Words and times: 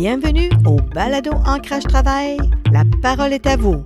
Bienvenue 0.00 0.48
au 0.64 0.76
Balado 0.76 1.32
Ancrage 1.44 1.82
Travail. 1.82 2.36
La 2.72 2.84
parole 3.02 3.32
est 3.32 3.48
à 3.48 3.56
vous. 3.56 3.82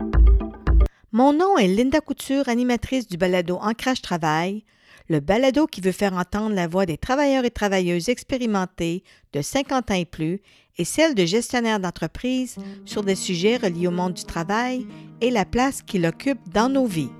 Mon 1.11 1.33
nom 1.33 1.57
est 1.57 1.69
Linda 1.69 2.03
Couture, 2.03 2.51
animatrice 2.51 3.09
du 3.09 3.17
Balado 3.17 3.57
Ancrage 3.57 4.03
Travail, 4.03 4.63
le 5.09 5.21
balado 5.21 5.67
qui 5.67 5.81
veut 5.81 5.91
faire 5.91 6.13
entendre 6.13 6.55
la 6.55 6.69
voix 6.69 6.85
des 6.85 6.99
travailleurs 6.99 7.47
et 7.47 7.51
travailleuses 7.51 8.11
expérimentés 8.11 9.05
de 9.33 9.41
50 9.41 9.91
ans 9.91 9.95
et 9.95 10.05
plus 10.05 10.43
et 10.77 10.85
celle 10.85 11.15
de 11.15 11.25
gestionnaires 11.25 11.81
d'entreprises 11.81 12.57
sur 12.85 13.03
des 13.03 13.15
sujets 13.15 13.57
reliés 13.57 13.87
au 13.87 13.91
monde 13.91 14.13
du 14.13 14.25
travail 14.25 14.87
et 15.23 15.31
la 15.31 15.47
place 15.47 15.81
qu'il 15.81 16.05
occupe 16.05 16.47
dans 16.53 16.69
nos 16.69 16.85
vies. 16.85 17.11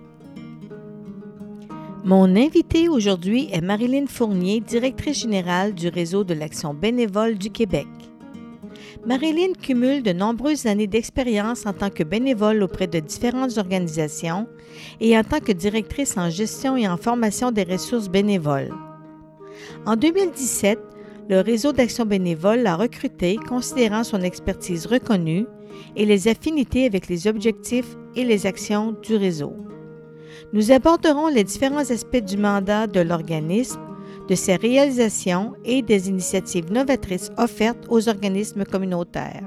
Mon 2.05 2.37
invitée 2.37 2.91
aujourd'hui 2.91 3.49
est 3.53 3.63
Marilyn 3.63 4.07
Fournier, 4.07 4.61
directrice 4.61 5.21
générale 5.21 5.73
du 5.73 5.89
réseau 5.89 6.25
de 6.25 6.35
l'action 6.35 6.75
bénévole 6.75 7.39
du 7.39 7.49
Québec. 7.49 7.87
Marilyn 9.05 9.53
cumule 9.61 10.05
de 10.05 10.13
nombreuses 10.13 10.67
années 10.67 10.87
d'expérience 10.87 11.67
en 11.67 11.73
tant 11.73 11.91
que 11.91 12.05
bénévole 12.05 12.63
auprès 12.63 12.87
de 12.87 13.01
différentes 13.01 13.59
organisations 13.59 14.47
et 15.01 15.19
en 15.19 15.25
tant 15.25 15.41
que 15.41 15.51
directrice 15.51 16.17
en 16.17 16.31
gestion 16.31 16.77
et 16.77 16.87
en 16.87 16.97
formation 16.97 17.51
des 17.51 17.65
ressources 17.65 18.09
bénévoles. 18.09 18.73
En 19.87 19.97
2017, 19.97 20.79
le 21.29 21.41
réseau 21.41 21.73
d'action 21.73 22.07
bénévole 22.07 22.61
l'a 22.61 22.77
recruté 22.77 23.37
considérant 23.49 24.05
son 24.05 24.21
expertise 24.21 24.87
reconnue 24.87 25.47
et 25.97 26.07
les 26.07 26.29
affinités 26.29 26.87
avec 26.87 27.09
les 27.09 27.27
objectifs 27.27 27.97
et 28.15 28.25
les 28.25 28.47
actions 28.47 28.95
du 29.03 29.17
réseau. 29.17 29.53
Nous 30.53 30.71
aborderons 30.71 31.27
les 31.27 31.43
différents 31.43 31.91
aspects 31.91 32.25
du 32.25 32.37
mandat 32.37 32.87
de 32.87 33.01
l'organisme, 33.01 33.81
de 34.29 34.35
ses 34.35 34.57
réalisations 34.57 35.55
et 35.65 35.83
des 35.83 36.09
initiatives 36.09 36.73
novatrices 36.73 37.31
offertes 37.37 37.87
aux 37.89 38.09
organismes 38.09 38.65
communautaires. 38.65 39.43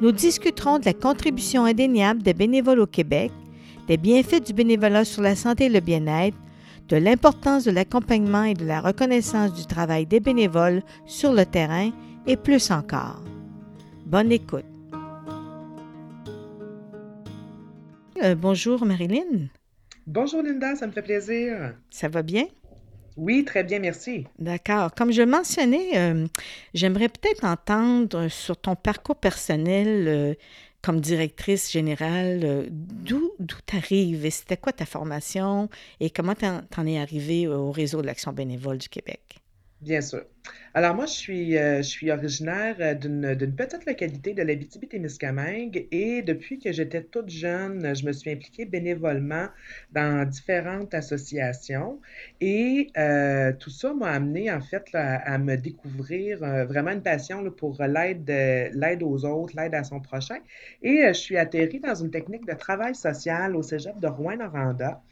Nous 0.00 0.12
discuterons 0.12 0.78
de 0.78 0.84
la 0.84 0.94
contribution 0.94 1.64
indéniable 1.64 2.22
des 2.22 2.34
bénévoles 2.34 2.80
au 2.80 2.86
Québec, 2.86 3.32
des 3.86 3.96
bienfaits 3.96 4.44
du 4.44 4.52
bénévolat 4.52 5.04
sur 5.04 5.22
la 5.22 5.34
santé 5.34 5.66
et 5.66 5.68
le 5.68 5.80
bien-être, 5.80 6.36
de 6.88 6.96
l'importance 6.96 7.64
de 7.64 7.70
l'accompagnement 7.70 8.44
et 8.44 8.54
de 8.54 8.64
la 8.64 8.80
reconnaissance 8.80 9.52
du 9.52 9.66
travail 9.66 10.06
des 10.06 10.20
bénévoles 10.20 10.82
sur 11.06 11.32
le 11.32 11.44
terrain 11.44 11.90
et 12.26 12.36
plus 12.36 12.70
encore. 12.70 13.22
Bonne 14.06 14.32
écoute. 14.32 14.64
Euh, 18.22 18.34
bonjour 18.34 18.84
Marilyn. 18.84 19.48
Bonjour 20.06 20.42
Linda, 20.42 20.74
ça 20.74 20.86
me 20.86 20.92
fait 20.92 21.02
plaisir. 21.02 21.74
Ça 21.90 22.08
va 22.08 22.22
bien? 22.22 22.46
Oui, 23.18 23.44
très 23.44 23.64
bien, 23.64 23.80
merci. 23.80 24.26
D'accord. 24.38 24.94
Comme 24.94 25.10
je 25.10 25.22
mentionnais, 25.22 25.98
euh, 25.98 26.26
j'aimerais 26.72 27.08
peut-être 27.08 27.44
entendre 27.44 28.28
sur 28.28 28.56
ton 28.56 28.76
parcours 28.76 29.16
personnel 29.16 30.06
euh, 30.06 30.34
comme 30.82 31.00
directrice 31.00 31.72
générale, 31.72 32.40
euh, 32.44 32.66
d'où 32.70 33.32
tu 33.40 33.76
arrives 33.76 34.24
et 34.24 34.30
c'était 34.30 34.56
quoi 34.56 34.72
ta 34.72 34.86
formation 34.86 35.68
et 35.98 36.10
comment 36.10 36.36
tu 36.36 36.46
en, 36.46 36.86
es 36.86 36.98
arrivée 36.98 37.48
au 37.48 37.72
réseau 37.72 38.02
de 38.02 38.06
l'action 38.06 38.32
bénévole 38.32 38.78
du 38.78 38.88
Québec? 38.88 39.40
Bien 39.80 40.00
sûr. 40.00 40.24
Alors 40.74 40.96
moi, 40.96 41.06
je 41.06 41.12
suis, 41.12 41.56
euh, 41.56 41.82
originaire 42.10 42.74
euh, 42.80 42.94
d'une, 42.94 43.34
d'une 43.36 43.54
petite 43.54 43.86
localité 43.86 44.34
de 44.34 44.42
l'Abitibi-Témiscamingue 44.42 45.86
et 45.92 46.22
depuis 46.22 46.58
que 46.58 46.72
j'étais 46.72 47.04
toute 47.04 47.28
jeune, 47.28 47.94
je 47.94 48.04
me 48.04 48.10
suis 48.12 48.32
impliquée 48.32 48.64
bénévolement 48.64 49.46
dans 49.92 50.28
différentes 50.28 50.94
associations 50.94 52.00
et 52.40 52.88
euh, 52.98 53.52
tout 53.52 53.70
ça 53.70 53.94
m'a 53.94 54.08
amené 54.10 54.50
en 54.50 54.60
fait 54.60 54.84
à 54.92 55.38
me 55.38 55.54
découvrir 55.56 56.38
vraiment 56.66 56.90
une 56.90 57.02
passion 57.02 57.48
pour 57.52 57.80
l'aide, 57.80 58.28
l'aide 58.74 59.02
aux 59.04 59.24
autres, 59.24 59.54
l'aide 59.56 59.74
à 59.76 59.84
son 59.84 60.00
prochain 60.00 60.38
et 60.82 61.04
je 61.06 61.12
suis 61.12 61.36
atterrie 61.36 61.78
dans 61.78 61.94
une 61.94 62.10
technique 62.10 62.46
de 62.46 62.54
travail 62.54 62.96
social 62.96 63.54
au 63.54 63.62
cégep 63.62 64.00
de 64.00 64.08
Rouen-Noranda. 64.08 65.02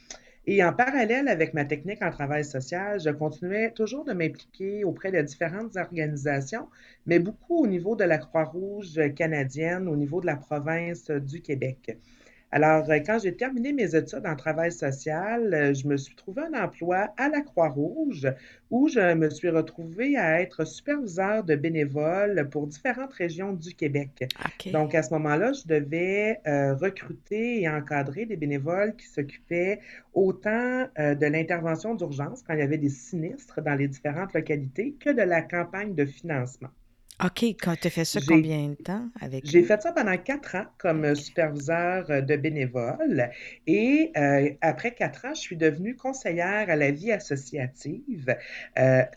Et 0.46 0.62
en 0.64 0.72
parallèle 0.72 1.28
avec 1.28 1.54
ma 1.54 1.64
technique 1.64 2.02
en 2.02 2.10
travail 2.10 2.44
social, 2.44 3.00
je 3.00 3.10
continuais 3.10 3.72
toujours 3.72 4.04
de 4.04 4.12
m'impliquer 4.12 4.84
auprès 4.84 5.10
de 5.12 5.20
différentes 5.20 5.76
organisations, 5.76 6.68
mais 7.04 7.18
beaucoup 7.18 7.62
au 7.64 7.66
niveau 7.66 7.96
de 7.96 8.04
la 8.04 8.18
Croix-Rouge 8.18 9.00
canadienne, 9.14 9.88
au 9.88 9.96
niveau 9.96 10.20
de 10.20 10.26
la 10.26 10.36
province 10.36 11.10
du 11.10 11.42
Québec. 11.42 11.98
Alors, 12.52 12.88
euh, 12.88 13.00
quand 13.04 13.18
j'ai 13.18 13.34
terminé 13.34 13.72
mes 13.72 13.96
études 13.96 14.24
en 14.24 14.36
travail 14.36 14.70
social, 14.70 15.52
euh, 15.52 15.74
je 15.74 15.86
me 15.88 15.96
suis 15.96 16.14
trouvé 16.14 16.42
un 16.42 16.64
emploi 16.64 17.12
à 17.16 17.28
la 17.28 17.40
Croix-Rouge 17.40 18.28
où 18.70 18.88
je 18.88 19.14
me 19.14 19.30
suis 19.30 19.50
retrouvée 19.50 20.16
à 20.16 20.40
être 20.40 20.64
superviseur 20.64 21.42
de 21.42 21.56
bénévoles 21.56 22.48
pour 22.50 22.68
différentes 22.68 23.12
régions 23.14 23.52
du 23.52 23.74
Québec. 23.74 24.24
Donc, 24.72 24.94
à 24.94 25.02
ce 25.02 25.12
moment-là, 25.14 25.52
je 25.52 25.66
devais 25.66 26.40
euh, 26.46 26.74
recruter 26.74 27.62
et 27.62 27.68
encadrer 27.68 28.26
des 28.26 28.36
bénévoles 28.36 28.94
qui 28.96 29.06
s'occupaient 29.06 29.80
autant 30.14 30.86
de 30.96 31.26
l'intervention 31.26 31.94
d'urgence 31.94 32.42
quand 32.42 32.54
il 32.54 32.60
y 32.60 32.62
avait 32.62 32.78
des 32.78 32.88
sinistres 32.88 33.60
dans 33.60 33.74
les 33.74 33.88
différentes 33.88 34.32
localités 34.32 34.94
que 34.98 35.10
de 35.10 35.22
la 35.22 35.42
campagne 35.42 35.94
de 35.94 36.04
financement. 36.04 36.70
OK, 37.24 37.44
quand 37.62 37.74
tu 37.80 37.86
as 37.86 37.90
fait 37.90 38.04
ça 38.04 38.20
combien 38.28 38.68
de 38.68 38.74
temps 38.74 39.08
avec 39.22 39.46
J'ai 39.46 39.62
fait 39.62 39.80
ça 39.80 39.90
pendant 39.90 40.18
quatre 40.18 40.54
ans 40.54 40.66
comme 40.76 41.02
euh, 41.06 41.14
superviseur 41.14 42.10
euh, 42.10 42.20
de 42.20 42.36
bénévoles 42.36 43.30
et 43.66 44.12
euh, 44.18 44.50
après 44.60 44.90
quatre 44.90 45.24
ans, 45.24 45.32
je 45.32 45.40
suis 45.40 45.56
devenue 45.56 45.96
conseillère 45.96 46.68
à 46.68 46.76
la 46.76 46.90
vie 46.90 47.12
associative, 47.12 48.36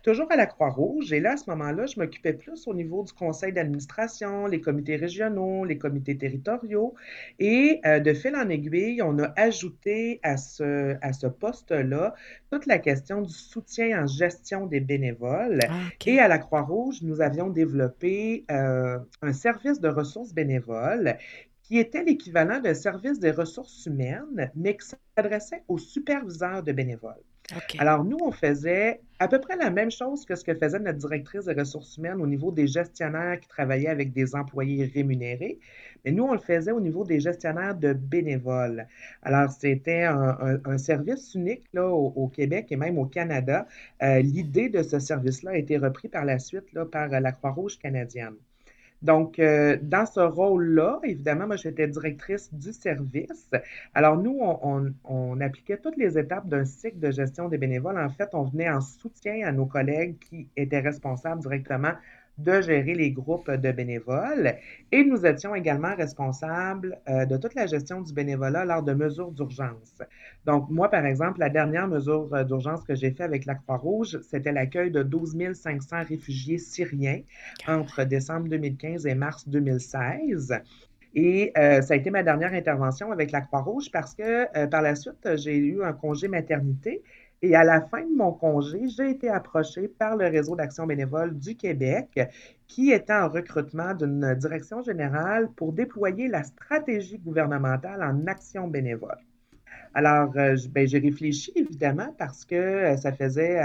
toujours 0.01 0.31
à 0.31 0.37
la 0.37 0.45
Croix-Rouge. 0.45 1.11
Et 1.11 1.19
là, 1.19 1.33
à 1.33 1.37
ce 1.37 1.49
moment-là, 1.49 1.87
je 1.87 1.99
m'occupais 1.99 2.33
plus 2.33 2.67
au 2.67 2.73
niveau 2.73 3.03
du 3.03 3.11
conseil 3.11 3.51
d'administration, 3.51 4.45
les 4.45 4.61
comités 4.61 4.95
régionaux, 4.95 5.65
les 5.65 5.77
comités 5.77 6.17
territoriaux. 6.17 6.95
Et 7.39 7.81
de 7.83 8.13
fil 8.13 8.35
en 8.35 8.49
aiguille, 8.49 9.01
on 9.01 9.19
a 9.19 9.33
ajouté 9.35 10.19
à 10.23 10.37
ce, 10.37 10.95
à 11.01 11.13
ce 11.13 11.27
poste-là 11.27 12.13
toute 12.51 12.65
la 12.65 12.79
question 12.79 13.21
du 13.21 13.33
soutien 13.33 14.03
en 14.03 14.07
gestion 14.07 14.65
des 14.65 14.79
bénévoles. 14.79 15.59
Ah, 15.67 15.73
et 16.05 16.19
à 16.19 16.27
la 16.27 16.37
Croix-Rouge, 16.37 17.01
nous 17.01 17.21
avions 17.21 17.49
développé 17.49 17.88
euh, 18.51 18.99
un 19.21 19.33
service 19.33 19.79
de 19.79 19.89
ressources 19.89 20.33
bénévoles 20.33 21.17
qui 21.63 21.77
était 21.77 22.03
l'équivalent 22.03 22.59
d'un 22.59 22.73
service 22.73 23.19
des 23.19 23.31
ressources 23.31 23.85
humaines, 23.85 24.51
mais 24.55 24.75
qui 24.75 24.87
s'adressait 25.15 25.63
aux 25.67 25.77
superviseurs 25.77 26.63
de 26.63 26.71
bénévoles. 26.71 27.23
Alors, 27.77 28.03
nous, 28.03 28.17
on 28.21 28.31
faisait 28.31 29.01
à 29.19 29.27
peu 29.27 29.39
près 29.39 29.57
la 29.57 29.69
même 29.69 29.91
chose 29.91 30.25
que 30.25 30.35
ce 30.35 30.43
que 30.43 30.53
faisait 30.53 30.79
notre 30.79 30.97
directrice 30.97 31.45
des 31.45 31.53
ressources 31.53 31.97
humaines 31.97 32.21
au 32.21 32.27
niveau 32.27 32.51
des 32.51 32.67
gestionnaires 32.67 33.39
qui 33.39 33.47
travaillaient 33.47 33.89
avec 33.89 34.13
des 34.13 34.35
employés 34.35 34.85
rémunérés, 34.93 35.59
mais 36.05 36.11
nous, 36.11 36.23
on 36.23 36.33
le 36.33 36.39
faisait 36.39 36.71
au 36.71 36.79
niveau 36.79 37.03
des 37.03 37.19
gestionnaires 37.19 37.75
de 37.75 37.93
bénévoles. 37.93 38.87
Alors, 39.23 39.51
c'était 39.51 40.03
un, 40.03 40.77
service 40.77 41.35
unique 41.35 41.65
là, 41.73 41.89
au, 41.89 42.27
Québec 42.29 42.67
et 42.71 42.77
même 42.77 42.97
au 42.97 43.05
Canada. 43.05 43.67
Euh, 44.01 44.19
l'idée 44.21 44.69
de 44.69 44.81
ce 44.81 44.99
service-là 44.99 45.51
a 45.51 45.57
été 45.57 45.77
repris 45.77 46.07
par 46.07 46.25
la 46.25 46.39
suite 46.39 46.65
par 46.91 47.09
la 47.09 47.31
Croix-Rouge 47.31 47.77
canadienne. 47.79 48.35
Donc, 49.01 49.39
euh, 49.39 49.77
dans 49.81 50.05
ce 50.05 50.19
rôle-là, 50.19 50.99
évidemment, 51.03 51.47
moi, 51.47 51.55
j'étais 51.55 51.87
directrice 51.87 52.53
du 52.53 52.73
service. 52.73 53.49
Alors, 53.93 54.17
nous, 54.17 54.37
on, 54.41 54.93
on, 55.05 55.39
appliquait 55.41 55.77
toutes 55.77 55.97
les 55.97 56.17
étapes 56.17 56.47
d'un 56.47 56.65
cycle 56.65 56.99
de 56.99 57.11
gestion 57.11 57.47
des 57.47 57.57
bénévoles. 57.57 57.97
En 57.97 58.09
fait, 58.09 58.29
on 58.33 58.43
venait 58.43 58.69
en 58.69 58.81
soutien 58.81 59.47
à 59.47 59.51
nos 59.51 59.65
collègues 59.65 60.17
qui 60.19 60.47
étaient 60.57 60.81
responsables 60.81 61.41
directement 61.41 61.93
de 62.43 62.61
gérer 62.61 62.93
les 62.93 63.11
groupes 63.11 63.51
de 63.51 63.71
bénévoles 63.71 64.55
et 64.91 65.03
nous 65.03 65.25
étions 65.25 65.53
également 65.55 65.95
responsables 65.95 66.99
euh, 67.09 67.25
de 67.25 67.37
toute 67.37 67.53
la 67.55 67.65
gestion 67.65 68.01
du 68.01 68.13
bénévolat 68.13 68.65
lors 68.65 68.83
de 68.83 68.93
mesures 68.93 69.31
d'urgence. 69.31 70.01
Donc, 70.45 70.69
moi, 70.69 70.89
par 70.89 71.05
exemple, 71.05 71.39
la 71.39 71.49
dernière 71.49 71.87
mesure 71.87 72.33
euh, 72.33 72.43
d'urgence 72.43 72.83
que 72.83 72.95
j'ai 72.95 73.11
faite 73.11 73.21
avec 73.21 73.45
la 73.45 73.55
Croix-Rouge, 73.55 74.19
c'était 74.21 74.51
l'accueil 74.51 74.91
de 74.91 75.03
12 75.03 75.53
500 75.53 76.03
réfugiés 76.07 76.57
syriens 76.57 77.21
entre 77.67 78.03
décembre 78.03 78.47
2015 78.47 79.05
et 79.05 79.15
mars 79.15 79.47
2016. 79.47 80.53
Et 81.15 81.51
euh, 81.57 81.81
ça 81.81 81.95
a 81.95 81.97
été 81.97 82.11
ma 82.11 82.23
dernière 82.23 82.53
intervention 82.53 83.11
avec 83.11 83.31
la 83.31 83.41
Croix-Rouge 83.41 83.89
parce 83.91 84.13
que 84.13 84.67
par 84.67 84.81
la 84.81 84.95
suite, 84.95 85.35
j'ai 85.35 85.57
eu 85.57 85.83
un 85.83 85.93
congé 85.93 86.27
maternité 86.27 87.01
et 87.41 87.55
à 87.55 87.63
la 87.63 87.81
fin 87.81 88.01
de 88.01 88.15
mon 88.15 88.33
congé, 88.33 88.89
j'ai 88.89 89.11
été 89.11 89.29
approchée 89.29 89.87
par 89.87 90.17
le 90.17 90.27
réseau 90.27 90.55
d'action 90.55 90.85
bénévole 90.85 91.37
du 91.37 91.55
Québec 91.55 92.19
qui 92.67 92.91
était 92.91 93.13
en 93.13 93.29
recrutement 93.29 93.93
d'une 93.93 94.35
direction 94.35 94.81
générale 94.81 95.49
pour 95.55 95.71
déployer 95.71 96.27
la 96.27 96.43
stratégie 96.43 97.17
gouvernementale 97.17 98.03
en 98.03 98.27
action 98.27 98.67
bénévole. 98.67 99.17
Alors, 99.93 100.31
euh, 100.35 100.55
ben, 100.69 100.87
j'ai 100.87 100.99
réfléchi 100.99 101.51
évidemment 101.55 102.13
parce 102.17 102.45
que 102.45 102.55
euh, 102.55 102.97
ça 102.97 103.11
faisait, 103.11 103.59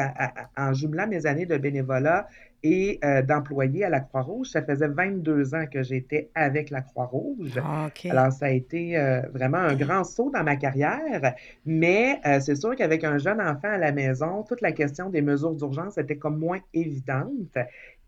en 0.57 0.73
jumelant 0.73 1.07
mes 1.07 1.27
années 1.27 1.45
de 1.45 1.57
bénévolat 1.59 2.29
et 2.65 2.99
euh, 3.05 3.21
d'employés 3.21 3.85
à 3.85 3.91
la 3.91 4.01
Croix-Rouge. 4.01 4.49
Ça 4.49 4.63
faisait 4.63 4.89
22 4.89 5.55
ans 5.55 5.67
que 5.71 5.83
j'étais 5.83 6.31
avec 6.35 6.71
la 6.71 6.81
Croix-Rouge. 6.81 7.61
Ah, 7.63 7.91
Alors, 8.09 8.33
ça 8.33 8.47
a 8.47 8.51
été 8.51 8.99
euh, 8.99 9.21
vraiment 9.35 9.59
un 9.59 9.75
grand 9.75 10.03
saut 10.03 10.31
dans 10.31 10.43
ma 10.43 10.57
carrière, 10.57 11.35
mais 11.67 12.21
euh, 12.27 12.41
c'est 12.41 12.57
sûr 12.57 12.75
qu'avec 12.75 13.05
un 13.05 13.19
jeune 13.19 13.41
enfant 13.41 13.69
à 13.69 13.77
la 13.77 13.93
maison, 13.93 14.43
toute 14.43 14.63
la 14.63 14.73
question 14.73 15.11
des 15.11 15.21
mesures 15.21 15.55
d'urgence 15.55 15.99
était 15.99 16.17
comme 16.17 16.39
moins 16.39 16.61
évidente. 16.73 17.59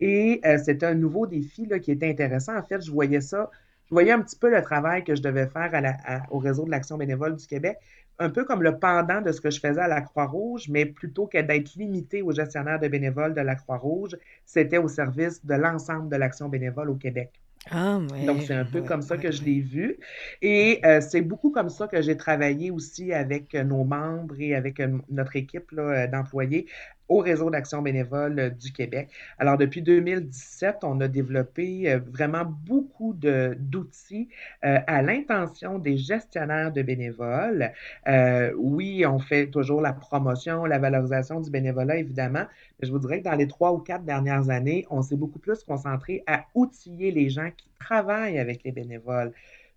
Et 0.00 0.42
c'était 0.62 0.86
un 0.86 0.94
nouveau 0.94 1.26
défi 1.26 1.66
là, 1.66 1.78
qui 1.78 1.90
était 1.90 2.08
intéressant. 2.08 2.56
En 2.56 2.62
fait, 2.62 2.84
je 2.84 2.90
voyais 2.90 3.20
ça 3.20 3.50
je 3.88 3.94
voyais 3.94 4.10
un 4.10 4.20
petit 4.20 4.36
peu 4.36 4.50
le 4.50 4.60
travail 4.62 5.04
que 5.04 5.14
je 5.14 5.22
devais 5.22 5.46
faire 5.46 5.70
au 6.30 6.38
réseau 6.38 6.64
de 6.64 6.70
l'action 6.70 6.96
bénévole 6.96 7.36
du 7.36 7.46
Québec, 7.46 7.78
un 8.18 8.30
peu 8.30 8.44
comme 8.44 8.62
le 8.62 8.78
pendant 8.78 9.20
de 9.20 9.32
ce 9.32 9.40
que 9.40 9.50
je 9.50 9.60
faisais 9.60 9.80
à 9.80 9.88
la 9.88 10.00
Croix-Rouge, 10.00 10.68
mais 10.68 10.86
plutôt 10.86 11.26
que 11.26 11.38
d'être 11.40 11.74
limité 11.74 12.22
aux 12.22 12.32
gestionnaires 12.32 12.80
de 12.80 12.88
bénévoles 12.88 13.34
de 13.34 13.40
la 13.40 13.54
Croix-Rouge, 13.54 14.16
c'était 14.44 14.78
au 14.78 14.88
service 14.88 15.44
de 15.44 15.54
l'ensemble 15.54 16.08
de 16.08 16.16
l'action 16.16 16.48
bénévole 16.48 16.90
au 16.90 16.96
Québec. 16.96 17.30
Ah, 17.70 17.98
Donc, 18.26 18.42
c'est 18.42 18.54
un 18.54 18.64
peu 18.64 18.82
comme 18.82 19.02
ça 19.02 19.16
que 19.16 19.32
je 19.32 19.42
l'ai 19.42 19.60
vu. 19.60 19.98
Et 20.40 20.80
euh, 20.84 21.00
c'est 21.00 21.20
beaucoup 21.20 21.50
comme 21.50 21.68
ça 21.68 21.88
que 21.88 22.00
j'ai 22.00 22.16
travaillé 22.16 22.70
aussi 22.70 23.12
avec 23.12 23.54
nos 23.54 23.82
membres 23.82 24.36
et 24.38 24.54
avec 24.54 24.78
euh, 24.78 24.98
notre 25.10 25.34
équipe 25.34 25.74
d'employés 25.74 26.66
au 27.08 27.18
réseau 27.18 27.50
d'action 27.50 27.82
bénévole 27.82 28.38
euh, 28.38 28.50
du 28.50 28.72
Québec. 28.72 29.10
Alors, 29.38 29.56
depuis 29.56 29.82
2017, 29.82 30.78
on 30.82 31.00
a 31.00 31.08
développé 31.08 31.90
euh, 31.90 31.98
vraiment 31.98 32.44
beaucoup 32.44 33.14
d'outils 33.14 34.28
euh, 34.64 34.78
à 34.86 35.02
l'intention 35.02 35.78
des 35.78 35.96
gestionnaires 35.96 36.72
de 36.72 36.82
bénévoles. 36.82 37.72
oui, 38.56 39.04
on 39.06 39.18
fait 39.18 39.48
toujours 39.48 39.80
la 39.80 39.92
promotion, 39.92 40.64
la 40.64 40.78
valorisation 40.78 41.40
du 41.40 41.50
bénévolat, 41.50 41.96
évidemment, 41.98 42.44
mais 42.80 42.86
je 42.86 42.92
vous 42.92 42.98
dirais 42.98 43.20
que 43.20 43.24
dans 43.24 43.34
les 43.34 43.46
trois 43.46 43.72
ou 43.72 43.78
quatre 43.78 44.04
dernières 44.04 44.50
années, 44.50 44.86
on 44.90 45.02
s'est 45.02 45.16
beaucoup 45.16 45.38
plus 45.38 45.62
concentré 45.64 46.22
à 46.26 46.44
outiller 46.54 47.10
les 47.10 47.28
gens 47.28 47.50
qui 47.56 47.68
travaillent 47.78 48.38
avec 48.38 48.62
les 48.64 48.72
bénévoles 48.72 49.32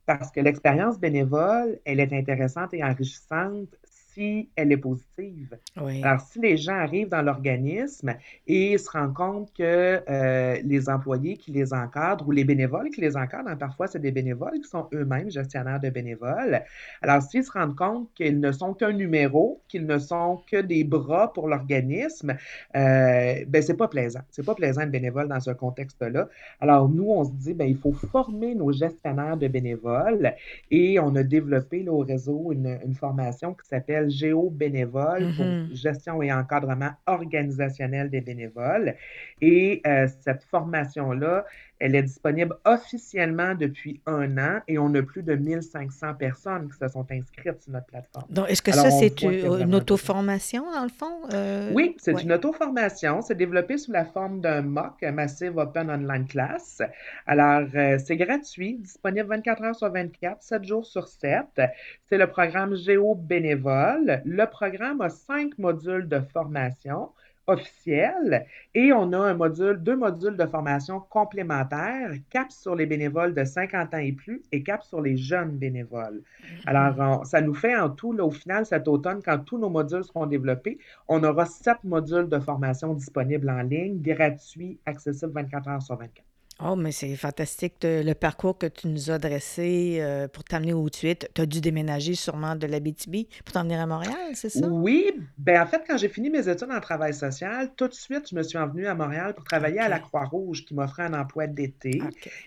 parce 0.09 0.31
que 0.31 0.39
l'expérience 0.39 0.99
bénévole, 0.99 1.79
elle 1.85 1.99
est 1.99 2.13
intéressante 2.13 2.73
et 2.73 2.83
enrichissante 2.83 3.69
si 4.19 4.49
elle 4.55 4.71
est 4.73 4.77
positive. 4.77 5.57
Alors, 5.77 6.19
si 6.19 6.39
les 6.39 6.57
gens 6.57 6.75
arrivent 6.75 7.07
dans 7.07 7.21
l'organisme 7.21 8.15
et 8.47 8.77
se 8.77 8.89
rendent 8.91 9.13
compte 9.13 9.53
que 9.53 10.01
euh, 10.09 10.57
les 10.63 10.89
employés 10.89 11.37
qui 11.37 11.51
les 11.51 11.73
encadrent 11.73 12.27
ou 12.27 12.31
les 12.31 12.43
bénévoles 12.43 12.89
qui 12.89 12.99
les 12.99 13.15
encadrent, 13.15 13.47
hein, 13.49 13.55
parfois 13.55 13.87
c'est 13.87 13.99
des 13.99 14.11
bénévoles 14.11 14.59
qui 14.61 14.67
sont 14.67 14.87
eux-mêmes 14.93 15.31
gestionnaires 15.31 15.79
de 15.79 15.89
bénévoles. 15.89 16.61
Alors, 17.01 17.21
s'ils 17.21 17.45
se 17.45 17.51
rendent 17.51 17.77
compte 17.77 18.09
qu'ils 18.13 18.39
ne 18.39 18.51
sont 18.51 18.73
qu'un 18.73 18.91
numéro, 18.91 19.61
qu'ils 19.69 19.85
ne 19.85 19.97
sont 19.97 20.41
que 20.51 20.61
des 20.61 20.83
bras 20.83 21.31
pour 21.31 21.47
l'organisme, 21.47 22.35
euh, 22.75 23.45
ben 23.47 23.61
c'est 23.61 23.77
pas 23.77 23.87
plaisant. 23.87 24.21
C'est 24.31 24.45
pas 24.45 24.55
plaisant 24.55 24.85
de 24.85 24.91
bénévole 24.91 25.29
dans 25.29 25.39
ce 25.39 25.51
contexte-là. 25.51 26.27
Alors, 26.59 26.89
nous, 26.89 27.09
on 27.09 27.23
se 27.23 27.31
dit, 27.31 27.53
ben 27.53 27.69
il 27.69 27.77
faut 27.77 27.93
former 27.93 28.53
nos 28.53 28.73
gestionnaires 28.73 29.37
de 29.37 29.47
bénévoles 29.47 30.33
et 30.71 30.99
on 30.99 31.15
a 31.15 31.23
développé 31.23 31.83
là, 31.83 31.93
au 31.93 31.99
réseau 31.99 32.51
une, 32.51 32.79
une 32.85 32.95
formation 32.95 33.53
qui 33.53 33.67
s'appelle 33.67 34.08
géo-bénévole 34.09 35.33
pour 35.35 35.45
mm-hmm. 35.45 35.75
gestion 35.75 36.21
et 36.21 36.31
encadrement 36.31 36.91
organisationnel 37.05 38.09
des 38.09 38.21
bénévoles. 38.21 38.95
Et 39.41 39.81
euh, 39.85 40.07
cette 40.21 40.43
formation-là, 40.43 41.45
elle 41.79 41.95
est 41.95 42.03
disponible 42.03 42.55
officiellement 42.65 43.55
depuis 43.55 44.01
un 44.05 44.37
an 44.37 44.59
et 44.67 44.77
on 44.77 44.93
a 44.95 45.01
plus 45.01 45.23
de 45.23 45.33
1500 45.35 46.15
personnes 46.15 46.69
qui 46.69 46.77
se 46.77 46.87
sont 46.89 47.05
inscrites 47.09 47.61
sur 47.61 47.71
notre 47.71 47.85
plateforme. 47.85 48.25
Donc, 48.29 48.49
est-ce 48.49 48.61
que 48.61 48.73
ça, 48.73 48.91
c'est 48.91 49.21
une 49.21 49.73
auto-formation, 49.73 50.69
dans 50.71 50.83
le 50.83 50.89
fond? 50.89 51.21
Euh, 51.33 51.71
oui, 51.73 51.95
c'est 51.97 52.21
une 52.21 52.33
auto-formation. 52.33 53.21
C'est 53.21 53.35
développé 53.35 53.77
sous 53.77 53.93
la 53.93 54.05
forme 54.05 54.41
d'un 54.41 54.61
MOOC, 54.61 55.01
Massive 55.13 55.57
Open 55.57 55.89
Online 55.89 56.27
Class. 56.27 56.81
Alors, 57.25 57.67
euh, 57.75 57.97
c'est 58.03 58.17
gratuit, 58.17 58.77
disponible 58.79 59.29
24 59.29 59.63
heures 59.63 59.75
sur 59.75 59.89
24, 59.89 60.43
7 60.43 60.63
jours 60.65 60.85
sur 60.85 61.07
7. 61.07 61.61
C'est 62.05 62.17
le 62.17 62.27
programme 62.27 62.75
Géo 62.75 63.15
Bénévole. 63.15 64.21
Le 64.25 64.45
programme 64.45 64.99
a 64.99 65.09
cinq 65.09 65.57
modules 65.57 66.09
de 66.09 66.19
formation 66.19 67.09
officiel 67.49 68.45
et 68.75 68.93
on 68.93 69.11
a 69.13 69.17
un 69.17 69.33
module, 69.33 69.77
deux 69.81 69.95
modules 69.95 70.37
de 70.37 70.45
formation 70.45 70.99
complémentaires, 70.99 72.11
CAP 72.29 72.51
sur 72.51 72.75
les 72.75 72.85
bénévoles 72.85 73.33
de 73.33 73.43
50 73.43 73.93
ans 73.93 73.97
et 73.97 74.11
plus 74.11 74.41
et 74.51 74.63
CAP 74.63 74.83
sur 74.83 75.01
les 75.01 75.17
jeunes 75.17 75.57
bénévoles. 75.57 76.21
Mm-hmm. 76.21 76.67
Alors, 76.67 77.25
ça 77.25 77.41
nous 77.41 77.53
fait 77.53 77.75
en 77.75 77.89
tout, 77.89 78.13
là, 78.13 78.25
au 78.25 78.31
final, 78.31 78.65
cet 78.65 78.87
automne, 78.87 79.21
quand 79.23 79.39
tous 79.39 79.57
nos 79.57 79.69
modules 79.69 80.03
seront 80.03 80.27
développés, 80.27 80.77
on 81.07 81.23
aura 81.23 81.45
sept 81.45 81.83
modules 81.83 82.29
de 82.29 82.39
formation 82.39 82.93
disponibles 82.93 83.49
en 83.49 83.61
ligne, 83.61 84.01
gratuits, 84.01 84.79
accessibles 84.85 85.33
24 85.33 85.67
heures 85.67 85.81
sur 85.81 85.97
24. 85.97 86.28
Oh, 86.61 86.75
mais 86.75 86.91
c'est 86.91 87.15
fantastique 87.15 87.75
le 87.83 88.13
parcours 88.13 88.57
que 88.57 88.65
tu 88.65 88.89
nous 88.89 89.11
as 89.11 89.17
dressé 89.17 89.99
euh, 90.01 90.27
pour 90.27 90.43
t'amener 90.43 90.73
où 90.73 90.89
tu 90.89 91.07
es. 91.07 91.15
Tu 91.15 91.41
as 91.41 91.45
dû 91.45 91.61
déménager 91.61 92.15
sûrement 92.15 92.53
de 92.57 92.67
la 92.67 92.81
BTB 92.81 93.29
pour 93.45 93.53
t'en 93.53 93.63
venir 93.63 93.79
à 93.79 93.85
Montréal, 93.85 94.31
c'est 94.33 94.49
ça? 94.49 94.67
Oui. 94.67 95.09
Ben, 95.37 95.61
en 95.61 95.65
fait, 95.65 95.83
quand 95.87 95.95
j'ai 95.95 96.09
fini 96.09 96.29
mes 96.29 96.49
études 96.49 96.69
en 96.69 96.81
travail 96.81 97.13
social, 97.13 97.71
tout 97.77 97.87
de 97.87 97.93
suite, 97.93 98.29
je 98.29 98.35
me 98.35 98.43
suis 98.43 98.57
envenue 98.57 98.87
à 98.87 98.93
Montréal 98.93 99.33
pour 99.35 99.45
travailler 99.45 99.79
à 99.79 99.87
la 99.87 99.99
Croix-Rouge 99.99 100.65
qui 100.65 100.73
m'offrait 100.73 101.03
un 101.03 101.13
emploi 101.13 101.47
d'été. 101.47 102.01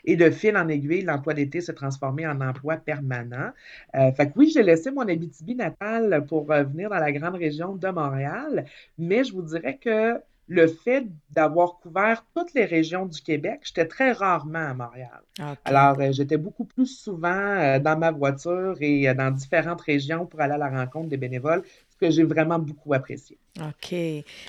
Et 0.05 0.17
de 0.17 0.31
fil 0.31 0.59
en 0.59 0.69
aiguille, 0.69 1.03
l'emploi 1.03 1.33
d'été 1.33 1.63
s'est 1.63 1.73
transformé 1.73 2.27
en 2.27 2.43
emploi 2.43 2.77
permanent. 2.77 3.53
Euh, 3.95 4.13
fait 4.13 4.27
que 4.27 4.33
oui, 4.37 4.51
j'ai 4.53 4.63
laissé 4.63 4.91
mon 4.91 5.09
Abitibi 5.09 5.55
natal 5.55 6.27
pour 6.29 6.53
euh, 6.53 6.65
venir 6.65 6.91
dans 6.91 6.99
la 6.99 7.13
grande 7.13 7.37
région 7.37 7.77
de 7.77 7.89
Montréal, 7.89 8.67
mais 8.99 9.25
je 9.25 9.33
vous 9.33 9.43
dirais 9.43 9.79
que 9.79 10.21
le 10.49 10.67
fait 10.67 11.07
d'avoir 11.31 11.79
couvert 11.79 12.25
toutes 12.35 12.53
les 12.55 12.65
régions 12.65 13.07
du 13.07 13.21
Québec, 13.21 13.61
j'étais 13.63 13.87
très 13.87 14.13
rarement 14.13 14.71
à 14.71 14.75
Montréal. 14.75 15.23
Alors, 15.65 15.99
euh, 16.01 16.13
j'étais 16.13 16.37
beaucoup 16.37 16.65
plus 16.65 16.87
souvent 16.87 17.29
euh, 17.29 17.79
dans 17.79 17.99
ma 17.99 18.11
voiture 18.11 18.77
et 18.81 19.09
euh, 19.09 19.15
dans 19.15 19.31
différentes 19.31 19.81
régions 19.81 20.27
pour 20.27 20.41
aller 20.41 20.55
à 20.55 20.59
la 20.59 20.69
rencontre 20.69 21.09
des 21.09 21.17
bénévoles, 21.17 21.63
que 22.03 22.11
j'ai 22.11 22.25
vraiment 22.25 22.59
beaucoup 22.59 22.95
apprécié. 22.95 23.39
OK. 23.61 23.95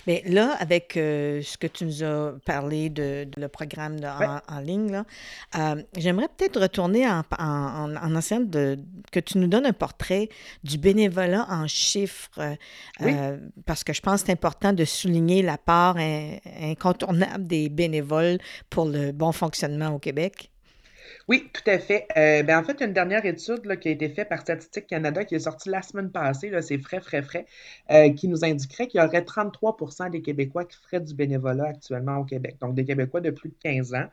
Mais 0.08 0.24
là, 0.26 0.56
avec 0.60 0.98
euh, 0.98 1.42
ce 1.44 1.58
que 1.58 1.68
tu 1.68 1.86
nous 1.86 2.04
as 2.04 2.34
parlé 2.46 2.90
de, 2.90 3.28
le 3.38 3.48
programme 3.48 3.98
en, 4.48 4.60
ligne, 4.60 5.04
euh, 5.56 5.84
j'aimerais 5.96 6.30
peut-être 6.36 6.60
retourner 6.60 7.08
en, 7.08 7.22
en, 7.38 7.96
en 7.96 8.40
de, 8.40 8.80
que 9.12 9.20
tu 9.20 9.38
nous 9.38 9.48
donnes 9.48 9.68
un 9.68 9.74
portrait 9.74 10.30
du 10.64 10.80
bénévolat 10.80 11.46
en 11.50 11.68
chiffres, 11.68 12.32
euh, 13.02 13.38
parce 13.66 13.84
que 13.84 13.94
je 13.94 14.02
pense 14.02 14.22
que 14.22 14.28
c'est 14.28 14.34
important 14.34 14.74
de 14.74 14.86
souligner 14.86 15.44
la 15.44 15.58
part 15.60 15.98
incontournable 15.98 17.46
des 17.46 17.70
bénévoles 17.70 18.40
pour 18.70 18.86
le 18.86 19.12
bon 19.12 19.32
fonctionnement 19.32 19.90
au 19.90 20.00
Québec. 20.00 20.53
Oui, 21.30 21.50
tout 21.54 21.70
à 21.70 21.80
fait. 21.80 22.06
Euh, 22.18 22.44
ben, 22.44 22.60
en 22.60 22.64
fait, 22.64 22.82
une 22.82 22.92
dernière 22.92 23.26
étude 23.26 23.66
là, 23.66 23.78
qui 23.78 23.88
a 23.88 23.92
été 23.92 24.10
faite 24.10 24.28
par 24.28 24.42
Statistique 24.42 24.88
Canada 24.88 25.24
qui 25.24 25.36
est 25.36 25.40
sortie 25.40 25.70
la 25.70 25.82
semaine 25.82 26.12
passée, 26.12 26.52
c'est 26.62 26.78
frais, 26.78 27.00
frais, 27.00 27.22
frais, 27.22 27.46
euh, 27.92 28.10
qui 28.12 28.28
nous 28.28 28.44
indiquerait 28.44 28.88
qu'il 28.88 29.00
y 29.00 29.04
aurait 29.04 29.22
33% 29.22 30.10
des 30.10 30.22
Québécois 30.22 30.66
qui 30.66 30.78
feraient 30.78 31.00
du 31.00 31.14
bénévolat 31.14 31.68
actuellement 31.68 32.18
au 32.18 32.26
Québec. 32.26 32.58
Donc, 32.60 32.76
des 32.76 32.84
Québécois 32.84 33.22
de 33.22 33.30
plus 33.30 33.50
de 33.50 33.56
15 33.64 33.94
ans, 33.94 34.06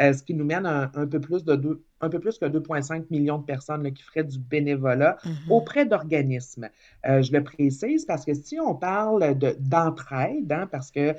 euh, 0.00 0.12
ce 0.12 0.22
qui 0.24 0.34
nous 0.34 0.44
mène 0.44 0.66
à 0.66 0.90
un, 0.94 1.06
peu 1.06 1.20
plus 1.20 1.44
de 1.44 1.54
deux, 1.54 1.82
un 2.00 2.08
peu 2.08 2.18
plus 2.18 2.36
que 2.36 2.46
2,5 2.46 3.04
millions 3.10 3.38
de 3.38 3.44
personnes 3.44 3.84
là, 3.84 3.92
qui 3.92 4.02
feraient 4.02 4.24
du 4.24 4.38
bénévolat 4.40 5.18
mm-hmm. 5.24 5.50
auprès 5.50 5.86
d'organismes. 5.86 6.68
je 7.04 7.32
le 7.32 7.44
précise 7.44 8.04
parce 8.04 8.24
que 8.24 8.34
si 8.34 8.58
on 8.58 8.74
parle 8.74 9.36
d'entraide, 9.60 10.52
hein, 10.52 10.68
parce 10.70 10.90
que 10.90 11.14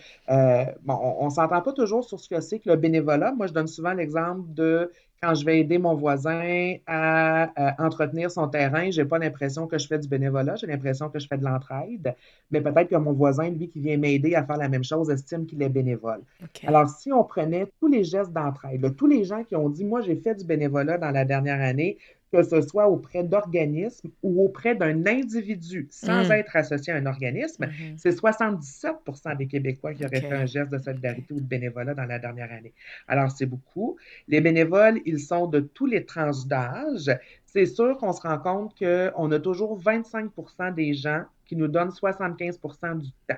bon, 0.84 1.16
on 1.20 1.25
ne 1.25 1.32
s'entend 1.32 1.62
pas 1.62 1.74
toujours 1.74 2.04
sur 2.04 2.20
ce 2.20 2.30
que 2.30 2.42
c'est 2.42 2.60
que 2.60 2.70
le 2.70 2.75
bénévolat. 2.75 3.32
Moi, 3.32 3.48
je 3.48 3.54
donne 3.54 3.68
souvent 3.68 3.94
l'exemple 3.94 4.44
de 4.54 4.92
quand 5.22 5.34
je 5.34 5.46
vais 5.46 5.60
aider 5.60 5.78
mon 5.78 5.96
voisin 5.96 6.76
à, 6.86 7.50
entretenir 7.84 8.30
son 8.30 8.48
terrain, 8.48 8.92
j'ai 8.92 9.06
pas 9.06 9.18
l'impression 9.18 9.68
que 9.68 9.78
je 9.78 9.88
fais 9.88 9.98
du 9.98 10.08
bénévolat, 10.08 10.56
j'ai 10.56 10.68
l'impression 10.68 11.10
que 11.10 11.20
je 11.20 11.28
fais 11.28 11.38
de 11.38 11.44
l'entraide, 11.44 12.16
mais 12.52 12.62
peut-être 12.62 12.90
que 12.90 12.96
mon 12.96 13.14
voisin, 13.14 13.50
lui, 13.50 13.68
qui 13.70 13.80
vient 13.80 13.98
m'aider 13.98 14.36
à 14.36 14.44
faire 14.44 14.58
la 14.58 14.70
même 14.70 14.84
chose, 14.84 15.10
estime 15.10 15.46
qu'il 15.46 15.62
est 15.62 15.70
bénévole. 15.70 16.22
Alors, 16.66 16.90
si 16.90 17.12
on 17.12 17.24
prenait 17.24 17.68
tous 17.80 17.88
les 17.88 18.04
gestes 18.04 18.32
d'entraide, 18.32 18.96
tous 18.96 19.08
les 19.08 19.24
gens 19.24 19.44
qui 19.44 19.56
ont 19.56 19.70
dit, 19.70 19.86
moi, 19.86 20.02
j'ai 20.02 20.16
fait 20.16 20.36
du 20.36 20.46
bénévolat 20.46 20.98
dans 20.98 21.12
la 21.12 21.26
dernière 21.26 21.62
année, 21.62 21.98
que 22.31 22.43
ce 22.43 22.62
soit 22.62 22.88
auprès 22.88 23.24
d'organismes 23.24 24.10
ou 24.22 24.43
auprès 24.43 24.75
d'un 24.75 25.05
individu 25.05 25.88
sans 25.89 26.27
mm. 26.27 26.31
être 26.31 26.55
associé 26.55 26.93
à 26.93 26.98
un 26.98 27.05
organisme, 27.05 27.65
mm-hmm. 27.65 27.98
c'est 27.98 28.10
77% 28.10 29.38
des 29.38 29.48
Québécois 29.48 29.93
qui 29.93 30.05
auraient 30.05 30.22
fait 30.22 30.34
un 30.34 30.46
geste 30.46 30.72
de 30.72 30.77
solidarité 30.77 31.34
ou 31.34 31.39
de 31.39 31.46
bénévolat 31.46 31.93
dans 31.93 32.05
la 32.05 32.19
dernière 32.19 32.51
année. 32.51 32.74
Alors, 33.07 33.31
c'est 33.31 33.46
beaucoup. 33.46 33.98
Les 34.27 34.41
bénévoles, 34.41 35.00
ils 35.05 35.19
sont 35.19 35.48
de 35.48 35.60
tous 35.60 35.86
les 35.86 36.05
tranches 36.05 36.46
d'âge. 36.46 37.12
C'est 37.46 37.65
sûr 37.65 37.98
qu'on 37.98 38.13
se 38.13 38.22
rend 38.22 38.39
compte 38.39 38.77
qu'on 38.77 39.31
a 39.31 39.39
toujours 39.39 39.79
25% 39.79 40.74
des 40.74 40.93
gens 40.93 41.24
qui 41.46 41.55
nous 41.55 41.67
donnent 41.67 41.89
75% 41.89 43.00
du 43.00 43.12
temps. 43.27 43.36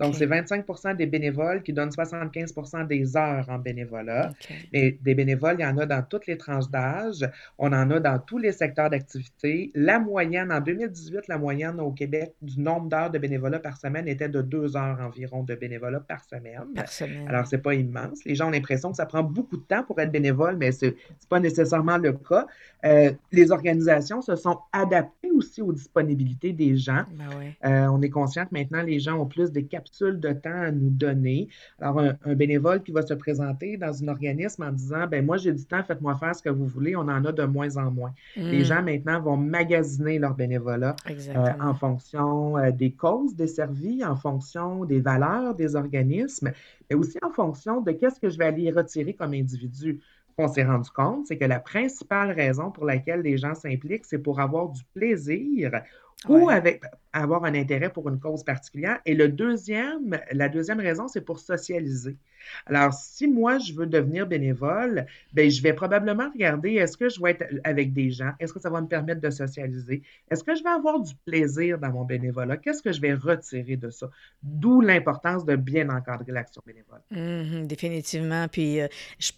Donc, 0.00 0.14
c'est 0.14 0.26
25% 0.26 0.96
des 0.96 1.06
bénévoles 1.06 1.62
qui 1.62 1.72
donnent 1.72 1.92
75 1.92 2.54
des 2.88 3.16
heures 3.16 3.46
en 3.48 3.58
bénévolat. 3.58 4.32
Mais 4.72 4.98
des 5.02 5.14
bénévoles, 5.14 5.56
il 5.58 5.62
y 5.62 5.66
en 5.66 5.76
a 5.78 5.86
dans 5.86 6.02
toutes 6.02 6.26
les 6.26 6.36
tranches 6.36 6.68
d'âge. 6.70 7.28
On 7.58 7.72
en 7.72 7.90
a 7.90 8.00
dans 8.00 8.18
tous 8.18 8.38
les 8.38 8.52
secteurs 8.52 8.90
d'activité. 8.90 9.70
La 9.74 9.98
moyenne, 9.98 10.52
en 10.52 10.60
2018, 10.60 11.28
la 11.28 11.38
moyenne 11.38 11.80
au 11.80 11.92
Québec 11.92 12.34
du 12.42 12.60
nombre 12.60 12.88
d'heures 12.88 13.10
de 13.10 13.18
bénévolat 13.18 13.58
par 13.58 13.76
semaine 13.76 14.08
était 14.08 14.28
de 14.28 14.42
deux 14.42 14.76
heures 14.76 14.98
environ 15.00 15.42
de 15.42 15.54
bénévolat 15.54 16.00
par 16.00 16.24
semaine. 16.24 16.64
Par 16.74 16.88
semaine. 16.88 17.28
Alors, 17.28 17.46
c'est 17.46 17.58
pas 17.58 17.74
immense. 17.74 18.24
Les 18.24 18.34
gens 18.34 18.48
ont 18.48 18.50
l'impression 18.50 18.90
que 18.90 18.96
ça 18.96 19.06
prend 19.06 19.22
beaucoup 19.22 19.56
de 19.56 19.62
temps 19.62 19.84
pour 19.84 20.00
être 20.00 20.10
bénévole, 20.10 20.56
mais 20.56 20.72
c'est 20.72 20.96
pas 21.28 21.40
nécessairement 21.40 21.98
le 21.98 22.12
cas. 22.12 22.46
Euh, 22.84 23.12
les 23.32 23.50
organisations 23.50 24.22
se 24.22 24.36
sont 24.36 24.58
adaptées 24.72 25.30
aussi 25.30 25.62
aux 25.62 25.72
disponibilités 25.72 26.52
des 26.52 26.76
gens. 26.76 27.04
Ben 27.12 27.54
euh, 27.64 27.86
on 27.88 28.00
est 28.02 28.10
conscient 28.10 28.44
que 28.44 28.52
maintenant, 28.52 28.82
les 28.82 28.98
gens 28.98 29.18
ont 29.18 29.26
plus 29.26 29.52
des 29.58 29.66
capsules 29.66 30.20
de 30.20 30.32
temps 30.32 30.50
à 30.50 30.70
nous 30.70 30.90
donner. 30.90 31.48
Alors, 31.80 32.00
un, 32.00 32.34
bénévole 32.34 32.82
qui 32.82 32.92
va 32.92 33.02
se 33.02 33.14
présenter 33.14 33.76
dans 33.76 34.02
un 34.02 34.08
organisme 34.08 34.62
en 34.62 34.72
disant, 34.72 35.06
ben 35.10 35.24
moi, 35.24 35.36
j'ai 35.36 35.52
du 35.52 35.64
temps, 35.64 35.82
faites-moi 35.82 36.16
faire 36.16 36.34
ce 36.34 36.42
que 36.42 36.50
vous 36.50 36.66
voulez, 36.66 36.94
on 36.96 37.00
en 37.00 37.24
a 37.24 37.32
de 37.32 37.44
moins 37.44 37.76
en 37.76 37.90
moins. 37.90 38.12
Les 38.36 38.60
mm. 38.60 38.64
gens 38.64 38.82
maintenant 38.82 39.20
vont 39.20 39.36
magasiner 39.36 40.18
leur 40.18 40.34
bénévolat 40.34 40.96
euh, 41.08 41.52
en 41.60 41.74
fonction 41.74 42.54
des 42.72 42.92
causes 42.92 43.34
desservies, 43.34 44.04
en 44.04 44.16
fonction 44.16 44.84
des 44.84 45.00
valeurs 45.00 45.54
des 45.54 45.76
organismes, 45.76 46.52
mais 46.88 46.96
aussi 46.96 47.18
en 47.22 47.30
fonction 47.30 47.80
de 47.80 47.92
qu'est-ce 47.92 48.20
que 48.20 48.30
je 48.30 48.38
vais 48.38 48.46
aller 48.46 48.70
retirer 48.70 49.14
comme 49.14 49.34
individu 49.34 50.00
qu'on 50.36 50.48
s'est 50.48 50.64
rendu 50.64 50.90
compte, 50.90 51.26
c'est 51.26 51.36
que 51.36 51.44
la 51.44 51.58
principale 51.58 52.30
raison 52.30 52.70
pour 52.70 52.84
laquelle 52.84 53.22
les 53.22 53.36
gens 53.36 53.54
s'impliquent, 53.54 54.04
c'est 54.04 54.18
pour 54.18 54.38
avoir 54.38 54.68
du 54.68 54.82
plaisir 54.94 55.82
ou 56.28 56.48
avec 56.48 56.82
avoir 57.22 57.44
un 57.44 57.54
intérêt 57.54 57.90
pour 57.90 58.08
une 58.08 58.18
cause 58.18 58.44
particulière. 58.44 59.00
Et 59.06 59.14
le 59.14 59.28
deuxième, 59.28 60.18
la 60.32 60.48
deuxième 60.48 60.80
raison, 60.80 61.08
c'est 61.08 61.20
pour 61.20 61.38
socialiser. 61.38 62.16
Alors, 62.66 62.92
si 62.94 63.26
moi, 63.26 63.58
je 63.58 63.72
veux 63.72 63.86
devenir 63.86 64.26
bénévole, 64.26 65.06
ben, 65.32 65.50
je 65.50 65.62
vais 65.62 65.72
probablement 65.72 66.30
regarder 66.32 66.74
est-ce 66.74 66.96
que 66.96 67.08
je 67.08 67.20
vais 67.20 67.32
être 67.32 67.44
avec 67.64 67.92
des 67.92 68.10
gens, 68.10 68.32
est-ce 68.40 68.52
que 68.52 68.60
ça 68.60 68.70
va 68.70 68.80
me 68.80 68.86
permettre 68.86 69.20
de 69.20 69.30
socialiser, 69.30 70.02
est-ce 70.30 70.44
que 70.44 70.54
je 70.54 70.62
vais 70.62 70.70
avoir 70.70 71.00
du 71.00 71.14
plaisir 71.26 71.78
dans 71.78 71.90
mon 71.90 72.04
bénévolat, 72.04 72.56
qu'est-ce 72.56 72.82
que 72.82 72.92
je 72.92 73.00
vais 73.00 73.14
retirer 73.14 73.76
de 73.76 73.90
ça? 73.90 74.08
D'où 74.42 74.80
l'importance 74.80 75.44
de 75.44 75.56
bien 75.56 75.88
encadrer 75.90 76.32
l'action 76.32 76.62
bénévole. 76.64 77.00
Mmh 77.10 77.66
définitivement. 77.66 78.46
Puis, 78.48 78.80
euh, 78.80 78.88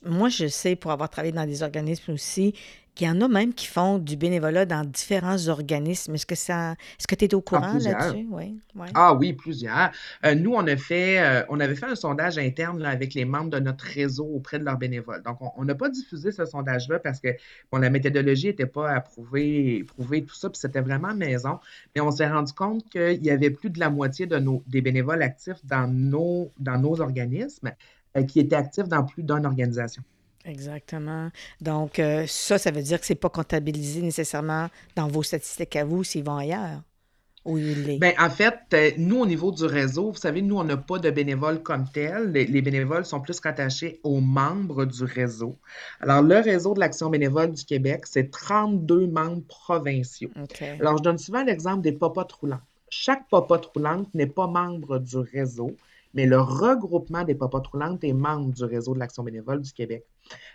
moi, 0.05 0.29
je 0.29 0.47
sais, 0.47 0.77
pour 0.77 0.91
avoir 0.91 1.11
travaillé 1.11 1.33
dans 1.33 1.47
des 1.47 1.63
organismes 1.63 2.13
aussi, 2.13 2.55
il 3.01 3.07
y 3.07 3.11
en 3.11 3.21
a 3.21 3.29
même 3.29 3.55
qui 3.55 3.67
font 3.67 3.99
du 3.99 4.17
bénévolat 4.17 4.67
dans 4.67 4.85
différents 4.85 5.49
organismes. 5.49 6.15
Est-ce 6.15 6.27
que 6.27 6.35
ça, 6.35 6.73
est-ce 6.73 7.07
que 7.07 7.15
tu 7.15 7.25
es 7.25 7.35
au 7.35 7.39
ah, 7.39 7.43
courant 7.79 7.91
là-dessus? 7.93 8.27
Oui, 8.31 8.61
Ah 8.95 9.15
oui, 9.15 9.33
plusieurs. 9.33 9.91
Euh, 10.25 10.35
nous, 10.35 10.53
on 10.55 10.67
a 10.67 10.77
fait, 10.77 11.21
euh, 11.21 11.45
on 11.49 11.61
avait 11.61 11.75
fait 11.75 11.87
un 11.87 11.95
sondage 11.95 12.39
interne 12.39 12.85
avec 12.85 13.15
les 13.15 13.25
membres 13.25 13.51
de 13.51 13.59
notre 13.59 13.85
réseau 13.85 14.27
auprès 14.27 14.59
de 14.59 14.65
leurs 14.65 14.79
bénévoles. 14.79 15.23
Donc, 15.23 15.39
on 15.57 15.65
n'a 15.65 15.75
pas 15.75 15.89
diffusé 15.89 16.33
ce 16.33 16.45
sondage-là 16.45 16.99
parce 16.99 17.21
que 17.21 17.29
bon, 17.71 17.79
la 17.79 17.91
méthodologie 17.91 18.49
n'était 18.49 18.67
pas 18.67 18.91
approuvée, 18.91 19.85
prouvée, 19.85 20.25
tout 20.25 20.35
ça, 20.35 20.51
puis 20.51 20.59
c'était 20.59 20.81
vraiment 20.81 21.15
maison. 21.15 21.61
Mais 21.95 22.01
on 22.01 22.11
s'est 22.11 22.29
rendu 22.29 22.53
compte 22.53 22.89
qu'il 22.89 23.25
y 23.25 23.31
avait 23.31 23.51
plus 23.51 23.71
de 23.71 23.81
la 23.81 23.91
moitié 23.91 24.27
de 24.27 24.39
nos, 24.39 24.63
des 24.67 24.81
bénévoles 24.81 25.23
actifs 25.23 25.65
dans 25.65 25.87
nos, 25.87 26.53
dans 26.59 26.79
nos 26.79 27.01
organismes 27.01 27.73
euh, 28.17 28.25
qui 28.25 28.41
étaient 28.41 28.57
actifs 28.57 28.89
dans 28.89 29.05
plus 29.05 29.23
d'une 29.23 29.47
organisation. 29.47 30.03
Exactement. 30.45 31.31
Donc, 31.61 31.99
euh, 31.99 32.25
ça, 32.27 32.59
ça 32.59 32.71
veut 32.71 32.83
dire 32.83 32.99
que 33.01 33.07
ce 33.07 33.13
n'est 33.13 33.19
pas 33.19 33.29
comptabilisé 33.29 34.01
nécessairement 34.03 34.69
dans 34.97 35.09
vos 35.09 35.23
statistiques 35.23 35.77
à 35.77 35.85
vous 35.85 36.03
s'ils 36.03 36.25
vont 36.25 36.37
ailleurs. 36.37 36.83
Il 37.47 37.91
est. 37.91 37.99
Bien, 37.99 38.13
en 38.19 38.29
fait, 38.29 38.59
euh, 38.75 38.91
nous, 38.99 39.21
au 39.21 39.27
niveau 39.27 39.51
du 39.51 39.65
réseau, 39.65 40.11
vous 40.11 40.19
savez, 40.19 40.43
nous, 40.43 40.59
on 40.59 40.65
n'a 40.65 40.77
pas 40.77 40.99
de 40.99 41.11
bénévoles 41.11 41.63
comme 41.63 41.87
tel. 41.93 42.33
Les, 42.33 42.63
bénévoles 42.63 43.07
sont 43.07 43.21
plus 43.21 43.41
rattachés 43.41 44.01
aux 44.05 44.21
membres 44.21 44.85
du 44.85 45.05
réseau. 45.05 45.57
Alors, 46.01 46.23
le 46.23 46.37
réseau 46.37 46.75
de 46.75 46.81
l'Action 46.81 47.09
bénévole 47.09 47.53
du 47.53 47.65
Québec, 47.65 48.07
c'est 48.07 48.31
32 48.31 49.07
membres 49.07 49.43
provinciaux. 49.49 50.31
Alors, 50.79 50.99
je 50.99 51.03
donne 51.03 51.19
souvent 51.19 51.43
l'exemple 51.43 51.81
des 51.83 51.93
popotes 51.93 52.33
roulantes. 52.33 52.61
Chaque 52.91 53.29
popote 53.29 53.67
roulante 53.67 54.13
n'est 54.15 54.27
pas 54.27 54.49
membre 54.49 54.99
du 54.99 55.17
réseau, 55.17 55.77
mais 56.13 56.27
le 56.27 56.41
regroupement 56.41 57.25
des 57.25 57.37
popotes 57.37 57.69
roulantes 57.69 58.05
est 58.05 58.13
membre 58.13 58.53
du 58.53 58.65
réseau 58.65 58.95
de 58.95 58.99
l'Action 58.99 59.23
bénévole 59.23 59.63
du 59.63 59.73
Québec. 59.73 60.05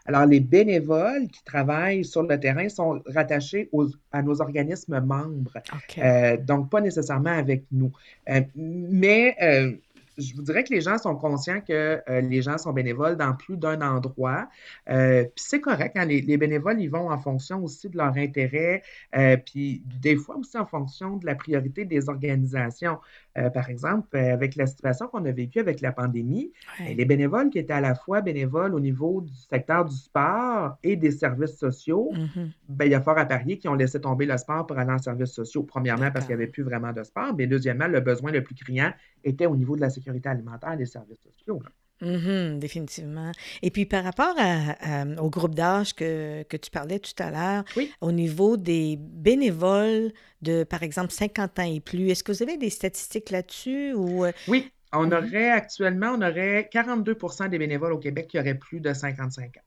Alors, 0.05 0.25
les 0.25 0.39
bénévoles 0.39 1.27
qui 1.27 1.43
travaillent 1.43 2.05
sur 2.05 2.23
le 2.23 2.39
terrain 2.39 2.69
sont 2.69 3.01
rattachés 3.07 3.69
à 4.11 4.21
nos 4.21 4.41
organismes 4.41 4.99
membres, 4.99 5.57
euh, 5.97 6.37
donc 6.37 6.69
pas 6.69 6.81
nécessairement 6.81 7.31
avec 7.31 7.65
nous. 7.71 7.91
Euh, 8.29 8.41
mais 8.55 9.35
euh, 9.41 9.73
je 10.17 10.33
vous 10.35 10.43
dirais 10.43 10.63
que 10.63 10.73
les 10.73 10.81
gens 10.81 10.97
sont 10.97 11.15
conscients 11.15 11.59
que 11.59 12.01
les 12.07 12.41
gens 12.41 12.57
sont 12.57 12.71
bénévoles 12.71 13.17
dans 13.17 13.33
plus 13.33 13.57
d'un 13.57 13.81
endroit. 13.81 14.47
puis 14.85 15.29
c'est 15.35 15.59
correct, 15.59 15.97
hein, 15.97 16.05
les, 16.05 16.21
les, 16.21 16.37
bénévoles, 16.37 16.79
ils 16.79 16.89
vont 16.89 17.09
en 17.09 17.17
fonction 17.17 17.61
aussi 17.61 17.89
de 17.89 17.97
leur 17.97 18.15
intérêt, 18.15 18.81
puis 19.45 19.83
des 20.01 20.15
fois 20.15 20.37
aussi 20.37 20.57
en 20.57 20.65
fonction 20.65 21.17
de 21.17 21.25
la 21.25 21.35
priorité 21.35 21.83
des 21.83 22.07
organisations. 22.07 22.97
Euh, 23.37 23.49
par 23.49 23.69
exemple, 23.69 24.15
euh, 24.15 24.33
avec 24.33 24.55
la 24.55 24.65
situation 24.65 25.07
qu'on 25.07 25.25
a 25.25 25.31
vécue 25.31 25.59
avec 25.59 25.81
la 25.81 25.91
pandémie, 25.91 26.53
ben, 26.79 26.95
les 26.95 27.05
bénévoles 27.05 27.49
qui 27.49 27.59
étaient 27.59 27.73
à 27.73 27.81
la 27.81 27.93
fois 27.93 28.21
bénévoles 28.21 28.73
au 28.73 28.79
niveau 28.79 29.21
du 29.21 29.33
secteur 29.33 29.83
du 29.85 29.95
sport 29.95 30.77
et 30.83 30.95
des 30.95 31.11
services 31.11 31.57
sociaux, 31.57 32.11
mm-hmm. 32.13 32.51
ben, 32.69 32.85
il 32.85 32.91
y 32.91 32.95
a 32.95 33.01
fort 33.01 33.17
à 33.17 33.25
parier 33.25 33.57
qui 33.57 33.67
ont 33.67 33.73
laissé 33.73 33.99
tomber 33.99 34.25
le 34.25 34.37
sport 34.37 34.65
pour 34.65 34.77
aller 34.77 34.91
en 34.91 34.99
services 34.99 35.33
sociaux. 35.33 35.63
Premièrement, 35.63 36.11
parce 36.11 36.25
qu'il 36.25 36.35
n'y 36.35 36.41
avait 36.41 36.51
plus 36.51 36.63
vraiment 36.63 36.93
de 36.93 37.03
sport, 37.03 37.33
mais 37.37 37.45
deuxièmement, 37.47 37.87
le 37.87 37.99
besoin 37.99 38.31
le 38.31 38.41
plus 38.41 38.55
criant 38.55 38.91
était 39.23 39.47
au 39.47 39.55
niveau 39.57 39.75
de 39.75 39.81
la 39.81 39.89
sécurité 39.89 40.29
alimentaire 40.29 40.73
et 40.73 40.77
des 40.77 40.85
services 40.85 41.19
sociaux. 41.19 41.61
Mhm, 42.05 42.59
définitivement. 42.59 43.31
Et 43.63 43.71
puis 43.71 43.85
par 43.85 44.03
rapport 44.03 44.35
au 45.19 45.29
groupe 45.29 45.55
d'âge 45.55 45.95
que, 45.95 46.43
que, 46.43 46.55
tu 46.55 46.69
parlais 46.69 46.99
tout 46.99 47.15
à 47.17 47.31
l'heure, 47.31 47.63
au 48.01 48.11
niveau 48.11 48.57
des 48.57 48.97
bénévoles 48.99 50.11
de, 50.41 50.63
par 50.63 50.83
exemple, 50.83 51.11
50 51.11 51.59
ans 51.59 51.63
et 51.63 51.79
plus, 51.79 52.09
est-ce 52.09 52.23
que 52.23 52.31
vous 52.31 52.43
avez 52.43 52.57
des 52.57 52.69
statistiques 52.69 53.31
là-dessus? 53.31 53.93
Ou... 53.93 54.25
Euh? 54.25 54.31
Oui, 54.47 54.71
on 54.93 55.07
mhm. 55.07 55.13
aurait 55.13 55.49
actuellement, 55.49 56.11
on 56.15 56.21
aurait 56.21 56.69
42% 56.71 57.49
des 57.49 57.57
bénévoles 57.57 57.93
au 57.93 57.99
Québec 57.99 58.27
qui 58.27 58.39
auraient 58.39 58.55
plus 58.55 58.79
de 58.79 58.93
55 58.93 59.57
ans. 59.57 59.61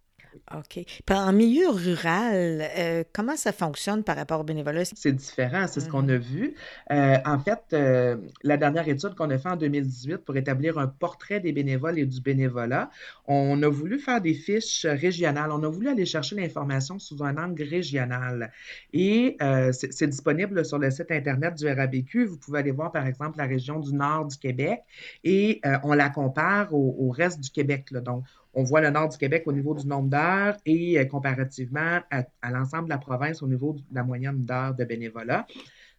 OK. 0.56 0.84
en 1.10 1.32
milieu 1.32 1.68
rural, 1.68 2.68
euh, 2.78 3.04
comment 3.12 3.36
ça 3.36 3.52
fonctionne 3.52 4.02
par 4.02 4.16
rapport 4.16 4.40
au 4.40 4.44
bénévolat? 4.44 4.84
C'est 4.84 5.12
différent, 5.12 5.66
c'est 5.66 5.80
ce 5.80 5.88
qu'on 5.88 6.04
mm-hmm. 6.04 6.14
a 6.14 6.18
vu. 6.18 6.54
Euh, 6.90 7.16
en 7.24 7.38
fait, 7.38 7.60
euh, 7.72 8.16
la 8.42 8.56
dernière 8.56 8.88
étude 8.88 9.14
qu'on 9.14 9.30
a 9.30 9.38
faite 9.38 9.52
en 9.52 9.56
2018 9.56 10.18
pour 10.18 10.36
établir 10.36 10.78
un 10.78 10.86
portrait 10.86 11.40
des 11.40 11.52
bénévoles 11.52 11.98
et 11.98 12.06
du 12.06 12.20
bénévolat, 12.20 12.90
on 13.26 13.62
a 13.62 13.68
voulu 13.68 13.98
faire 13.98 14.20
des 14.20 14.34
fiches 14.34 14.86
régionales. 14.86 15.50
On 15.52 15.62
a 15.62 15.68
voulu 15.68 15.88
aller 15.88 16.06
chercher 16.06 16.36
l'information 16.36 16.98
sous 16.98 17.22
un 17.22 17.36
angle 17.36 17.62
régional. 17.62 18.50
Et 18.92 19.36
c'est 19.72 20.06
disponible 20.06 20.64
sur 20.64 20.78
le 20.78 20.90
site 20.90 21.10
Internet 21.10 21.54
du 21.54 21.68
RABQ. 21.68 22.24
Vous 22.24 22.38
pouvez 22.38 22.60
aller 22.60 22.70
voir, 22.70 22.92
par 22.92 23.06
exemple, 23.06 23.38
la 23.38 23.44
région 23.44 23.80
du 23.80 23.92
nord 23.92 24.26
du 24.26 24.36
Québec 24.36 24.80
et 25.24 25.60
on 25.82 25.92
la 25.92 26.08
compare 26.08 26.72
au, 26.72 27.10
reste 27.10 27.40
du 27.40 27.50
Québec. 27.50 27.90
Là. 27.90 28.00
Donc, 28.00 28.24
on 28.58 28.64
voit 28.64 28.80
le 28.80 28.90
nord 28.90 29.08
du 29.08 29.16
Québec 29.16 29.44
au 29.46 29.52
niveau 29.52 29.72
du 29.72 29.86
nombre 29.86 30.10
d'heures 30.10 30.56
et 30.66 30.98
euh, 30.98 31.04
comparativement 31.04 32.00
à, 32.10 32.50
l'ensemble 32.50 32.86
de 32.86 32.90
la 32.90 32.98
province 32.98 33.40
au 33.40 33.46
niveau 33.46 33.74
de 33.74 33.82
la 33.92 34.02
moyenne 34.02 34.44
d'heures 34.44 34.74
de 34.74 34.84
bénévolat. 34.84 35.46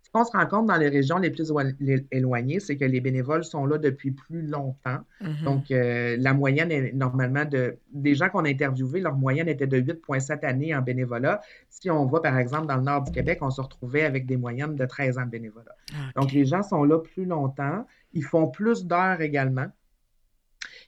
Ce 0.04 0.10
qu'on 0.12 0.26
se 0.26 0.32
rend 0.32 0.46
compte 0.46 0.66
dans 0.66 0.76
les 0.76 0.90
régions 0.90 1.20
les 1.20 1.30
plus 1.30 1.54
éloignées, 2.12 2.60
c'est 2.60 2.76
que 2.76 2.84
les 2.84 3.00
bénévoles 3.00 3.46
sont 3.46 3.66
là 3.66 3.78
depuis 3.78 4.12
plus 4.12 4.42
longtemps. 4.42 5.00
Mm-hmm. 5.22 5.44
Donc, 5.46 5.72
euh, 5.72 6.18
la 6.20 6.34
moyenne 6.34 6.72
est 6.72 6.92
normalement 6.94 7.46
de. 7.46 7.78
Des 7.94 8.16
gens 8.16 8.28
qu'on 8.28 8.44
a 8.44 8.50
interviewés, 8.50 9.02
leur 9.02 9.16
moyenne 9.16 9.48
était 9.48 9.68
de 9.68 9.80
8,7 9.80 10.44
années 10.46 10.76
en 10.76 10.82
bénévolat. 10.82 11.42
Si 11.70 11.90
on 11.92 12.06
voit, 12.08 12.24
par 12.24 12.38
exemple, 12.40 12.66
dans 12.66 12.78
le 12.78 12.84
nord 12.84 13.04
du 13.04 13.12
Québec, 13.12 13.38
on 13.42 13.52
se 13.52 13.62
retrouvait 13.62 14.04
avec 14.04 14.26
des 14.26 14.36
moyennes 14.36 14.76
de 14.76 14.86
13 14.86 15.20
ans 15.20 15.26
de 15.26 15.30
bénévolat. 15.30 15.76
Donc, 16.16 16.32
les 16.32 16.44
gens 16.44 16.64
sont 16.64 16.84
là 16.84 16.98
plus 16.98 17.26
longtemps. 17.26 17.86
Ils 18.14 18.24
font 18.24 18.48
plus 18.48 18.86
d'heures 18.86 19.22
également. 19.22 19.68